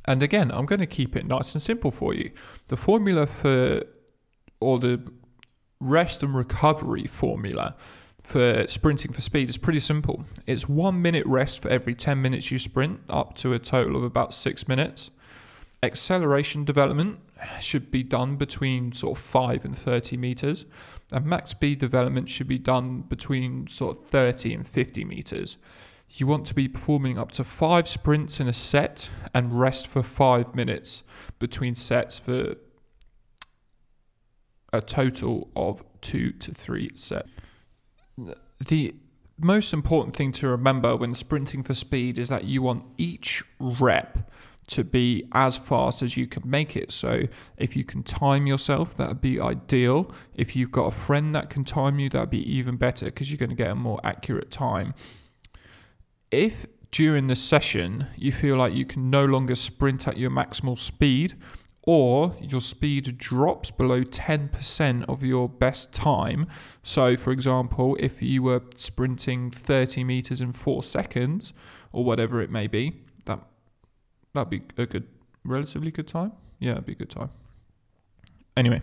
And 0.04 0.22
again, 0.22 0.50
I'm 0.52 0.66
going 0.66 0.80
to 0.80 0.86
keep 0.86 1.16
it 1.16 1.26
nice 1.26 1.52
and 1.52 1.60
simple 1.60 1.90
for 1.90 2.14
you. 2.14 2.30
The 2.68 2.76
formula 2.76 3.26
for, 3.26 3.82
or 4.60 4.78
the 4.78 5.02
rest 5.80 6.22
and 6.22 6.34
recovery 6.34 7.06
formula 7.06 7.76
for 8.20 8.66
sprinting 8.68 9.12
for 9.12 9.20
speed 9.20 9.48
is 9.48 9.58
pretty 9.58 9.80
simple. 9.80 10.24
It's 10.46 10.68
one 10.68 11.02
minute 11.02 11.26
rest 11.26 11.60
for 11.60 11.68
every 11.68 11.94
10 11.94 12.22
minutes 12.22 12.50
you 12.50 12.58
sprint, 12.58 13.00
up 13.08 13.34
to 13.36 13.52
a 13.52 13.58
total 13.58 13.96
of 13.96 14.04
about 14.04 14.32
six 14.32 14.68
minutes. 14.68 15.10
Acceleration 15.82 16.64
development 16.64 17.20
should 17.60 17.90
be 17.90 18.02
done 18.02 18.36
between 18.36 18.92
sort 18.92 19.18
of 19.18 19.24
5 19.24 19.64
and 19.64 19.76
30 19.76 20.16
meters 20.16 20.66
and 21.12 21.24
max 21.24 21.50
speed 21.50 21.78
development 21.78 22.28
should 22.28 22.46
be 22.46 22.58
done 22.58 23.02
between 23.02 23.66
sort 23.66 23.98
of 23.98 24.06
30 24.06 24.54
and 24.54 24.66
50 24.66 25.04
meters. 25.04 25.56
you 26.12 26.26
want 26.26 26.44
to 26.44 26.54
be 26.54 26.66
performing 26.66 27.18
up 27.18 27.30
to 27.30 27.44
five 27.44 27.86
sprints 27.86 28.40
in 28.40 28.48
a 28.48 28.52
set 28.52 29.10
and 29.32 29.60
rest 29.60 29.86
for 29.86 30.02
five 30.02 30.54
minutes 30.56 31.04
between 31.38 31.74
sets 31.74 32.18
for 32.18 32.56
a 34.72 34.80
total 34.80 35.48
of 35.54 35.84
two 36.00 36.32
to 36.32 36.52
three 36.52 36.90
sets. 36.94 37.30
The 38.66 38.94
most 39.38 39.72
important 39.72 40.16
thing 40.16 40.32
to 40.32 40.48
remember 40.48 40.96
when 40.96 41.14
sprinting 41.14 41.62
for 41.62 41.74
speed 41.74 42.18
is 42.18 42.28
that 42.28 42.44
you 42.44 42.62
want 42.62 42.84
each 42.98 43.42
rep 43.58 44.30
to 44.70 44.84
be 44.84 45.26
as 45.32 45.56
fast 45.56 46.00
as 46.00 46.16
you 46.16 46.26
can 46.26 46.48
make 46.48 46.76
it. 46.76 46.92
So 46.92 47.22
if 47.56 47.76
you 47.76 47.84
can 47.84 48.02
time 48.02 48.46
yourself, 48.46 48.96
that 48.96 49.08
would 49.08 49.20
be 49.20 49.40
ideal. 49.40 50.12
If 50.34 50.54
you've 50.54 50.70
got 50.70 50.86
a 50.86 50.90
friend 50.92 51.34
that 51.34 51.50
can 51.50 51.64
time 51.64 51.98
you, 51.98 52.08
that'd 52.08 52.30
be 52.30 52.48
even 52.50 52.76
better 52.76 53.06
because 53.06 53.30
you're 53.30 53.38
going 53.38 53.50
to 53.50 53.56
get 53.56 53.70
a 53.70 53.74
more 53.74 54.00
accurate 54.04 54.50
time. 54.50 54.94
If 56.30 56.66
during 56.92 57.26
the 57.26 57.36
session 57.36 58.06
you 58.16 58.32
feel 58.32 58.56
like 58.56 58.72
you 58.72 58.84
can 58.84 59.10
no 59.10 59.24
longer 59.24 59.56
sprint 59.56 60.06
at 60.06 60.16
your 60.16 60.30
maximal 60.30 60.78
speed, 60.78 61.34
or 61.82 62.36
your 62.40 62.60
speed 62.60 63.16
drops 63.16 63.70
below 63.70 64.04
10% 64.04 65.04
of 65.08 65.24
your 65.24 65.48
best 65.48 65.92
time. 65.92 66.46
So, 66.82 67.16
for 67.16 67.32
example, 67.32 67.96
if 67.98 68.20
you 68.20 68.42
were 68.42 68.60
sprinting 68.76 69.50
30 69.50 70.04
meters 70.04 70.40
in 70.42 70.52
four 70.52 70.82
seconds, 70.82 71.54
or 71.90 72.04
whatever 72.04 72.40
it 72.40 72.50
may 72.50 72.66
be, 72.66 73.02
that'd 74.34 74.50
be 74.50 74.62
a 74.76 74.86
good, 74.86 75.06
relatively 75.44 75.90
good 75.90 76.08
time. 76.08 76.32
Yeah, 76.58 76.72
it'd 76.72 76.86
be 76.86 76.92
a 76.92 76.96
good 76.96 77.10
time. 77.10 77.30
Anyway, 78.56 78.82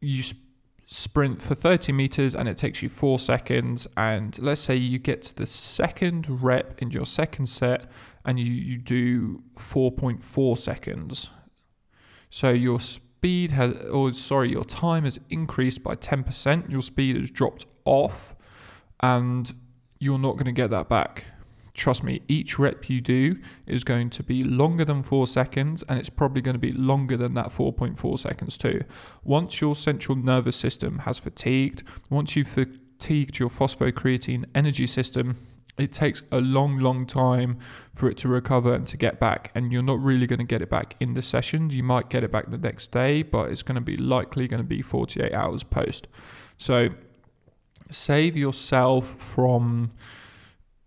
you 0.00 0.22
sp- 0.22 0.38
sprint 0.86 1.40
for 1.40 1.54
30 1.54 1.92
meters 1.92 2.34
and 2.34 2.48
it 2.48 2.56
takes 2.56 2.82
you 2.82 2.88
four 2.88 3.18
seconds. 3.18 3.86
And 3.96 4.38
let's 4.38 4.60
say 4.60 4.76
you 4.76 4.98
get 4.98 5.22
to 5.22 5.36
the 5.36 5.46
second 5.46 6.42
rep 6.42 6.80
in 6.82 6.90
your 6.90 7.06
second 7.06 7.46
set 7.46 7.90
and 8.24 8.38
you, 8.38 8.52
you 8.52 8.78
do 8.78 9.42
4.4 9.58 10.58
seconds 10.58 11.28
so 12.30 12.50
your 12.50 12.78
speed 12.78 13.50
has, 13.50 13.74
or 13.90 14.12
sorry, 14.12 14.50
your 14.50 14.64
time 14.64 15.04
has 15.04 15.18
increased 15.28 15.82
by 15.82 15.96
10%. 15.96 16.70
Your 16.70 16.80
speed 16.80 17.16
has 17.16 17.30
dropped 17.30 17.66
off, 17.84 18.36
and 19.00 19.52
you're 19.98 20.18
not 20.18 20.34
going 20.34 20.46
to 20.46 20.52
get 20.52 20.70
that 20.70 20.88
back. 20.88 21.24
Trust 21.80 22.04
me, 22.04 22.20
each 22.28 22.58
rep 22.58 22.90
you 22.90 23.00
do 23.00 23.38
is 23.66 23.84
going 23.84 24.10
to 24.10 24.22
be 24.22 24.44
longer 24.44 24.84
than 24.84 25.02
four 25.02 25.26
seconds, 25.26 25.82
and 25.88 25.98
it's 25.98 26.10
probably 26.10 26.42
going 26.42 26.54
to 26.54 26.58
be 26.58 26.72
longer 26.72 27.16
than 27.16 27.32
that 27.32 27.46
4.4 27.46 28.18
seconds 28.18 28.58
too. 28.58 28.82
Once 29.24 29.62
your 29.62 29.74
central 29.74 30.14
nervous 30.14 30.58
system 30.58 30.98
has 31.00 31.18
fatigued, 31.18 31.82
once 32.10 32.36
you've 32.36 32.48
fatigued 32.48 33.38
your 33.38 33.48
phosphocreatine 33.48 34.44
energy 34.54 34.86
system, 34.86 35.38
it 35.78 35.90
takes 35.90 36.22
a 36.30 36.42
long, 36.42 36.80
long 36.80 37.06
time 37.06 37.58
for 37.94 38.10
it 38.10 38.18
to 38.18 38.28
recover 38.28 38.74
and 38.74 38.86
to 38.88 38.98
get 38.98 39.18
back. 39.18 39.50
And 39.54 39.72
you're 39.72 39.80
not 39.80 40.00
really 40.00 40.26
going 40.26 40.40
to 40.40 40.44
get 40.44 40.60
it 40.60 40.68
back 40.68 40.96
in 41.00 41.14
the 41.14 41.22
sessions. 41.22 41.74
You 41.74 41.82
might 41.82 42.10
get 42.10 42.22
it 42.22 42.30
back 42.30 42.50
the 42.50 42.58
next 42.58 42.92
day, 42.92 43.22
but 43.22 43.48
it's 43.48 43.62
going 43.62 43.76
to 43.76 43.80
be 43.80 43.96
likely 43.96 44.46
going 44.46 44.62
to 44.62 44.68
be 44.68 44.82
48 44.82 45.32
hours 45.32 45.62
post. 45.62 46.08
So 46.58 46.90
save 47.90 48.36
yourself 48.36 49.06
from 49.06 49.92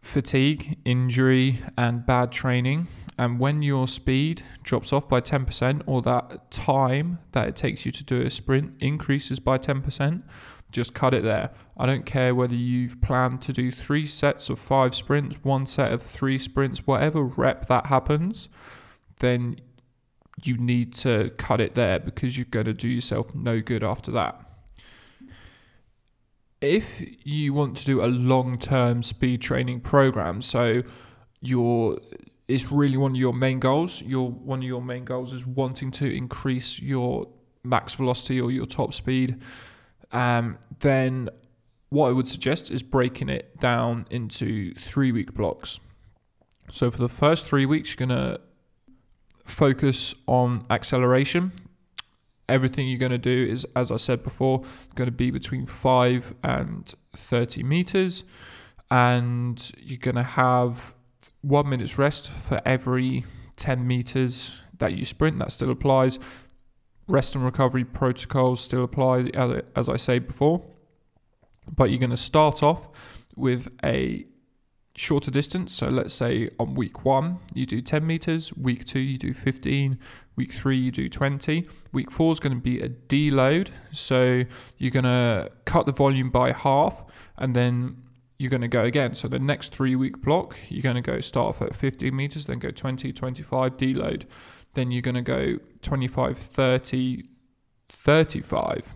fatigue, 0.04 0.78
injury, 0.84 1.64
and 1.78 2.06
bad 2.06 2.32
training. 2.32 2.88
And 3.18 3.40
when 3.40 3.62
your 3.62 3.88
speed 3.88 4.44
drops 4.62 4.92
off 4.92 5.08
by 5.08 5.22
10%, 5.22 5.82
or 5.88 6.02
that 6.02 6.52
time 6.52 7.20
that 7.32 7.48
it 7.48 7.56
takes 7.56 7.86
you 7.86 7.92
to 7.94 8.04
do 8.04 8.22
a 8.22 8.30
sprint 8.30 8.74
increases 8.82 9.40
by 9.40 9.58
10%, 9.58 10.22
just 10.72 10.94
cut 10.94 11.14
it 11.14 11.24
there. 11.24 11.52
I 11.78 11.86
don't 11.86 12.06
care 12.06 12.36
whether 12.36 12.54
you've 12.54 13.02
planned 13.02 13.42
to 13.44 13.54
do 13.54 13.72
three 13.72 14.06
sets 14.06 14.50
of 14.50 14.60
five 14.60 14.94
sprints, 14.94 15.38
one 15.42 15.66
set 15.66 15.94
of 15.94 16.04
three 16.04 16.38
sprints, 16.38 16.86
whatever 16.86 17.24
rep 17.24 17.68
that 17.68 17.86
happens, 17.86 18.50
then 19.20 19.56
you 20.44 20.58
need 20.58 20.94
to 20.96 21.32
cut 21.38 21.62
it 21.62 21.76
there 21.76 22.00
because 22.00 22.38
you're 22.38 22.46
going 22.46 22.66
to 22.66 22.74
do 22.74 22.88
yourself 22.90 23.34
no 23.34 23.62
good 23.62 23.84
after 23.84 24.12
that. 24.12 24.53
If 26.64 27.02
you 27.26 27.54
want 27.54 27.78
to 27.78 27.86
do 27.86 28.04
a 28.04 28.08
long 28.08 28.58
term 28.58 29.04
speed 29.04 29.42
training 29.42 29.82
program, 29.82 30.42
so 30.42 30.84
you're 31.42 32.00
it's 32.48 32.72
really 32.72 32.98
one 32.98 33.12
of 33.12 33.18
your 33.18 33.34
main 33.34 33.60
goals. 33.60 34.02
Your 34.02 34.32
one 34.32 34.60
of 34.60 34.66
your 34.66 34.82
main 34.82 35.06
goals 35.06 35.34
is 35.34 35.46
wanting 35.46 35.92
to 35.92 36.06
increase 36.06 36.80
your 36.80 37.28
max 37.64 37.94
velocity 37.94 38.40
or 38.42 38.52
your 38.52 38.66
top 38.66 38.94
speed 38.94 39.40
um, 40.14 40.60
then 40.80 41.30
what 41.90 42.08
I 42.08 42.12
would 42.12 42.28
suggest 42.28 42.72
is 42.72 42.84
breaking 42.84 43.30
it 43.30 43.60
down 43.60 44.06
into 44.10 44.74
three 44.76 45.12
week 45.12 45.34
blocks. 45.34 45.80
So 46.72 46.90
for 46.90 47.00
the 47.00 47.10
first 47.10 47.48
three 47.48 47.66
weeks, 47.66 47.90
you're 47.90 48.08
to 48.08 48.40
focus 49.46 50.16
on 50.28 50.66
acceleration. 50.70 51.52
Everything 52.54 52.88
you're 52.88 53.00
going 53.00 53.12
to 53.12 53.18
do 53.18 53.48
is, 53.52 53.66
as 53.76 53.90
I 53.90 53.98
said 53.98 54.22
before, 54.22 54.64
going 54.94 55.08
to 55.08 55.12
be 55.12 55.32
between 55.32 55.66
5 55.66 56.36
and 56.44 56.94
30 57.16 57.64
meters. 57.64 58.24
And 58.92 59.72
you're 59.78 59.98
going 59.98 60.16
to 60.16 60.24
have 60.24 60.94
one 61.42 61.68
minute's 61.68 61.98
rest 61.98 62.30
for 62.30 62.62
every 62.64 63.26
10 63.58 63.88
meters 63.88 64.52
that 64.78 64.94
you 64.94 65.04
sprint. 65.04 65.40
That 65.40 65.52
still 65.52 65.72
applies 65.72 66.20
rest 67.08 67.34
and 67.36 67.44
recovery 67.44 67.84
protocols 67.84 68.62
still 68.62 68.84
apply, 68.84 69.30
as 69.76 69.90
I 69.90 69.98
say 69.98 70.20
before. 70.20 70.64
But 71.68 71.90
you're 71.90 72.00
going 72.00 72.12
to 72.12 72.18
start 72.18 72.62
off 72.62 72.90
with 73.36 73.70
a 73.84 74.26
shorter 74.96 75.32
distance. 75.32 75.74
So 75.74 75.88
let's 75.90 76.14
say 76.14 76.50
on 76.60 76.76
week 76.76 77.04
one, 77.04 77.40
you 77.54 77.66
do 77.66 77.82
10 77.82 78.06
meters, 78.06 78.54
week 78.56 78.86
two, 78.86 79.00
you 79.00 79.18
do 79.18 79.34
15, 79.34 79.98
week 80.36 80.54
three, 80.54 80.78
you 80.78 80.92
do 80.92 81.10
20. 81.10 81.68
Week 81.92 82.12
four 82.12 82.32
is 82.32 82.40
going 82.40 82.56
to 82.56 82.62
be 82.62 82.80
a 82.80 82.90
deload. 82.90 83.70
So 83.92 84.44
you're 84.78 84.92
going 84.92 85.06
to 85.06 85.52
cut 85.66 85.86
the 85.86 85.92
volume 85.92 86.30
by 86.30 86.52
half 86.52 87.04
and 87.38 87.56
then 87.56 87.98
you're 88.38 88.50
going 88.50 88.62
to 88.62 88.68
go 88.68 88.84
again. 88.84 89.14
So 89.14 89.28
the 89.28 89.40
next 89.40 89.74
three 89.74 89.96
week 89.96 90.22
block, 90.22 90.58
you're 90.70 90.82
going 90.82 90.96
to 90.96 91.02
go 91.02 91.22
start 91.22 91.56
off 91.56 91.62
at 91.62 91.76
15 91.76 92.16
meters, 92.16 92.46
then 92.46 92.60
go 92.60 92.72
20, 92.72 93.14
25, 93.14 93.78
deload 93.78 94.26
then 94.74 94.92
you're 94.92 95.02
going 95.02 95.16
to 95.16 95.22
go 95.22 95.58
25, 95.82 96.38
30, 96.38 97.24
35. 97.90 98.94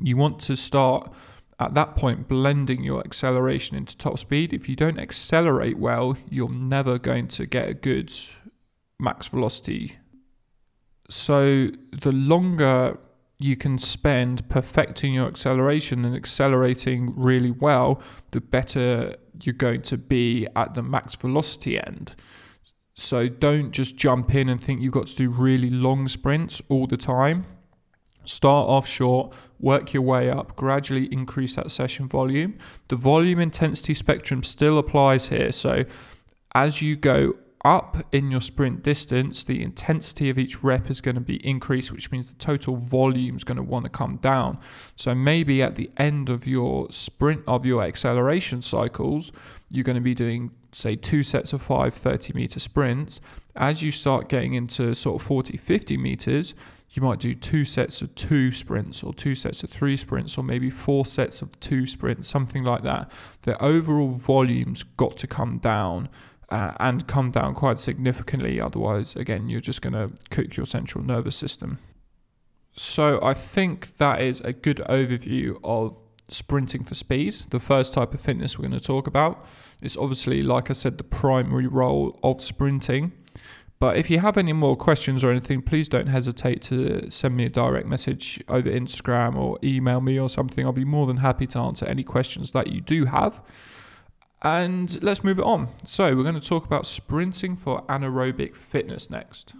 You 0.00 0.16
want 0.16 0.40
to 0.40 0.56
start 0.56 1.12
at 1.58 1.74
that 1.74 1.96
point 1.96 2.28
blending 2.28 2.82
your 2.82 3.00
acceleration 3.00 3.76
into 3.76 3.96
top 3.96 4.18
speed. 4.18 4.52
If 4.52 4.68
you 4.68 4.76
don't 4.76 4.98
accelerate 4.98 5.78
well, 5.78 6.16
you're 6.28 6.52
never 6.52 6.98
going 6.98 7.28
to 7.28 7.46
get 7.46 7.68
a 7.68 7.74
good 7.74 8.12
max 8.98 9.28
velocity. 9.28 9.96
So 11.08 11.68
the 11.92 12.12
longer 12.12 12.98
you 13.38 13.56
can 13.56 13.78
spend 13.78 14.48
perfecting 14.48 15.14
your 15.14 15.26
acceleration 15.26 16.04
and 16.04 16.16
accelerating 16.16 17.12
really 17.14 17.50
well, 17.50 18.00
the 18.30 18.40
better 18.40 19.14
you're 19.42 19.54
going 19.54 19.82
to 19.82 19.98
be 19.98 20.46
at 20.56 20.74
the 20.74 20.82
max 20.82 21.14
velocity 21.14 21.78
end. 21.78 22.14
So 22.94 23.28
don't 23.28 23.72
just 23.72 23.96
jump 23.96 24.34
in 24.34 24.48
and 24.48 24.62
think 24.62 24.80
you've 24.80 24.94
got 24.94 25.08
to 25.08 25.16
do 25.16 25.28
really 25.28 25.68
long 25.68 26.08
sprints 26.08 26.62
all 26.70 26.86
the 26.86 26.96
time. 26.96 27.44
Start 28.24 28.68
off 28.68 28.88
short, 28.88 29.34
work 29.60 29.92
your 29.92 30.02
way 30.02 30.30
up, 30.30 30.56
gradually 30.56 31.04
increase 31.12 31.54
that 31.56 31.70
session 31.70 32.08
volume. 32.08 32.58
The 32.88 32.96
volume 32.96 33.38
intensity 33.38 33.94
spectrum 33.94 34.42
still 34.42 34.78
applies 34.78 35.26
here. 35.26 35.52
So 35.52 35.84
as 36.54 36.80
you 36.80 36.96
go 36.96 37.34
up 37.66 37.96
in 38.12 38.30
your 38.30 38.40
sprint 38.40 38.84
distance, 38.84 39.42
the 39.42 39.60
intensity 39.60 40.30
of 40.30 40.38
each 40.38 40.62
rep 40.62 40.88
is 40.88 41.00
going 41.00 41.16
to 41.16 41.20
be 41.20 41.44
increased, 41.44 41.90
which 41.90 42.12
means 42.12 42.28
the 42.28 42.36
total 42.36 42.76
volume 42.76 43.34
is 43.34 43.42
going 43.42 43.56
to 43.56 43.62
want 43.62 43.84
to 43.84 43.90
come 43.90 44.18
down. 44.18 44.58
So 44.94 45.16
maybe 45.16 45.60
at 45.62 45.74
the 45.74 45.90
end 45.96 46.28
of 46.28 46.46
your 46.46 46.86
sprint 46.92 47.42
of 47.48 47.66
your 47.66 47.82
acceleration 47.82 48.62
cycles, 48.62 49.32
you're 49.68 49.82
going 49.82 49.96
to 49.96 50.00
be 50.00 50.14
doing 50.14 50.52
say 50.70 50.94
two 50.94 51.22
sets 51.22 51.52
of 51.52 51.62
five 51.62 51.94
30 51.94 52.34
meter 52.34 52.60
sprints 52.60 53.18
as 53.56 53.82
you 53.82 53.90
start 53.90 54.28
getting 54.28 54.52
into 54.52 54.94
sort 54.94 55.20
of 55.20 55.26
40 55.26 55.56
50 55.56 55.96
meters 55.96 56.52
you 56.90 57.02
might 57.02 57.18
do 57.18 57.34
two 57.34 57.64
sets 57.64 58.02
of 58.02 58.14
two 58.14 58.52
sprints 58.52 59.02
or 59.02 59.14
two 59.14 59.34
sets 59.34 59.62
of 59.62 59.70
three 59.70 59.96
sprints 59.96 60.36
or 60.36 60.44
maybe 60.44 60.68
four 60.68 61.06
sets 61.06 61.40
of 61.40 61.58
two 61.60 61.86
sprints 61.86 62.28
something 62.28 62.62
like 62.62 62.82
that 62.82 63.10
the 63.42 63.60
overall 63.62 64.10
volume's 64.10 64.82
got 64.82 65.16
to 65.16 65.26
come 65.26 65.56
down 65.56 66.10
uh, 66.50 66.72
and 66.78 67.06
come 67.06 67.30
down 67.30 67.54
quite 67.54 67.80
significantly 67.80 68.60
otherwise 68.60 69.16
again 69.16 69.48
you're 69.48 69.60
just 69.60 69.82
going 69.82 69.92
to 69.92 70.10
cook 70.30 70.56
your 70.56 70.66
central 70.66 71.02
nervous 71.02 71.36
system 71.36 71.78
so 72.76 73.18
i 73.22 73.34
think 73.34 73.96
that 73.98 74.20
is 74.20 74.40
a 74.40 74.52
good 74.52 74.78
overview 74.88 75.58
of 75.64 76.00
sprinting 76.28 76.84
for 76.84 76.94
speed, 76.94 77.34
the 77.50 77.60
first 77.60 77.92
type 77.92 78.14
of 78.14 78.20
fitness 78.20 78.58
we're 78.58 78.68
going 78.68 78.78
to 78.78 78.84
talk 78.84 79.06
about. 79.06 79.44
It's 79.82 79.96
obviously, 79.96 80.42
like 80.42 80.70
I 80.70 80.72
said, 80.72 80.98
the 80.98 81.04
primary 81.04 81.66
role 81.66 82.18
of 82.22 82.42
sprinting. 82.42 83.12
But 83.78 83.98
if 83.98 84.08
you 84.08 84.20
have 84.20 84.38
any 84.38 84.54
more 84.54 84.74
questions 84.74 85.22
or 85.22 85.30
anything, 85.30 85.60
please 85.60 85.88
don't 85.88 86.06
hesitate 86.06 86.62
to 86.62 87.10
send 87.10 87.36
me 87.36 87.44
a 87.44 87.50
direct 87.50 87.86
message 87.86 88.42
over 88.48 88.70
Instagram 88.70 89.36
or 89.36 89.58
email 89.62 90.00
me 90.00 90.18
or 90.18 90.30
something. 90.30 90.64
I'll 90.64 90.72
be 90.72 90.84
more 90.84 91.06
than 91.06 91.18
happy 91.18 91.46
to 91.48 91.58
answer 91.58 91.84
any 91.84 92.02
questions 92.02 92.52
that 92.52 92.68
you 92.68 92.80
do 92.80 93.04
have. 93.04 93.42
And 94.42 95.02
let's 95.02 95.24
move 95.24 95.38
it 95.38 95.44
on. 95.44 95.68
So, 95.84 96.14
we're 96.14 96.22
going 96.22 96.38
to 96.38 96.46
talk 96.46 96.64
about 96.64 96.86
sprinting 96.86 97.56
for 97.56 97.82
anaerobic 97.86 98.54
fitness 98.54 99.10
next. 99.10 99.54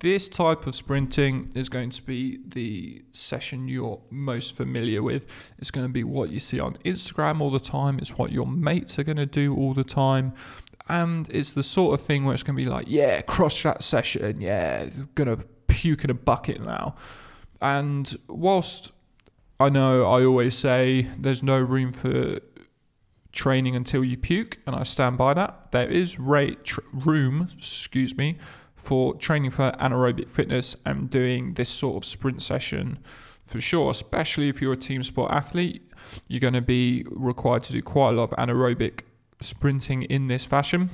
This 0.00 0.28
type 0.30 0.66
of 0.66 0.74
sprinting 0.74 1.50
is 1.54 1.68
going 1.68 1.90
to 1.90 2.02
be 2.02 2.38
the 2.46 3.02
session 3.10 3.68
you're 3.68 4.00
most 4.08 4.56
familiar 4.56 5.02
with. 5.02 5.26
It's 5.58 5.70
going 5.70 5.86
to 5.86 5.92
be 5.92 6.04
what 6.04 6.30
you 6.30 6.40
see 6.40 6.58
on 6.58 6.78
Instagram 6.86 7.42
all 7.42 7.50
the 7.50 7.60
time, 7.60 7.98
it's 7.98 8.16
what 8.16 8.32
your 8.32 8.46
mates 8.46 8.98
are 8.98 9.04
going 9.04 9.18
to 9.18 9.26
do 9.26 9.54
all 9.54 9.74
the 9.74 9.84
time. 9.84 10.32
And 10.88 11.28
it's 11.30 11.52
the 11.52 11.62
sort 11.62 12.00
of 12.00 12.06
thing 12.06 12.24
where 12.24 12.32
it's 12.32 12.42
going 12.42 12.56
to 12.56 12.64
be 12.64 12.68
like, 12.68 12.86
yeah, 12.88 13.20
cross 13.20 13.62
that 13.62 13.82
session, 13.84 14.40
yeah, 14.40 14.86
going 15.14 15.28
to 15.28 15.44
puke 15.68 16.02
in 16.04 16.10
a 16.10 16.14
bucket 16.14 16.62
now. 16.62 16.96
And 17.60 18.18
whilst 18.26 18.92
I 19.60 19.68
know 19.68 20.04
I 20.04 20.24
always 20.24 20.56
say 20.56 21.10
there's 21.18 21.42
no 21.42 21.58
room 21.58 21.92
for 21.92 22.40
training 23.32 23.76
until 23.76 24.04
you 24.04 24.16
puke, 24.16 24.58
and 24.66 24.74
I 24.74 24.82
stand 24.82 25.18
by 25.18 25.34
that. 25.34 25.72
There 25.72 25.88
is 25.88 26.18
rate 26.18 26.64
tr- 26.64 26.80
room, 26.92 27.48
excuse 27.56 28.16
me, 28.16 28.38
for 28.74 29.14
training 29.14 29.50
for 29.50 29.72
anaerobic 29.72 30.28
fitness 30.28 30.76
and 30.84 31.10
doing 31.10 31.54
this 31.54 31.68
sort 31.68 31.96
of 31.96 32.04
sprint 32.04 32.42
session 32.42 32.98
for 33.44 33.60
sure. 33.60 33.90
Especially 33.90 34.48
if 34.48 34.60
you're 34.60 34.72
a 34.72 34.76
team 34.76 35.02
sport 35.02 35.30
athlete, 35.32 35.82
you're 36.28 36.40
going 36.40 36.54
to 36.54 36.62
be 36.62 37.04
required 37.10 37.62
to 37.64 37.72
do 37.72 37.82
quite 37.82 38.10
a 38.10 38.12
lot 38.12 38.32
of 38.32 38.38
anaerobic 38.38 39.02
sprinting 39.40 40.02
in 40.02 40.28
this 40.28 40.44
fashion. 40.44 40.90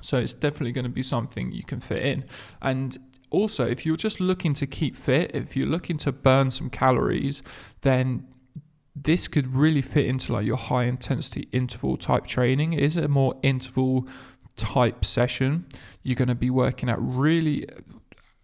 So 0.00 0.18
it's 0.18 0.32
definitely 0.32 0.72
going 0.72 0.84
to 0.84 0.90
be 0.90 1.02
something 1.02 1.52
you 1.52 1.62
can 1.62 1.80
fit 1.80 2.02
in. 2.02 2.24
And 2.62 2.98
also, 3.30 3.66
if 3.66 3.86
you're 3.86 3.96
just 3.96 4.20
looking 4.20 4.54
to 4.54 4.66
keep 4.66 4.96
fit, 4.96 5.30
if 5.34 5.56
you're 5.56 5.68
looking 5.68 5.98
to 5.98 6.12
burn 6.12 6.50
some 6.50 6.70
calories, 6.70 7.42
then 7.82 8.26
this 8.94 9.28
could 9.28 9.54
really 9.54 9.82
fit 9.82 10.06
into 10.06 10.32
like 10.32 10.46
your 10.46 10.56
high 10.56 10.84
intensity 10.84 11.48
interval 11.52 11.96
type 11.96 12.26
training. 12.26 12.72
It 12.72 12.82
is 12.82 12.96
a 12.96 13.08
more 13.08 13.36
interval 13.42 14.06
type 14.56 15.04
session. 15.04 15.66
You're 16.02 16.16
going 16.16 16.28
to 16.28 16.34
be 16.34 16.50
working 16.50 16.88
at 16.88 16.98
really 17.00 17.68
uh, 17.68 17.74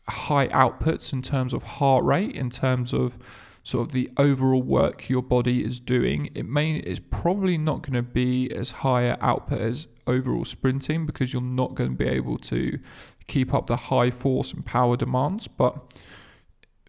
high 0.09 0.49
outputs 0.49 1.13
in 1.13 1.23
terms 1.23 1.53
of 1.53 1.63
heart 1.63 2.05
rate, 2.05 2.35
in 2.35 2.51
terms 2.51 2.93
of 2.93 3.19
sort 3.65 3.89
of 3.89 3.93
the 3.93 4.09
overall 4.17 4.63
work 4.63 5.09
your 5.09 5.23
body 5.23 5.65
is 5.65 5.81
doing. 5.81 6.31
It 6.35 6.47
may 6.47 6.77
is 6.77 7.01
probably 7.01 7.59
not 7.59 7.83
going 7.83 7.95
to 7.95 8.03
be 8.03 8.51
as 8.53 8.71
high 8.71 9.11
output 9.21 9.61
as 9.61 9.89
overall 10.07 10.45
sprinting 10.45 11.05
because 11.05 11.33
you're 11.33 11.43
not 11.43 11.75
going 11.75 11.91
to 11.91 11.97
be 11.97 12.09
able 12.09 12.39
to 12.39 12.79
keep 13.27 13.53
up 13.53 13.67
the 13.67 13.77
high 13.77 14.11
force 14.11 14.53
and 14.53 14.65
power 14.65 14.97
demands, 14.97 15.49
but 15.49 15.77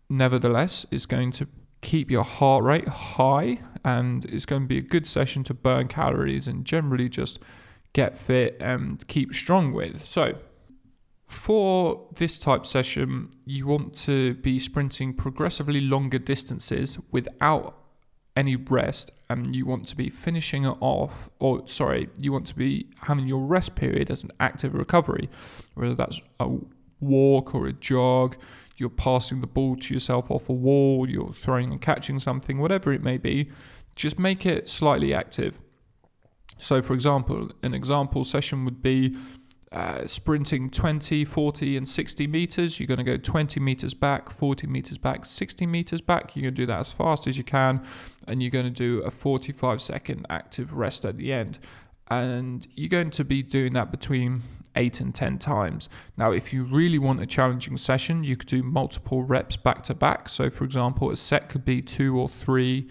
nevertheless, 0.08 0.86
it's 0.92 1.08
going 1.08 1.32
to 1.32 1.48
keep 1.88 2.12
your 2.12 2.24
heart 2.24 2.66
rate 2.66 2.88
high 2.90 3.58
and 3.86 4.26
it's 4.26 4.46
going 4.46 4.62
to 4.62 4.68
be 4.68 4.78
a 4.78 4.82
good 4.82 5.08
session 5.08 5.42
to 5.42 5.54
burn 5.54 5.88
calories 5.88 6.46
and 6.46 6.66
generally 6.66 7.08
just 7.08 7.40
get 7.94 8.18
fit 8.18 8.58
and 8.60 9.08
keep 9.08 9.34
strong 9.34 9.72
with. 9.72 10.06
So, 10.06 10.36
for 11.28 12.10
this 12.16 12.38
type 12.40 12.66
session, 12.66 13.30
you 13.46 13.68
want 13.68 13.96
to 14.00 14.34
be 14.36 14.60
sprinting 14.60 15.14
progressively 15.14 15.80
longer 15.80 16.20
distances 16.20 16.98
without 17.10 17.78
any 18.36 18.58
rest, 18.58 19.12
and 19.30 19.56
you 19.56 19.66
want 19.66 19.88
to 19.88 19.96
be 19.96 20.10
finishing 20.10 20.66
it 20.66 20.78
off, 20.82 21.30
or 21.40 21.68
sorry, 21.68 22.10
you 22.20 22.34
want 22.34 22.48
to 22.48 22.56
be 22.56 22.88
having 23.04 23.28
your 23.28 23.46
rest 23.46 23.76
period 23.76 24.12
as 24.12 24.24
an 24.24 24.32
active 24.42 24.74
recovery, 24.74 25.30
whether 25.74 25.96
that's 25.96 26.20
a 26.40 26.50
walk 27.00 27.56
or 27.56 27.68
a 27.68 27.74
jog 27.74 28.36
you're 28.78 28.90
passing 28.90 29.42
the 29.42 29.48
ball 29.48 29.76
to 29.76 29.94
yourself 29.94 30.30
off 30.32 30.50
a 30.50 30.54
wall, 30.54 31.10
you're 31.10 31.34
throwing 31.34 31.72
and 31.72 31.82
catching 31.82 32.20
something, 32.20 32.60
whatever 32.60 32.94
it 32.94 33.04
may 33.04 33.18
be, 33.18 33.52
just 33.96 34.20
make 34.20 34.46
it 34.46 34.70
slightly 34.70 35.14
active. 35.14 35.60
So, 36.60 36.82
for 36.82 36.94
example, 36.94 37.50
an 37.64 37.74
example 37.74 38.24
session 38.24 38.66
would 38.66 38.82
be 38.82 39.18
uh, 39.72 40.08
sprinting 40.08 40.70
20, 40.70 41.26
40, 41.26 41.78
and 41.78 41.88
60 41.88 42.28
meters. 42.28 42.80
You're 42.80 42.88
going 42.88 43.00
to 43.00 43.04
go 43.04 43.18
20 43.18 43.60
meters 43.60 43.94
back, 43.94 44.30
40 44.30 44.68
meters 44.68 44.98
back, 44.98 45.26
60 45.26 45.66
meters 45.66 46.02
back. 46.02 46.36
You're 46.36 46.44
going 46.44 46.56
to 46.56 46.62
do 46.62 46.66
that 46.68 46.80
as 46.80 46.92
fast 46.92 47.28
as 47.28 47.38
you 47.38 47.44
can, 47.44 47.86
and 48.28 48.42
you're 48.42 48.52
going 48.52 48.66
to 48.66 48.72
do 48.72 49.02
a 49.02 49.12
45 49.12 49.82
second 49.82 50.26
active 50.30 50.74
rest 50.74 51.04
at 51.06 51.18
the 51.18 51.34
end. 51.34 51.60
And 52.10 52.66
you're 52.76 52.90
going 52.90 53.12
to 53.12 53.26
be 53.26 53.44
doing 53.44 53.74
that 53.74 53.92
between 53.92 54.44
eight 54.78 55.02
and 55.02 55.14
10 55.14 55.40
times. 55.40 55.90
Now, 56.16 56.32
if 56.32 56.54
you 56.54 56.64
really 56.64 57.00
want 57.00 57.22
a 57.22 57.26
challenging 57.26 57.78
session, 57.78 58.24
you 58.24 58.38
could 58.38 58.48
do 58.48 58.64
multiple 58.64 59.24
reps 59.24 59.58
back 59.58 59.84
to 59.84 59.94
back. 59.94 60.30
So, 60.30 60.50
for 60.50 60.64
example, 60.64 61.12
a 61.12 61.18
set 61.18 61.50
could 61.50 61.66
be 61.66 61.82
two 61.82 62.18
or 62.18 62.30
three 62.30 62.88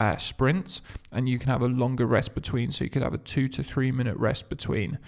uh, 0.00 0.16
sprints, 0.16 0.80
and 1.12 1.28
you 1.28 1.38
can 1.38 1.50
have 1.50 1.60
a 1.60 1.66
longer 1.66 2.06
rest 2.06 2.34
between. 2.34 2.70
So, 2.70 2.84
you 2.84 2.90
could 2.90 3.02
have 3.02 3.14
a 3.14 3.18
two 3.18 3.48
to 3.48 3.62
three 3.62 3.92
minute 3.92 4.16
rest 4.16 4.48
between. 4.48 4.98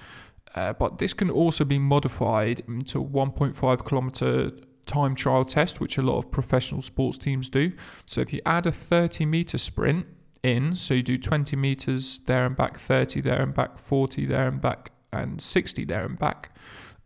Uh, 0.55 0.73
but 0.73 0.99
this 0.99 1.13
can 1.15 1.31
also 1.31 1.65
be 1.65 1.79
modified 1.79 2.61
into 2.69 3.03
1.5 3.03 3.85
kilometer 3.85 4.51
time 4.87 5.15
trial 5.15 5.45
test, 5.45 5.81
which 5.81 5.99
a 5.99 6.03
lot 6.03 6.19
of 6.19 6.31
professional 6.31 6.83
sports 6.83 7.19
teams 7.19 7.49
do. 7.49 7.73
So, 8.05 8.21
if 8.21 8.33
you 8.33 8.41
add 8.45 8.67
a 8.67 8.73
30 8.73 9.25
meter 9.25 9.59
sprint, 9.59 10.07
in. 10.43 10.77
So 10.77 10.95
you 10.95 11.03
do 11.03 11.19
20 11.19 11.57
meters 11.57 12.21
there 12.27 12.47
and 12.47 12.57
back, 12.57 12.79
30 12.79 13.21
there 13.21 13.43
and 13.43 13.53
back, 13.53 13.79
40 13.79 14.27
there 14.27 14.47
and 14.47 14.61
back, 14.61 14.93
and 15.21 15.41
60 15.41 15.85
there 15.85 16.05
and 16.05 16.19
back. 16.19 16.57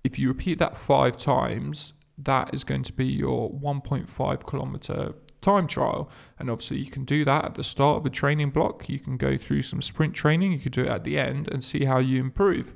If 0.04 0.18
you 0.18 0.28
repeat 0.28 0.58
that 0.58 0.76
five 0.76 1.16
times, 1.16 1.92
that 2.18 2.54
is 2.54 2.64
going 2.64 2.82
to 2.84 2.92
be 2.92 3.06
your 3.06 3.50
1.5 3.50 4.46
kilometer 4.46 5.14
time 5.40 5.66
trial. 5.66 6.10
And 6.38 6.50
obviously, 6.50 6.78
you 6.78 6.90
can 6.90 7.04
do 7.04 7.24
that 7.24 7.44
at 7.44 7.54
the 7.54 7.64
start 7.64 7.98
of 7.98 8.06
a 8.06 8.10
training 8.10 8.50
block. 8.50 8.88
You 8.88 8.98
can 8.98 9.16
go 9.16 9.36
through 9.36 9.62
some 9.62 9.82
sprint 9.82 10.14
training, 10.14 10.52
you 10.52 10.58
could 10.58 10.72
do 10.72 10.82
it 10.82 10.88
at 10.88 11.04
the 11.04 11.18
end 11.18 11.48
and 11.48 11.64
see 11.64 11.84
how 11.84 11.98
you 11.98 12.20
improve. 12.20 12.74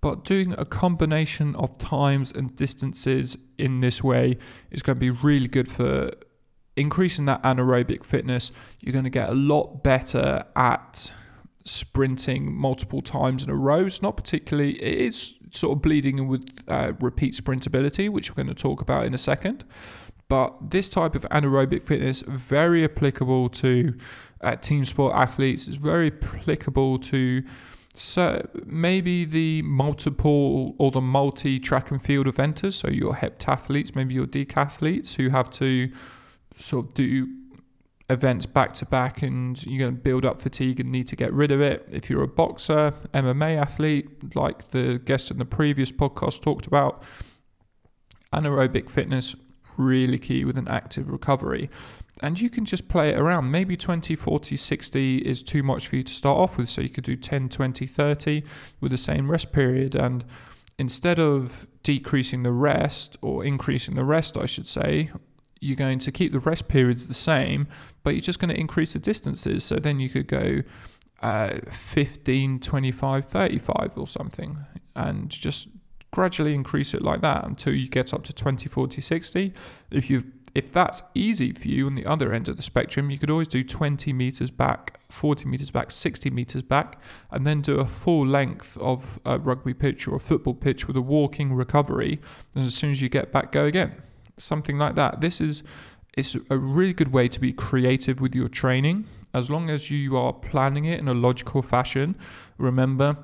But 0.00 0.24
doing 0.24 0.54
a 0.56 0.64
combination 0.64 1.56
of 1.56 1.76
times 1.78 2.30
and 2.30 2.54
distances 2.54 3.36
in 3.58 3.80
this 3.80 4.02
way 4.02 4.38
is 4.70 4.82
going 4.82 4.96
to 4.96 5.00
be 5.00 5.10
really 5.10 5.48
good 5.48 5.68
for 5.68 6.12
increasing 6.76 7.24
that 7.24 7.42
anaerobic 7.42 8.04
fitness. 8.04 8.52
You're 8.80 8.92
going 8.92 9.04
to 9.04 9.10
get 9.10 9.28
a 9.28 9.34
lot 9.34 9.82
better 9.82 10.44
at 10.54 11.12
sprinting 11.64 12.54
multiple 12.54 13.02
times 13.02 13.42
in 13.42 13.50
a 13.50 13.54
row. 13.54 13.86
It's 13.86 14.02
not 14.02 14.16
particularly, 14.16 14.82
it 14.82 15.06
is 15.08 15.34
sort 15.52 15.76
of 15.76 15.82
bleeding 15.82 16.28
with 16.28 16.48
uh, 16.68 16.92
repeat 17.00 17.34
sprintability, 17.34 18.08
which 18.10 18.30
we're 18.30 18.42
going 18.42 18.54
to 18.54 18.62
talk 18.62 18.80
about 18.80 19.04
in 19.04 19.14
a 19.14 19.18
second. 19.18 19.64
But 20.28 20.70
this 20.70 20.88
type 20.88 21.14
of 21.14 21.22
anaerobic 21.30 21.82
fitness 21.82 22.22
very 22.26 22.84
applicable 22.84 23.48
to 23.50 23.94
uh, 24.42 24.56
team 24.56 24.84
sport 24.84 25.14
athletes. 25.14 25.66
It's 25.66 25.76
very 25.76 26.12
applicable 26.12 26.98
to 26.98 27.42
so 27.94 28.46
maybe 28.64 29.24
the 29.24 29.62
multiple 29.62 30.76
or 30.78 30.92
the 30.92 31.00
multi 31.00 31.58
track 31.58 31.90
and 31.90 32.00
field 32.00 32.26
eventers. 32.26 32.74
So 32.74 32.88
your 32.88 33.14
heptathletes, 33.14 33.96
maybe 33.96 34.14
your 34.14 34.26
decathletes 34.26 35.14
who 35.14 35.30
have 35.30 35.50
to 35.52 35.90
sort 36.56 36.86
of 36.86 36.94
do 36.94 37.26
events 38.10 38.46
back 38.46 38.72
to 38.72 38.86
back 38.86 39.22
and 39.22 39.64
you're 39.66 39.78
going 39.78 39.94
to 39.94 40.00
build 40.00 40.24
up 40.24 40.40
fatigue 40.40 40.80
and 40.80 40.90
need 40.90 41.06
to 41.08 41.16
get 41.16 41.32
rid 41.32 41.50
of 41.50 41.60
it. 41.60 41.86
If 41.90 42.08
you're 42.08 42.22
a 42.22 42.28
boxer, 42.28 42.92
MMA 43.12 43.60
athlete, 43.60 44.34
like 44.34 44.70
the 44.70 44.98
guest 45.04 45.30
in 45.30 45.38
the 45.38 45.44
previous 45.44 45.92
podcast 45.92 46.40
talked 46.40 46.66
about, 46.66 47.02
anaerobic 48.32 48.88
fitness 48.88 49.34
really 49.76 50.18
key 50.18 50.44
with 50.44 50.56
an 50.58 50.68
active 50.68 51.08
recovery. 51.08 51.70
And 52.20 52.40
you 52.40 52.50
can 52.50 52.64
just 52.64 52.88
play 52.88 53.10
it 53.10 53.18
around. 53.18 53.50
Maybe 53.50 53.76
20, 53.76 54.16
40, 54.16 54.56
60 54.56 55.18
is 55.18 55.42
too 55.42 55.62
much 55.62 55.86
for 55.86 55.96
you 55.96 56.02
to 56.02 56.12
start 56.12 56.38
off 56.38 56.58
with. 56.58 56.68
So 56.68 56.80
you 56.80 56.88
could 56.88 57.04
do 57.04 57.14
10, 57.14 57.48
20, 57.48 57.86
30 57.86 58.42
with 58.80 58.90
the 58.90 58.98
same 58.98 59.30
rest 59.30 59.52
period. 59.52 59.94
And 59.94 60.24
instead 60.78 61.20
of 61.20 61.68
decreasing 61.84 62.42
the 62.42 62.52
rest 62.52 63.16
or 63.22 63.44
increasing 63.44 63.94
the 63.94 64.04
rest, 64.04 64.36
I 64.36 64.46
should 64.46 64.66
say, 64.66 65.10
you're 65.60 65.76
going 65.76 65.98
to 66.00 66.12
keep 66.12 66.32
the 66.32 66.38
rest 66.38 66.68
periods 66.68 67.06
the 67.06 67.14
same, 67.14 67.68
but 68.02 68.14
you're 68.14 68.22
just 68.22 68.38
going 68.38 68.50
to 68.50 68.58
increase 68.58 68.92
the 68.92 68.98
distances. 68.98 69.64
So 69.64 69.76
then 69.76 70.00
you 70.00 70.08
could 70.08 70.26
go 70.26 70.62
uh, 71.22 71.58
15, 71.72 72.60
25, 72.60 73.26
35 73.26 73.92
or 73.96 74.06
something, 74.06 74.58
and 74.94 75.30
just 75.30 75.68
gradually 76.10 76.54
increase 76.54 76.94
it 76.94 77.02
like 77.02 77.20
that 77.20 77.44
until 77.44 77.74
you 77.74 77.88
get 77.88 78.14
up 78.14 78.24
to 78.24 78.32
20, 78.32 78.68
40, 78.68 79.00
60. 79.00 79.52
If 79.90 80.10
you 80.10 80.24
if 80.54 80.72
that's 80.72 81.02
easy 81.14 81.52
for 81.52 81.68
you 81.68 81.86
on 81.86 81.94
the 81.94 82.06
other 82.06 82.32
end 82.32 82.48
of 82.48 82.56
the 82.56 82.62
spectrum, 82.62 83.10
you 83.10 83.18
could 83.18 83.30
always 83.30 83.46
do 83.46 83.62
20 83.62 84.12
meters 84.14 84.50
back, 84.50 84.98
40 85.10 85.44
meters 85.44 85.70
back, 85.70 85.90
60 85.90 86.30
meters 86.30 86.62
back, 86.62 87.00
and 87.30 87.46
then 87.46 87.60
do 87.60 87.78
a 87.78 87.84
full 87.84 88.26
length 88.26 88.76
of 88.78 89.20
a 89.26 89.38
rugby 89.38 89.74
pitch 89.74 90.08
or 90.08 90.16
a 90.16 90.20
football 90.20 90.54
pitch 90.54 90.88
with 90.88 90.96
a 90.96 91.02
walking 91.02 91.52
recovery. 91.52 92.18
And 92.54 92.64
as 92.64 92.74
soon 92.74 92.90
as 92.90 93.00
you 93.02 93.08
get 93.10 93.30
back, 93.30 93.52
go 93.52 93.66
again 93.66 94.02
something 94.38 94.78
like 94.78 94.94
that. 94.94 95.20
This 95.20 95.40
is 95.40 95.62
it's 96.16 96.36
a 96.50 96.58
really 96.58 96.92
good 96.92 97.12
way 97.12 97.28
to 97.28 97.38
be 97.38 97.52
creative 97.52 98.20
with 98.20 98.34
your 98.34 98.48
training 98.48 99.06
as 99.32 99.50
long 99.50 99.70
as 99.70 99.90
you 99.90 100.16
are 100.16 100.32
planning 100.32 100.84
it 100.84 100.98
in 100.98 101.06
a 101.06 101.14
logical 101.14 101.62
fashion. 101.62 102.16
Remember, 102.56 103.16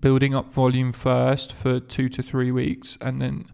building 0.00 0.34
up 0.34 0.52
volume 0.52 0.92
first 0.92 1.52
for 1.52 1.80
two 1.80 2.08
to 2.08 2.22
three 2.22 2.50
weeks 2.50 2.96
and 3.00 3.20
then 3.20 3.46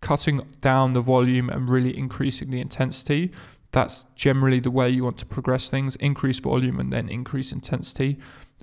cutting 0.00 0.40
down 0.60 0.92
the 0.92 1.00
volume 1.00 1.50
and 1.50 1.68
really 1.68 1.96
increasing 1.96 2.50
the 2.50 2.60
intensity. 2.60 3.32
That's 3.72 4.04
generally 4.14 4.60
the 4.60 4.70
way 4.70 4.88
you 4.88 5.04
want 5.04 5.18
to 5.18 5.26
progress 5.26 5.68
things 5.68 5.96
increase 5.96 6.38
volume 6.38 6.78
and 6.78 6.92
then 6.92 7.08
increase 7.08 7.52
intensity. 7.52 8.18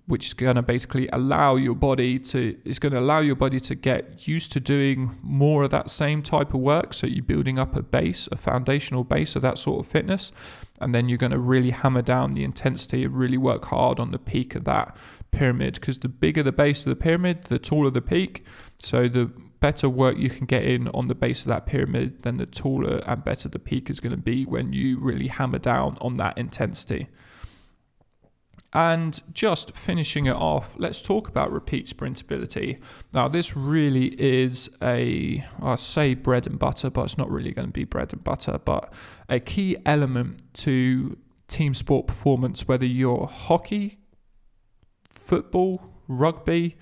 Which 0.05 0.25
is 0.27 0.33
going 0.33 0.57
to 0.57 0.61
basically 0.61 1.07
allow 1.13 1.55
your 1.55 1.75
body 1.75 2.19
to 2.19 2.57
it's 2.65 2.79
going 2.79 2.91
to 2.91 2.99
allow 2.99 3.19
your 3.19 3.35
body 3.35 3.59
to 3.59 3.73
get 3.73 4.27
used 4.27 4.51
to 4.51 4.59
doing 4.59 5.17
more 5.21 5.63
of 5.63 5.71
that 5.71 5.89
same 5.89 6.21
type 6.21 6.53
of 6.53 6.59
work. 6.59 6.93
So 6.93 7.07
you're 7.07 7.23
building 7.23 7.57
up 7.57 7.75
a 7.75 7.81
base 7.81 8.27
a 8.31 8.37
foundational 8.37 9.03
base 9.03 9.35
of 9.35 9.41
that 9.43 9.57
sort 9.57 9.85
of 9.85 9.91
fitness 9.91 10.31
and 10.81 10.93
then 10.93 11.07
you're 11.07 11.17
going 11.17 11.31
to 11.31 11.39
really 11.39 11.71
hammer 11.71 12.01
down 12.01 12.33
the 12.33 12.43
intensity 12.43 13.05
and 13.05 13.15
really 13.15 13.37
work 13.37 13.65
hard 13.65 13.99
on 13.99 14.11
the 14.11 14.19
peak 14.19 14.55
of 14.55 14.65
that 14.65 14.95
pyramid. 15.31 15.75
Because 15.75 15.99
the 15.99 16.09
bigger 16.09 16.43
the 16.43 16.51
base 16.51 16.85
of 16.85 16.89
the 16.89 17.01
pyramid 17.01 17.45
the 17.45 17.59
taller 17.59 17.89
the 17.89 18.01
peak. 18.01 18.45
So 18.79 19.07
the 19.07 19.31
better 19.61 19.87
work 19.87 20.17
you 20.17 20.29
can 20.29 20.45
get 20.45 20.65
in 20.65 20.89
on 20.89 21.07
the 21.07 21.15
base 21.15 21.43
of 21.43 21.47
that 21.47 21.65
pyramid 21.65 22.23
then 22.23 22.35
the 22.35 22.45
taller 22.45 22.97
and 23.05 23.23
better 23.23 23.47
the 23.47 23.57
peak 23.57 23.89
is 23.89 24.01
going 24.01 24.11
to 24.11 24.21
be 24.21 24.43
when 24.43 24.73
you 24.73 24.99
really 24.99 25.27
hammer 25.27 25.57
down 25.57 25.97
on 26.01 26.17
that 26.17 26.37
intensity 26.37 27.07
and 28.73 29.21
just 29.33 29.75
finishing 29.77 30.25
it 30.25 30.35
off, 30.35 30.73
let's 30.77 31.01
talk 31.01 31.27
about 31.27 31.51
repeat 31.51 31.87
sprintability. 31.87 32.79
Now, 33.13 33.27
this 33.27 33.55
really 33.55 34.19
is 34.19 34.69
a, 34.81 35.45
I 35.61 35.75
say 35.75 36.15
bread 36.15 36.47
and 36.47 36.57
butter, 36.57 36.89
but 36.89 37.03
it's 37.03 37.17
not 37.17 37.29
really 37.29 37.51
going 37.51 37.67
to 37.67 37.71
be 37.71 37.83
bread 37.83 38.13
and 38.13 38.23
butter, 38.23 38.57
but 38.57 38.91
a 39.29 39.39
key 39.39 39.77
element 39.85 40.41
to 40.55 41.17
team 41.47 41.75
sport 41.75 42.07
performance, 42.07 42.67
whether 42.67 42.85
you're 42.85 43.27
hockey, 43.27 43.99
football, 45.11 45.93
rugby, 46.07 46.75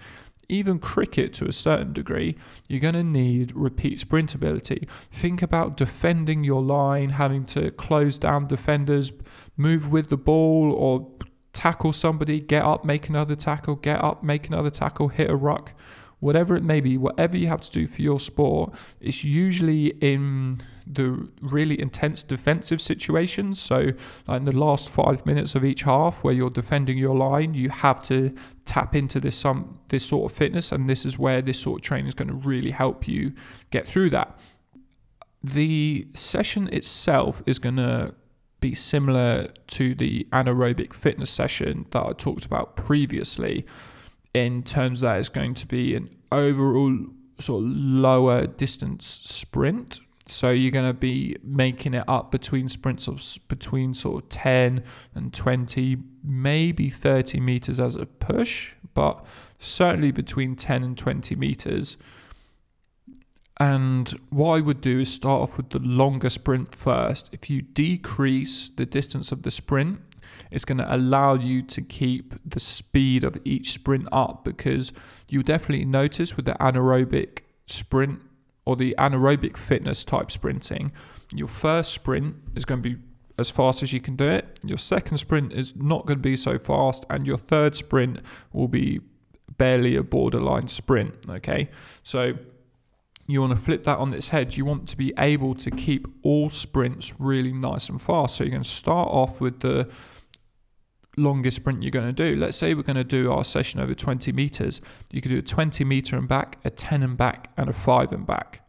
even 0.47 0.79
cricket 0.79 1.33
to 1.33 1.45
a 1.45 1.51
certain 1.53 1.93
degree, 1.93 2.37
you're 2.67 2.79
going 2.79 2.93
to 2.93 3.03
need 3.03 3.53
repeat 3.55 3.99
sprintability. 3.99 4.87
Think 5.11 5.41
about 5.41 5.77
defending 5.77 6.43
your 6.43 6.61
line, 6.61 7.11
having 7.11 7.45
to 7.47 7.71
close 7.71 8.17
down 8.17 8.47
defenders, 8.47 9.11
move 9.57 9.89
with 9.91 10.09
the 10.09 10.17
ball, 10.17 10.73
or 10.73 11.09
tackle 11.53 11.93
somebody, 11.93 12.39
get 12.39 12.63
up, 12.63 12.85
make 12.85 13.09
another 13.09 13.35
tackle, 13.35 13.75
get 13.75 14.03
up, 14.03 14.23
make 14.23 14.47
another 14.47 14.69
tackle, 14.69 15.09
hit 15.09 15.29
a 15.29 15.35
ruck, 15.35 15.73
whatever 16.21 16.55
it 16.55 16.63
may 16.63 16.79
be, 16.79 16.97
whatever 16.97 17.35
you 17.35 17.47
have 17.47 17.61
to 17.61 17.71
do 17.71 17.87
for 17.87 18.01
your 18.01 18.19
sport, 18.19 18.73
it's 19.01 19.23
usually 19.23 19.87
in 20.01 20.61
the 20.87 21.27
really 21.41 21.79
intense 21.79 22.23
defensive 22.23 22.79
situations. 22.79 23.59
So, 23.59 23.91
like 24.27 24.39
in 24.39 24.45
the 24.45 24.55
last 24.55 24.89
five 24.89 25.25
minutes 25.25 25.55
of 25.55 25.65
each 25.65 25.81
half, 25.81 26.23
where 26.23 26.33
you're 26.33 26.49
defending 26.49 26.97
your 26.97 27.15
line, 27.15 27.53
you 27.53 27.69
have 27.69 28.01
to 28.03 28.33
tap 28.65 28.95
into 28.95 29.19
this 29.19 29.35
some 29.35 29.79
this 29.89 30.05
sort 30.05 30.31
of 30.31 30.37
fitness, 30.37 30.71
and 30.71 30.89
this 30.89 31.05
is 31.05 31.17
where 31.17 31.41
this 31.41 31.59
sort 31.59 31.79
of 31.79 31.83
training 31.83 32.07
is 32.07 32.13
going 32.13 32.27
to 32.27 32.35
really 32.35 32.71
help 32.71 33.07
you 33.07 33.33
get 33.71 33.87
through 33.87 34.11
that. 34.11 34.39
The 35.43 36.07
session 36.13 36.69
itself 36.71 37.41
is 37.47 37.57
going 37.57 37.77
to 37.77 38.13
be 38.61 38.73
similar 38.73 39.49
to 39.67 39.93
the 39.93 40.25
anaerobic 40.31 40.93
fitness 40.93 41.29
session 41.29 41.87
that 41.91 42.05
I 42.05 42.13
talked 42.13 42.45
about 42.45 42.77
previously, 42.77 43.65
in 44.33 44.63
terms 44.63 45.01
that 45.01 45.19
it's 45.19 45.29
going 45.29 45.55
to 45.55 45.65
be 45.65 45.95
an 45.95 46.09
overall 46.31 47.07
sort 47.39 47.63
of 47.63 47.69
lower 47.69 48.47
distance 48.47 49.19
sprint. 49.23 49.99
So 50.27 50.49
you're 50.51 50.71
going 50.71 50.87
to 50.87 50.93
be 50.93 51.35
making 51.43 51.93
it 51.93 52.05
up 52.07 52.31
between 52.31 52.69
sprints 52.69 53.07
of 53.07 53.21
between 53.49 53.93
sort 53.93 54.23
of 54.23 54.29
10 54.29 54.83
and 55.13 55.33
20, 55.33 55.97
maybe 56.23 56.89
30 56.89 57.41
meters 57.41 57.79
as 57.79 57.95
a 57.95 58.05
push, 58.05 58.73
but 58.93 59.25
certainly 59.59 60.11
between 60.11 60.55
10 60.55 60.83
and 60.83 60.97
20 60.97 61.35
meters. 61.35 61.97
And 63.61 64.09
what 64.31 64.55
I 64.55 64.61
would 64.61 64.81
do 64.81 65.01
is 65.01 65.13
start 65.13 65.43
off 65.43 65.55
with 65.55 65.69
the 65.69 65.77
longer 65.77 66.31
sprint 66.31 66.73
first. 66.73 67.29
If 67.31 67.47
you 67.47 67.61
decrease 67.61 68.71
the 68.75 68.87
distance 68.87 69.31
of 69.31 69.43
the 69.43 69.51
sprint, 69.51 69.99
it's 70.49 70.65
going 70.65 70.79
to 70.79 70.95
allow 70.95 71.35
you 71.35 71.61
to 71.61 71.81
keep 71.83 72.33
the 72.43 72.59
speed 72.59 73.23
of 73.23 73.37
each 73.45 73.73
sprint 73.73 74.07
up 74.11 74.43
because 74.43 74.91
you'll 75.29 75.43
definitely 75.43 75.85
notice 75.85 76.35
with 76.35 76.45
the 76.45 76.53
anaerobic 76.53 77.41
sprint 77.67 78.21
or 78.65 78.75
the 78.75 78.95
anaerobic 78.97 79.55
fitness 79.57 80.03
type 80.03 80.31
sprinting, 80.31 80.91
your 81.31 81.47
first 81.47 81.93
sprint 81.93 82.37
is 82.55 82.65
going 82.65 82.81
to 82.81 82.89
be 82.95 82.99
as 83.37 83.51
fast 83.51 83.83
as 83.83 83.93
you 83.93 84.01
can 84.01 84.15
do 84.15 84.27
it. 84.27 84.59
Your 84.63 84.79
second 84.79 85.19
sprint 85.19 85.53
is 85.53 85.75
not 85.75 86.07
going 86.07 86.17
to 86.17 86.23
be 86.23 86.35
so 86.35 86.57
fast, 86.57 87.05
and 87.11 87.27
your 87.27 87.37
third 87.37 87.75
sprint 87.75 88.21
will 88.53 88.67
be 88.67 89.01
barely 89.59 89.95
a 89.95 90.01
borderline 90.01 90.67
sprint. 90.67 91.13
Okay, 91.29 91.69
so 92.01 92.33
you 93.31 93.41
want 93.41 93.55
to 93.55 93.61
flip 93.61 93.83
that 93.83 93.97
on 93.97 94.13
its 94.13 94.29
head. 94.29 94.55
You 94.57 94.65
want 94.65 94.87
to 94.89 94.97
be 94.97 95.13
able 95.17 95.55
to 95.55 95.71
keep 95.71 96.07
all 96.23 96.49
sprints 96.49 97.13
really 97.19 97.53
nice 97.53 97.89
and 97.89 98.01
fast. 98.01 98.35
So 98.35 98.43
you're 98.43 98.51
going 98.51 98.63
to 98.63 98.69
start 98.69 99.09
off 99.09 99.39
with 99.39 99.59
the 99.61 99.89
longest 101.17 101.57
sprint 101.57 101.83
you're 101.83 101.91
going 101.91 102.13
to 102.13 102.13
do. 102.13 102.39
Let's 102.39 102.57
say 102.57 102.73
we're 102.73 102.83
going 102.83 102.95
to 102.95 103.03
do 103.03 103.31
our 103.31 103.43
session 103.43 103.79
over 103.79 103.93
20 103.93 104.31
meters. 104.31 104.81
You 105.11 105.21
could 105.21 105.29
do 105.29 105.39
a 105.39 105.43
20 105.43 105.83
meter 105.83 106.17
and 106.17 106.27
back, 106.27 106.57
a 106.63 106.69
10 106.69 107.03
and 107.03 107.17
back, 107.17 107.51
and 107.57 107.69
a 107.69 107.73
5 107.73 108.11
and 108.11 108.25
back. 108.25 108.67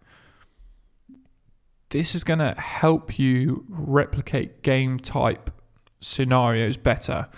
This 1.91 2.15
is 2.15 2.25
going 2.25 2.39
to 2.39 2.55
help 2.55 3.19
you 3.19 3.65
replicate 3.69 4.63
game 4.63 4.99
type 4.99 5.51
scenarios 6.01 6.77
better. 6.77 7.29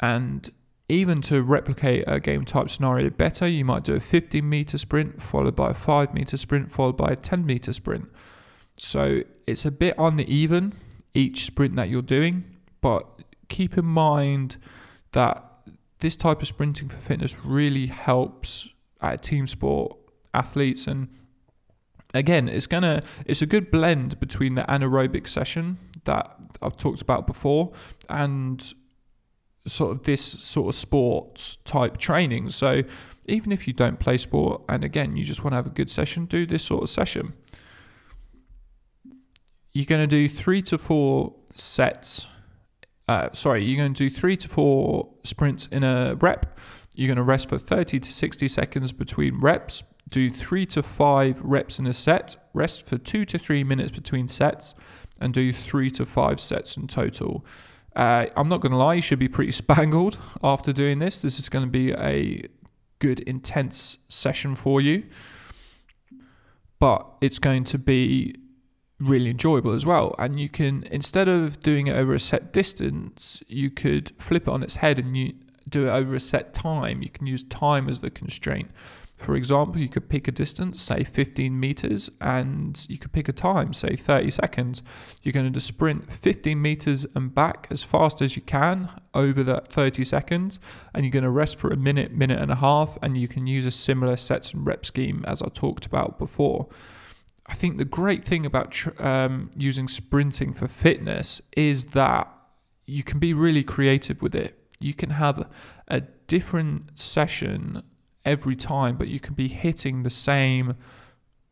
And 0.00 0.50
even 0.88 1.20
to 1.22 1.42
replicate 1.42 2.04
a 2.06 2.20
game 2.20 2.44
type 2.44 2.70
scenario 2.70 3.10
better, 3.10 3.46
you 3.46 3.64
might 3.64 3.82
do 3.82 3.94
a 3.94 4.00
15 4.00 4.48
meter 4.48 4.78
sprint 4.78 5.20
followed 5.20 5.56
by 5.56 5.70
a 5.70 5.74
5 5.74 6.14
meter 6.14 6.36
sprint 6.36 6.70
followed 6.70 6.96
by 6.96 7.08
a 7.08 7.16
10 7.16 7.44
meter 7.44 7.72
sprint. 7.72 8.08
So 8.76 9.22
it's 9.46 9.64
a 9.64 9.70
bit 9.70 9.94
uneven 9.98 10.74
each 11.14 11.46
sprint 11.46 11.76
that 11.76 11.88
you're 11.88 12.02
doing, 12.02 12.44
but 12.80 13.06
keep 13.48 13.76
in 13.76 13.84
mind 13.84 14.58
that 15.12 15.42
this 16.00 16.14
type 16.14 16.42
of 16.42 16.48
sprinting 16.48 16.88
for 16.88 16.98
fitness 16.98 17.34
really 17.44 17.86
helps 17.86 18.68
at 19.00 19.22
team 19.22 19.46
sport 19.46 19.96
athletes 20.34 20.86
and 20.86 21.08
again 22.12 22.48
it's 22.48 22.66
gonna 22.66 23.02
it's 23.24 23.40
a 23.40 23.46
good 23.46 23.70
blend 23.70 24.18
between 24.20 24.54
the 24.54 24.62
anaerobic 24.62 25.26
session 25.26 25.78
that 26.04 26.36
I've 26.60 26.76
talked 26.76 27.00
about 27.00 27.26
before 27.26 27.72
and 28.08 28.74
sort 29.66 29.92
of 29.92 30.04
this 30.04 30.22
sort 30.22 30.68
of 30.68 30.74
sports 30.74 31.58
type 31.64 31.98
training. 31.98 32.50
So 32.50 32.82
even 33.26 33.52
if 33.52 33.66
you 33.66 33.72
don't 33.72 33.98
play 33.98 34.18
sport 34.18 34.62
and 34.68 34.84
again 34.84 35.16
you 35.16 35.24
just 35.24 35.42
want 35.42 35.52
to 35.52 35.56
have 35.56 35.66
a 35.66 35.70
good 35.70 35.90
session, 35.90 36.26
do 36.26 36.46
this 36.46 36.64
sort 36.64 36.82
of 36.82 36.90
session. 36.90 37.34
You're 39.72 39.86
going 39.86 40.00
to 40.00 40.06
do 40.06 40.28
three 40.28 40.62
to 40.62 40.78
four 40.78 41.34
sets. 41.54 42.26
Uh, 43.08 43.28
sorry, 43.32 43.64
you're 43.64 43.76
going 43.76 43.92
to 43.92 44.08
do 44.08 44.14
three 44.14 44.36
to 44.38 44.48
four 44.48 45.10
sprints 45.22 45.68
in 45.70 45.84
a 45.84 46.14
rep. 46.14 46.58
You're 46.94 47.08
going 47.08 47.18
to 47.18 47.22
rest 47.22 47.50
for 47.50 47.58
30 47.58 48.00
to 48.00 48.12
60 48.12 48.48
seconds 48.48 48.92
between 48.92 49.38
reps. 49.38 49.82
Do 50.08 50.30
three 50.30 50.64
to 50.66 50.82
five 50.82 51.42
reps 51.42 51.78
in 51.78 51.86
a 51.86 51.92
set. 51.92 52.36
Rest 52.54 52.86
for 52.86 52.96
two 52.96 53.24
to 53.26 53.38
three 53.38 53.64
minutes 53.64 53.90
between 53.90 54.28
sets, 54.28 54.74
and 55.20 55.34
do 55.34 55.52
three 55.52 55.90
to 55.90 56.06
five 56.06 56.40
sets 56.40 56.76
in 56.76 56.86
total. 56.86 57.44
Uh, 57.96 58.26
I'm 58.36 58.48
not 58.48 58.60
going 58.60 58.72
to 58.72 58.78
lie, 58.78 58.94
you 58.94 59.02
should 59.02 59.18
be 59.18 59.28
pretty 59.28 59.52
spangled 59.62 60.18
after 60.42 60.72
doing 60.72 60.98
this. 60.98 61.16
This 61.16 61.38
is 61.38 61.48
going 61.48 61.64
to 61.64 61.70
be 61.70 61.92
a 61.92 62.46
good, 62.98 63.20
intense 63.20 63.96
session 64.06 64.54
for 64.54 64.80
you. 64.80 65.04
But 66.78 67.06
it's 67.22 67.38
going 67.38 67.64
to 67.64 67.78
be 67.78 68.34
really 68.98 69.30
enjoyable 69.30 69.72
as 69.72 69.86
well. 69.86 70.14
And 70.18 70.38
you 70.38 70.50
can, 70.50 70.84
instead 70.90 71.26
of 71.26 71.62
doing 71.62 71.86
it 71.86 71.96
over 71.96 72.14
a 72.14 72.20
set 72.20 72.52
distance, 72.52 73.42
you 73.48 73.70
could 73.70 74.12
flip 74.18 74.46
it 74.46 74.50
on 74.50 74.62
its 74.62 74.76
head 74.76 74.98
and 74.98 75.16
you 75.16 75.34
do 75.68 75.88
it 75.88 75.90
over 75.90 76.14
a 76.14 76.20
set 76.20 76.52
time. 76.52 77.02
You 77.02 77.08
can 77.08 77.26
use 77.26 77.42
time 77.44 77.88
as 77.88 78.00
the 78.00 78.10
constraint. 78.10 78.70
For 79.16 79.34
example, 79.34 79.80
you 79.80 79.88
could 79.88 80.10
pick 80.10 80.28
a 80.28 80.30
distance, 80.30 80.80
say 80.80 81.02
15 81.02 81.58
meters, 81.58 82.10
and 82.20 82.84
you 82.86 82.98
could 82.98 83.12
pick 83.12 83.30
a 83.30 83.32
time, 83.32 83.72
say 83.72 83.96
30 83.96 84.30
seconds. 84.30 84.82
You're 85.22 85.32
going 85.32 85.50
to 85.50 85.60
sprint 85.60 86.12
15 86.12 86.60
meters 86.60 87.06
and 87.14 87.34
back 87.34 87.66
as 87.70 87.82
fast 87.82 88.20
as 88.20 88.36
you 88.36 88.42
can 88.42 88.90
over 89.14 89.42
that 89.42 89.72
30 89.72 90.04
seconds, 90.04 90.58
and 90.92 91.04
you're 91.04 91.10
going 91.10 91.24
to 91.24 91.30
rest 91.30 91.58
for 91.58 91.70
a 91.70 91.76
minute, 91.76 92.12
minute 92.12 92.38
and 92.38 92.50
a 92.50 92.56
half, 92.56 92.98
and 93.00 93.16
you 93.16 93.26
can 93.26 93.46
use 93.46 93.64
a 93.64 93.70
similar 93.70 94.18
sets 94.18 94.52
and 94.52 94.66
rep 94.66 94.84
scheme 94.84 95.24
as 95.26 95.40
I 95.40 95.48
talked 95.48 95.86
about 95.86 96.18
before. 96.18 96.68
I 97.46 97.54
think 97.54 97.78
the 97.78 97.86
great 97.86 98.22
thing 98.22 98.44
about 98.44 98.76
um, 99.00 99.50
using 99.56 99.88
sprinting 99.88 100.52
for 100.52 100.68
fitness 100.68 101.40
is 101.56 101.86
that 101.86 102.30
you 102.86 103.02
can 103.02 103.18
be 103.18 103.32
really 103.32 103.64
creative 103.64 104.20
with 104.20 104.34
it. 104.34 104.58
You 104.78 104.92
can 104.92 105.10
have 105.10 105.48
a 105.88 106.02
different 106.26 106.98
session 106.98 107.82
every 108.26 108.56
time, 108.56 108.96
but 108.96 109.08
you 109.08 109.20
can 109.20 109.34
be 109.34 109.48
hitting 109.48 110.02
the 110.02 110.10
same 110.10 110.74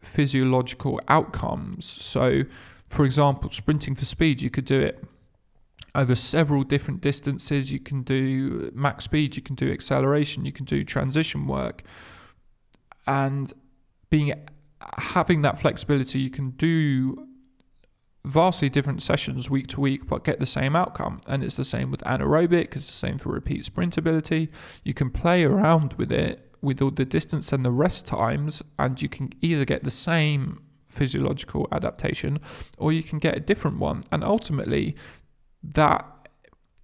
physiological 0.01 1.01
outcomes. 1.09 1.87
So, 1.87 2.43
for 2.89 3.07
example, 3.07 3.51
sprinting 3.51 3.95
for 3.95 4.05
speed, 4.05 4.43
you 4.43 4.51
could 4.51 4.66
do 4.66 4.81
it 4.81 5.03
over 5.95 6.14
several 6.14 6.64
different 6.64 7.01
distances. 7.01 7.72
You 7.72 7.81
can 7.81 8.03
do 8.03 8.70
max 8.75 9.05
speed, 9.05 9.37
you 9.37 9.43
can 9.43 9.55
do 9.55 9.72
acceleration, 9.72 10.45
you 10.45 10.53
can 10.53 10.64
do 10.64 10.85
transition 10.85 11.47
work. 11.47 11.83
And 13.07 13.53
being 14.11 14.35
having 14.99 15.43
that 15.43 15.59
flexibility, 15.59 16.18
you 16.18 16.31
can 16.31 16.51
do 16.51 17.29
vastly 18.25 18.68
different 18.68 19.03
sessions 19.03 19.51
week 19.51 19.66
to 19.68 19.81
week, 19.81 20.07
but 20.07 20.25
get 20.25 20.41
the 20.41 20.47
same 20.47 20.75
outcome. 20.75 21.20
And 21.27 21.45
it's 21.45 21.57
the 21.57 21.64
same 21.64 21.91
with 21.91 22.01
anaerobic, 22.01 22.77
it's 22.77 22.87
the 22.87 22.93
same 22.93 23.18
for 23.18 23.31
repeat 23.31 23.64
sprint 23.64 23.97
ability. 23.97 24.51
You 24.83 24.95
can 24.95 25.11
play 25.11 25.45
around 25.45 25.95
with 25.95 26.11
it 26.11 26.44
with 26.65 26.81
all 26.83 26.91
the 26.91 27.05
distance 27.05 27.53
and 27.53 27.65
the 27.65 27.71
rest 27.71 28.07
times, 28.07 28.62
and 28.79 29.01
you 29.01 29.09
can 29.09 29.31
either 29.41 29.65
get 29.65 29.85
the 29.85 29.91
same 29.91 30.61
physiological 30.87 31.69
adaptation 31.73 32.39
or 32.79 32.93
you 32.93 33.03
can 33.03 33.19
get 33.19 33.37
a 33.37 33.41
different 33.41 33.79
one. 33.79 34.03
And 34.11 34.25
ultimately, 34.25 34.97
that 35.62 36.07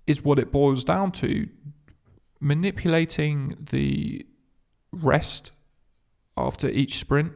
is 0.07 0.25
what 0.25 0.39
it 0.39 0.53
boils 0.53 0.85
down 0.85 1.13
to 1.13 1.49
manipulating 2.41 3.67
the 3.71 4.27
rest 4.93 5.53
after 6.37 6.69
each 6.69 6.99
sprint, 6.99 7.33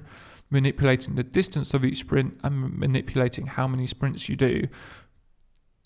manipulating 0.51 1.15
the 1.15 1.23
distance 1.23 1.75
of 1.75 1.85
each 1.85 1.99
sprint, 1.99 2.39
and 2.43 2.79
manipulating 2.79 3.47
how 3.47 3.69
many 3.69 3.87
sprints 3.87 4.29
you 4.29 4.37
do 4.37 4.67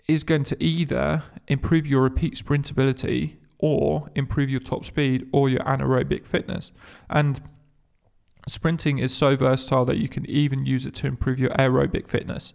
is 0.06 0.24
going 0.24 0.44
to 0.44 0.62
either 0.62 1.22
improve 1.48 1.86
your 1.86 2.02
repeat 2.02 2.38
sprint 2.38 2.70
ability 2.70 3.37
or 3.58 4.10
improve 4.14 4.50
your 4.50 4.60
top 4.60 4.84
speed 4.84 5.28
or 5.32 5.48
your 5.48 5.60
anaerobic 5.60 6.26
fitness. 6.26 6.72
And 7.10 7.40
sprinting 8.46 8.98
is 8.98 9.14
so 9.14 9.36
versatile 9.36 9.84
that 9.86 9.98
you 9.98 10.08
can 10.08 10.24
even 10.26 10.64
use 10.64 10.86
it 10.86 10.94
to 10.96 11.06
improve 11.06 11.38
your 11.38 11.50
aerobic 11.50 12.08
fitness. 12.08 12.52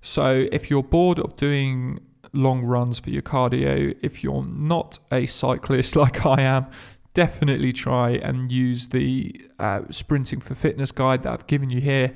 So 0.00 0.46
if 0.52 0.70
you're 0.70 0.82
bored 0.82 1.18
of 1.18 1.36
doing 1.36 2.00
long 2.32 2.62
runs 2.62 2.98
for 2.98 3.10
your 3.10 3.22
cardio, 3.22 3.96
if 4.02 4.22
you're 4.22 4.44
not 4.46 4.98
a 5.10 5.26
cyclist 5.26 5.96
like 6.02 6.24
I 6.24 6.42
am, 6.42 6.66
definitely 7.14 7.72
try 7.72 8.10
and 8.10 8.52
use 8.52 8.88
the 8.88 9.40
uh, 9.58 9.80
sprinting 9.90 10.40
for 10.40 10.54
fitness 10.54 10.92
guide 10.92 11.24
that 11.24 11.32
I've 11.32 11.46
given 11.46 11.70
you 11.70 11.80
here 11.80 12.14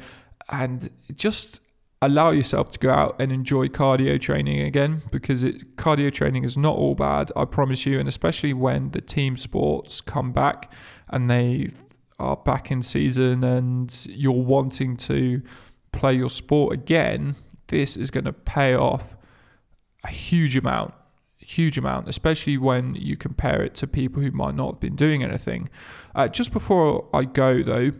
and 0.49 0.91
just 1.15 1.61
allow 2.03 2.33
yourself 2.33 2.69
to 2.73 2.79
go 2.81 2.91
out 2.91 3.17
and 3.21 3.31
enjoy 3.31 3.69
cardio 3.69 4.21
training 4.21 4.61
again 4.61 5.03
because 5.13 5.45
it, 5.45 5.77
cardio 5.77 6.13
training 6.13 6.43
is 6.43 6.57
not 6.57 6.77
all 6.77 6.97
bad, 6.97 7.31
I 7.37 7.45
promise 7.45 7.87
you. 7.87 7.99
And 8.01 8.09
especially 8.09 8.53
when 8.53 8.91
the 8.91 9.01
team 9.01 9.37
sports 9.37 10.01
come 10.01 10.33
back 10.33 10.71
and 11.09 11.31
they 11.31 11.71
are 12.19 12.37
back 12.37 12.73
in 12.73 12.83
season 12.83 13.45
and 13.45 14.05
you're 14.07 14.33
wanting 14.33 14.97
to 14.97 15.43
play 15.93 16.15
your 16.15 16.29
sport 16.29 16.75
again, 16.75 17.37
this 17.69 17.97
is 17.97 18.11
going 18.11 18.25
to 18.25 18.33
pay 18.33 18.75
off 18.75 19.17
a 20.05 20.09
huge 20.09 20.57
amount. 20.57 20.95
Huge 21.39 21.79
amount, 21.79 22.09
especially 22.09 22.59
when 22.59 22.97
you 22.97 23.17
compare 23.17 23.63
it 23.63 23.75
to 23.77 23.87
people 23.87 24.23
who 24.23 24.33
might 24.33 24.55
not 24.55 24.75
have 24.75 24.81
been 24.81 24.97
doing 24.97 25.23
anything. 25.23 25.69
Uh, 26.15 26.27
just 26.27 26.53
before 26.53 27.09
I 27.13 27.25
go, 27.25 27.63
though, 27.63 27.93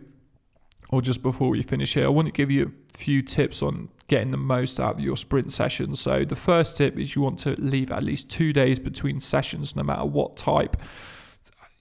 or 0.93 1.01
just 1.01 1.23
before 1.23 1.49
we 1.49 1.63
finish 1.63 1.95
here, 1.95 2.05
I 2.05 2.09
want 2.09 2.27
to 2.27 2.31
give 2.31 2.51
you 2.51 2.71
a 2.93 2.97
few 2.97 3.23
tips 3.23 3.63
on 3.63 3.89
getting 4.07 4.29
the 4.29 4.37
most 4.37 4.79
out 4.79 4.93
of 4.93 4.99
your 5.01 5.17
sprint 5.17 5.51
sessions. 5.51 5.99
So, 5.99 6.23
the 6.23 6.35
first 6.35 6.77
tip 6.77 6.99
is 6.99 7.15
you 7.15 7.21
want 7.23 7.39
to 7.39 7.55
leave 7.59 7.91
at 7.91 8.03
least 8.03 8.29
two 8.29 8.53
days 8.53 8.77
between 8.77 9.19
sessions, 9.19 9.75
no 9.75 9.81
matter 9.81 10.05
what 10.05 10.37
type. 10.37 10.77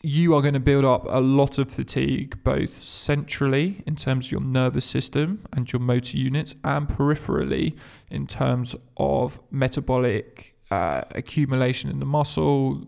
You 0.01 0.35
are 0.35 0.41
going 0.41 0.55
to 0.55 0.61
build 0.61 0.87
up 0.87 1.05
a 1.11 1.21
lot 1.21 1.59
of 1.59 1.71
fatigue, 1.71 2.43
both 2.43 2.83
centrally 2.83 3.83
in 3.87 3.97
terms 3.97 4.27
of 4.27 4.33
your 4.33 4.41
nervous 4.41 4.87
system 4.87 5.45
and 5.53 5.71
your 5.71 5.81
motor 5.81 6.17
units, 6.17 6.55
and 6.65 6.89
peripherally 6.89 7.77
in 8.11 8.27
terms 8.27 8.75
of 8.97 9.41
metabolic 9.51 10.57
uh, 10.71 11.03
accumulation 11.11 11.91
in 11.91 11.99
the 11.99 12.07
muscle, 12.07 12.87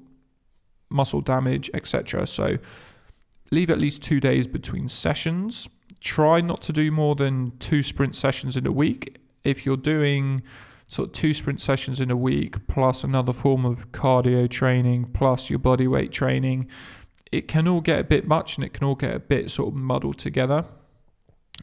muscle 0.89 1.21
damage, 1.21 1.71
etc. 1.75 2.27
So, 2.27 2.57
leave 3.51 3.69
at 3.69 3.79
least 3.79 4.03
two 4.03 4.21
days 4.21 4.47
between 4.47 4.89
sessions 4.89 5.69
try 6.05 6.43
not 6.43 6.61
to 6.61 6.73
do 6.73 6.93
more 6.93 7.15
than 7.15 7.57
two 7.59 7.83
sprint 7.83 8.15
sessions 8.15 8.59
in 8.59 8.67
a 8.67 8.73
week. 8.73 9.19
If 9.43 9.65
you're 9.65 9.79
doing 9.79 10.43
sort 10.87 11.09
of 11.09 11.15
two 11.15 11.33
sprint 11.33 11.63
sessions 11.63 11.99
in 11.99 12.11
a 12.11 12.17
week 12.17 12.67
plus 12.69 13.03
another 13.03 13.33
form 13.33 13.65
of 13.65 13.91
cardio 13.91 14.49
training 14.49 15.07
plus 15.15 15.49
your 15.49 15.59
body 15.59 15.89
weight 15.89 16.13
training, 16.13 16.69
it 17.33 17.49
can 17.49 17.67
all 17.67 17.81
get 17.81 17.99
a 17.99 18.05
bit 18.05 18.29
much 18.29 18.57
and 18.57 18.65
it 18.65 18.75
can 18.75 18.87
all 18.87 18.95
get 18.95 19.15
a 19.15 19.19
bit 19.19 19.51
sort 19.51 19.69
of 19.69 19.75
muddled 19.75 20.19
together. 20.19 20.67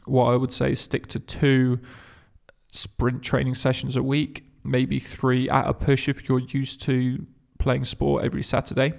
What 0.06 0.24
I 0.24 0.36
would 0.36 0.52
say 0.52 0.72
is 0.72 0.80
stick 0.80 1.06
to 1.08 1.20
two 1.20 1.78
sprint 2.72 3.22
training 3.22 3.54
sessions 3.54 3.94
a 3.94 4.02
week, 4.02 4.44
maybe 4.64 4.98
three 4.98 5.48
at 5.48 5.68
a 5.68 5.72
push 5.72 6.08
if 6.08 6.28
you're 6.28 6.40
used 6.40 6.82
to 6.82 7.26
playing 7.60 7.84
sport 7.84 8.24
every 8.24 8.42
Saturday. 8.42 8.94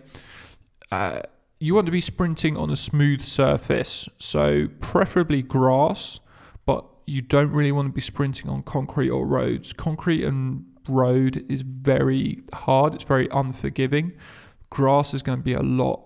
Uh, 0.90 1.24
you 1.64 1.74
want 1.74 1.86
to 1.86 1.94
be 1.94 2.02
sprinting 2.02 2.58
on 2.58 2.70
a 2.70 2.76
smooth 2.76 3.24
surface, 3.24 4.10
so 4.20 4.68
preferably 4.82 5.42
grass, 5.42 6.20
but 6.66 6.86
you 7.08 7.22
don't 7.22 7.52
really 7.52 7.72
want 7.72 7.88
to 7.88 7.94
be 7.94 8.02
sprinting 8.02 8.50
on 8.50 8.62
concrete 8.64 9.10
or 9.10 9.26
roads. 9.26 9.72
Concrete 9.72 10.26
and 10.26 10.66
road 10.90 11.46
is 11.48 11.62
very 11.62 12.44
hard, 12.54 12.96
it's 12.96 13.06
very 13.06 13.30
unforgiving. 13.32 14.12
Grass 14.70 15.14
is 15.14 15.24
going 15.24 15.38
to 15.38 15.44
be 15.44 15.54
a 15.54 15.62
lot 15.62 16.04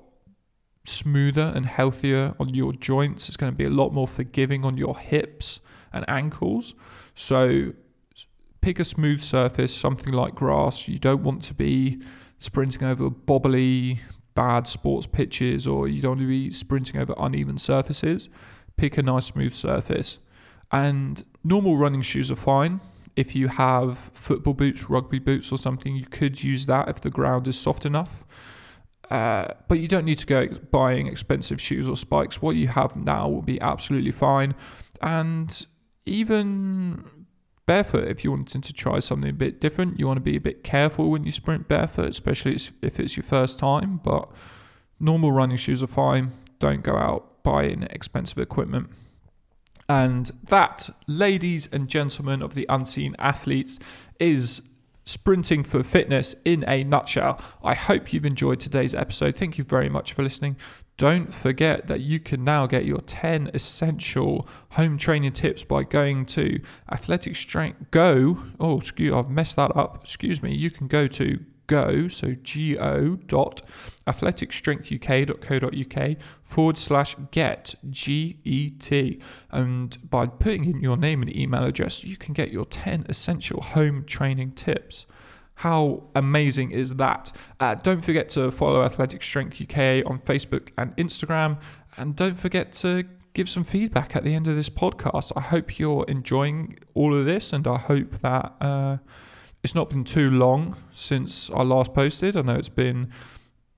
smoother 0.86 1.52
and 1.56 1.66
healthier 1.66 2.36
on 2.40 2.54
your 2.54 2.72
joints, 2.72 3.28
it's 3.28 3.36
going 3.36 3.52
to 3.52 3.58
be 3.58 3.66
a 3.66 3.72
lot 3.72 3.92
more 3.92 4.08
forgiving 4.08 4.64
on 4.64 4.78
your 4.78 4.96
hips 4.96 5.60
and 5.92 6.06
ankles. 6.08 6.76
So 7.16 7.74
pick 8.62 8.80
a 8.80 8.86
smooth 8.86 9.22
surface, 9.22 9.76
something 9.76 10.14
like 10.14 10.36
grass. 10.36 10.88
You 10.88 11.00
don't 11.00 11.24
want 11.24 11.44
to 11.46 11.56
be 11.56 12.00
sprinting 12.38 12.84
over 12.84 13.10
bobbly 13.10 14.02
bad 14.38 14.68
sports 14.68 15.08
pitches 15.08 15.66
or 15.66 15.88
you 15.88 16.00
don't 16.00 16.12
want 16.12 16.22
to 16.22 16.28
be 16.28 16.52
sprinting 16.52 17.02
over 17.02 17.16
uneven 17.18 17.58
surfaces, 17.58 18.30
pick 18.78 18.96
a 18.96 19.02
nice 19.02 19.26
smooth 19.26 19.56
surface. 19.56 20.20
And 20.72 21.26
normal 21.44 21.76
running 21.76 22.04
shoes 22.04 22.30
are 22.30 22.36
fine. 22.36 22.80
If 23.16 23.36
you 23.36 23.48
have 23.48 24.12
football 24.14 24.54
boots, 24.54 24.92
rugby 24.92 25.18
boots, 25.18 25.52
or 25.52 25.58
something, 25.58 25.96
you 25.96 26.06
could 26.06 26.44
use 26.44 26.68
that 26.68 26.88
if 26.88 27.02
the 27.02 27.10
ground 27.10 27.48
is 27.48 27.60
soft 27.60 27.84
enough. 27.84 28.26
Uh, 29.10 29.48
but 29.68 29.80
you 29.80 29.88
don't 29.88 30.06
need 30.06 30.20
to 30.20 30.28
go 30.28 30.48
buying 30.72 31.08
expensive 31.08 31.60
shoes 31.60 31.88
or 31.88 31.98
spikes. 31.98 32.40
What 32.40 32.56
you 32.56 32.68
have 32.68 32.96
now 32.96 33.28
will 33.28 33.42
be 33.42 33.60
absolutely 33.60 34.12
fine. 34.12 34.54
And 35.02 35.66
even 36.06 37.17
barefoot 37.68 38.08
if 38.08 38.24
you're 38.24 38.34
wanting 38.34 38.62
to 38.62 38.74
try 38.74 38.98
something 38.98 39.30
a 39.30 39.34
bit 39.34 39.62
different. 39.62 40.00
You 40.00 40.08
want 40.08 40.18
to 40.18 40.22
be 40.22 40.36
a 40.36 40.42
bit 40.42 40.64
careful 40.64 41.12
when 41.12 41.24
you 41.24 41.32
sprint 41.32 41.68
barefoot, 41.68 42.10
especially 42.10 42.58
if 42.82 43.00
it's 43.00 43.16
your 43.16 43.24
first 43.24 43.60
time. 43.60 44.02
But 44.04 44.28
normal 45.00 45.32
running 45.32 45.58
shoes 45.58 45.84
are 45.84 45.88
fine. 45.88 46.32
Don't 46.58 46.82
go 46.82 46.96
out 46.96 47.44
buying 47.44 47.84
expensive 47.84 48.40
equipment. 48.40 48.90
And 49.88 50.32
that, 50.48 50.90
ladies 51.06 51.70
and 51.72 51.88
gentlemen 51.88 52.42
of 52.42 52.56
the 52.56 52.66
unseen 52.68 53.16
athletes, 53.20 53.78
is 54.20 54.62
sprinting 55.06 55.64
for 55.64 55.84
fitness 55.84 56.36
in 56.44 56.66
a 56.68 56.84
nutshell. 56.84 57.40
I 57.64 57.74
hope 57.76 58.12
you've 58.12 58.26
enjoyed 58.26 58.60
today's 58.60 58.94
episode. 58.94 59.38
Thank 59.38 59.58
you 59.58 59.64
very 59.64 59.88
much 59.88 60.12
for 60.12 60.24
listening. 60.24 60.58
Don't 60.98 61.32
forget 61.32 61.88
that 61.88 62.02
you 62.02 62.20
can 62.20 62.44
now 62.44 62.66
get 62.66 62.84
your 62.84 63.02
10 63.02 63.52
essential 63.54 64.50
home 64.72 64.98
training 64.98 65.34
tips 65.34 65.64
by 65.64 65.84
going 65.84 66.26
to 66.26 66.60
Athletic 66.92 67.36
Strength 67.36 67.92
Go. 67.92 68.40
Oh, 68.60 68.78
excuse, 68.78 69.14
I've 69.14 69.30
messed 69.30 69.58
that 69.58 69.78
up. 69.78 70.00
Excuse 70.02 70.42
me. 70.42 70.56
You 70.56 70.72
can 70.72 70.88
go 70.88 71.08
to 71.08 71.46
go, 71.68 72.08
so 72.08 72.34
go 72.34 73.20
dot 73.28 73.62
athleticstrengthuk.co.uk 74.08 76.18
forward 76.42 76.80
slash 76.80 77.16
get, 77.30 77.76
G 77.90 78.40
E 78.44 78.72
T. 78.72 79.22
And 79.52 80.10
by 80.10 80.26
putting 80.26 80.66
in 80.66 80.82
your 80.82 80.98
name 80.98 81.22
and 81.22 81.32
email 81.36 81.64
address, 81.64 82.04
you 82.04 82.18
can 82.18 82.34
get 82.34 82.52
your 82.52 82.66
10 82.66 83.06
essential 83.08 83.62
home 83.62 84.04
training 84.04 84.54
tips. 84.54 85.06
How 85.62 86.04
amazing 86.14 86.70
is 86.70 86.96
that? 86.96 87.32
Uh, 87.60 87.74
don't 87.74 88.02
forget 88.02 88.30
to 88.30 88.52
follow 88.52 88.84
Athletic 88.84 89.24
Strength 89.24 89.60
UK 89.60 90.06
on 90.06 90.20
Facebook 90.20 90.70
and 90.78 90.96
Instagram. 90.98 91.58
And 91.98 92.16
don't 92.16 92.38
forget 92.38 92.74
to 92.74 93.06
give 93.34 93.50
some 93.50 93.64
feedback 93.64 94.16
at 94.16 94.24
the 94.24 94.36
end 94.36 94.48
of 94.48 94.56
this 94.56 94.70
podcast. 94.70 95.32
I 95.36 95.42
hope 95.42 95.80
you're 95.80 96.06
enjoying 96.08 96.78
all 96.94 97.16
of 97.18 97.26
this, 97.26 97.54
and 97.54 97.66
I 97.66 97.78
hope 97.78 98.20
that 98.20 98.54
uh, 98.62 98.98
it's 99.64 99.74
not 99.74 99.90
been 99.90 100.04
too 100.04 100.30
long 100.30 100.78
since 100.94 101.50
I 101.50 101.64
last 101.64 101.92
posted. 101.92 102.38
I 102.38 102.42
know 102.42 102.54
it's 102.54 102.70
been, 102.70 103.12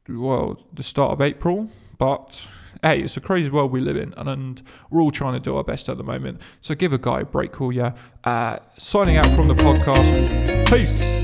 well, 0.09 0.61
the 0.73 0.83
start 0.83 1.11
of 1.11 1.21
April, 1.21 1.69
but 1.97 2.45
hey, 2.83 2.99
it's 2.99 3.15
a 3.15 3.21
crazy 3.21 3.49
world 3.49 3.71
we 3.71 3.79
live 3.79 3.95
in, 3.95 4.13
and, 4.17 4.27
and, 4.27 4.61
we're 4.89 5.01
all 5.01 5.11
trying 5.11 5.33
to 5.33 5.39
do 5.39 5.55
our 5.55 5.63
best 5.63 5.87
at 5.87 5.97
the 5.97 6.03
moment. 6.03 6.41
So 6.59 6.75
give 6.75 6.91
a 6.91 6.97
guy 6.97 7.21
a 7.21 7.25
break, 7.25 7.53
cool, 7.53 7.71
yeah. 7.71 7.93
Uh, 8.25 8.59
signing 8.77 9.15
out 9.15 9.33
from 9.33 9.47
the 9.47 9.55
podcast. 9.55 10.67
Peace. 10.67 11.18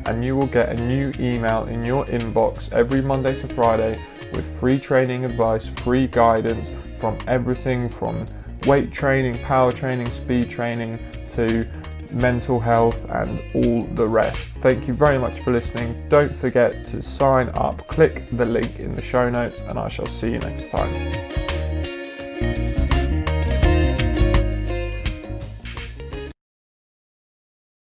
and 0.06 0.22
you 0.22 0.36
will 0.36 0.46
get 0.46 0.68
a 0.68 0.74
new 0.74 1.14
email 1.18 1.64
in 1.64 1.82
your 1.82 2.04
inbox 2.06 2.70
every 2.74 3.00
Monday 3.00 3.34
to 3.38 3.48
Friday 3.48 3.98
with 4.34 4.60
free 4.60 4.78
training 4.78 5.24
advice, 5.24 5.66
free 5.66 6.06
guidance 6.06 6.72
from 6.96 7.18
everything 7.26 7.88
from 7.88 8.26
weight 8.66 8.92
training, 8.92 9.38
power 9.38 9.72
training, 9.72 10.10
speed 10.10 10.50
training 10.50 10.98
to 11.26 11.66
mental 12.10 12.60
health, 12.60 13.04
and 13.10 13.42
all 13.54 13.84
the 13.94 14.06
rest. 14.06 14.58
Thank 14.58 14.86
you 14.88 14.94
very 14.94 15.18
much 15.18 15.40
for 15.40 15.52
listening. 15.52 16.08
Don't 16.08 16.34
forget 16.34 16.84
to 16.86 17.02
sign 17.02 17.48
up, 17.50 17.86
click 17.88 18.28
the 18.32 18.44
link 18.44 18.78
in 18.78 18.94
the 18.94 19.02
show 19.02 19.28
notes, 19.28 19.60
and 19.62 19.78
I 19.78 19.88
shall 19.88 20.06
see 20.06 20.32
you 20.32 20.38
next 20.38 20.70
time. 20.70 21.43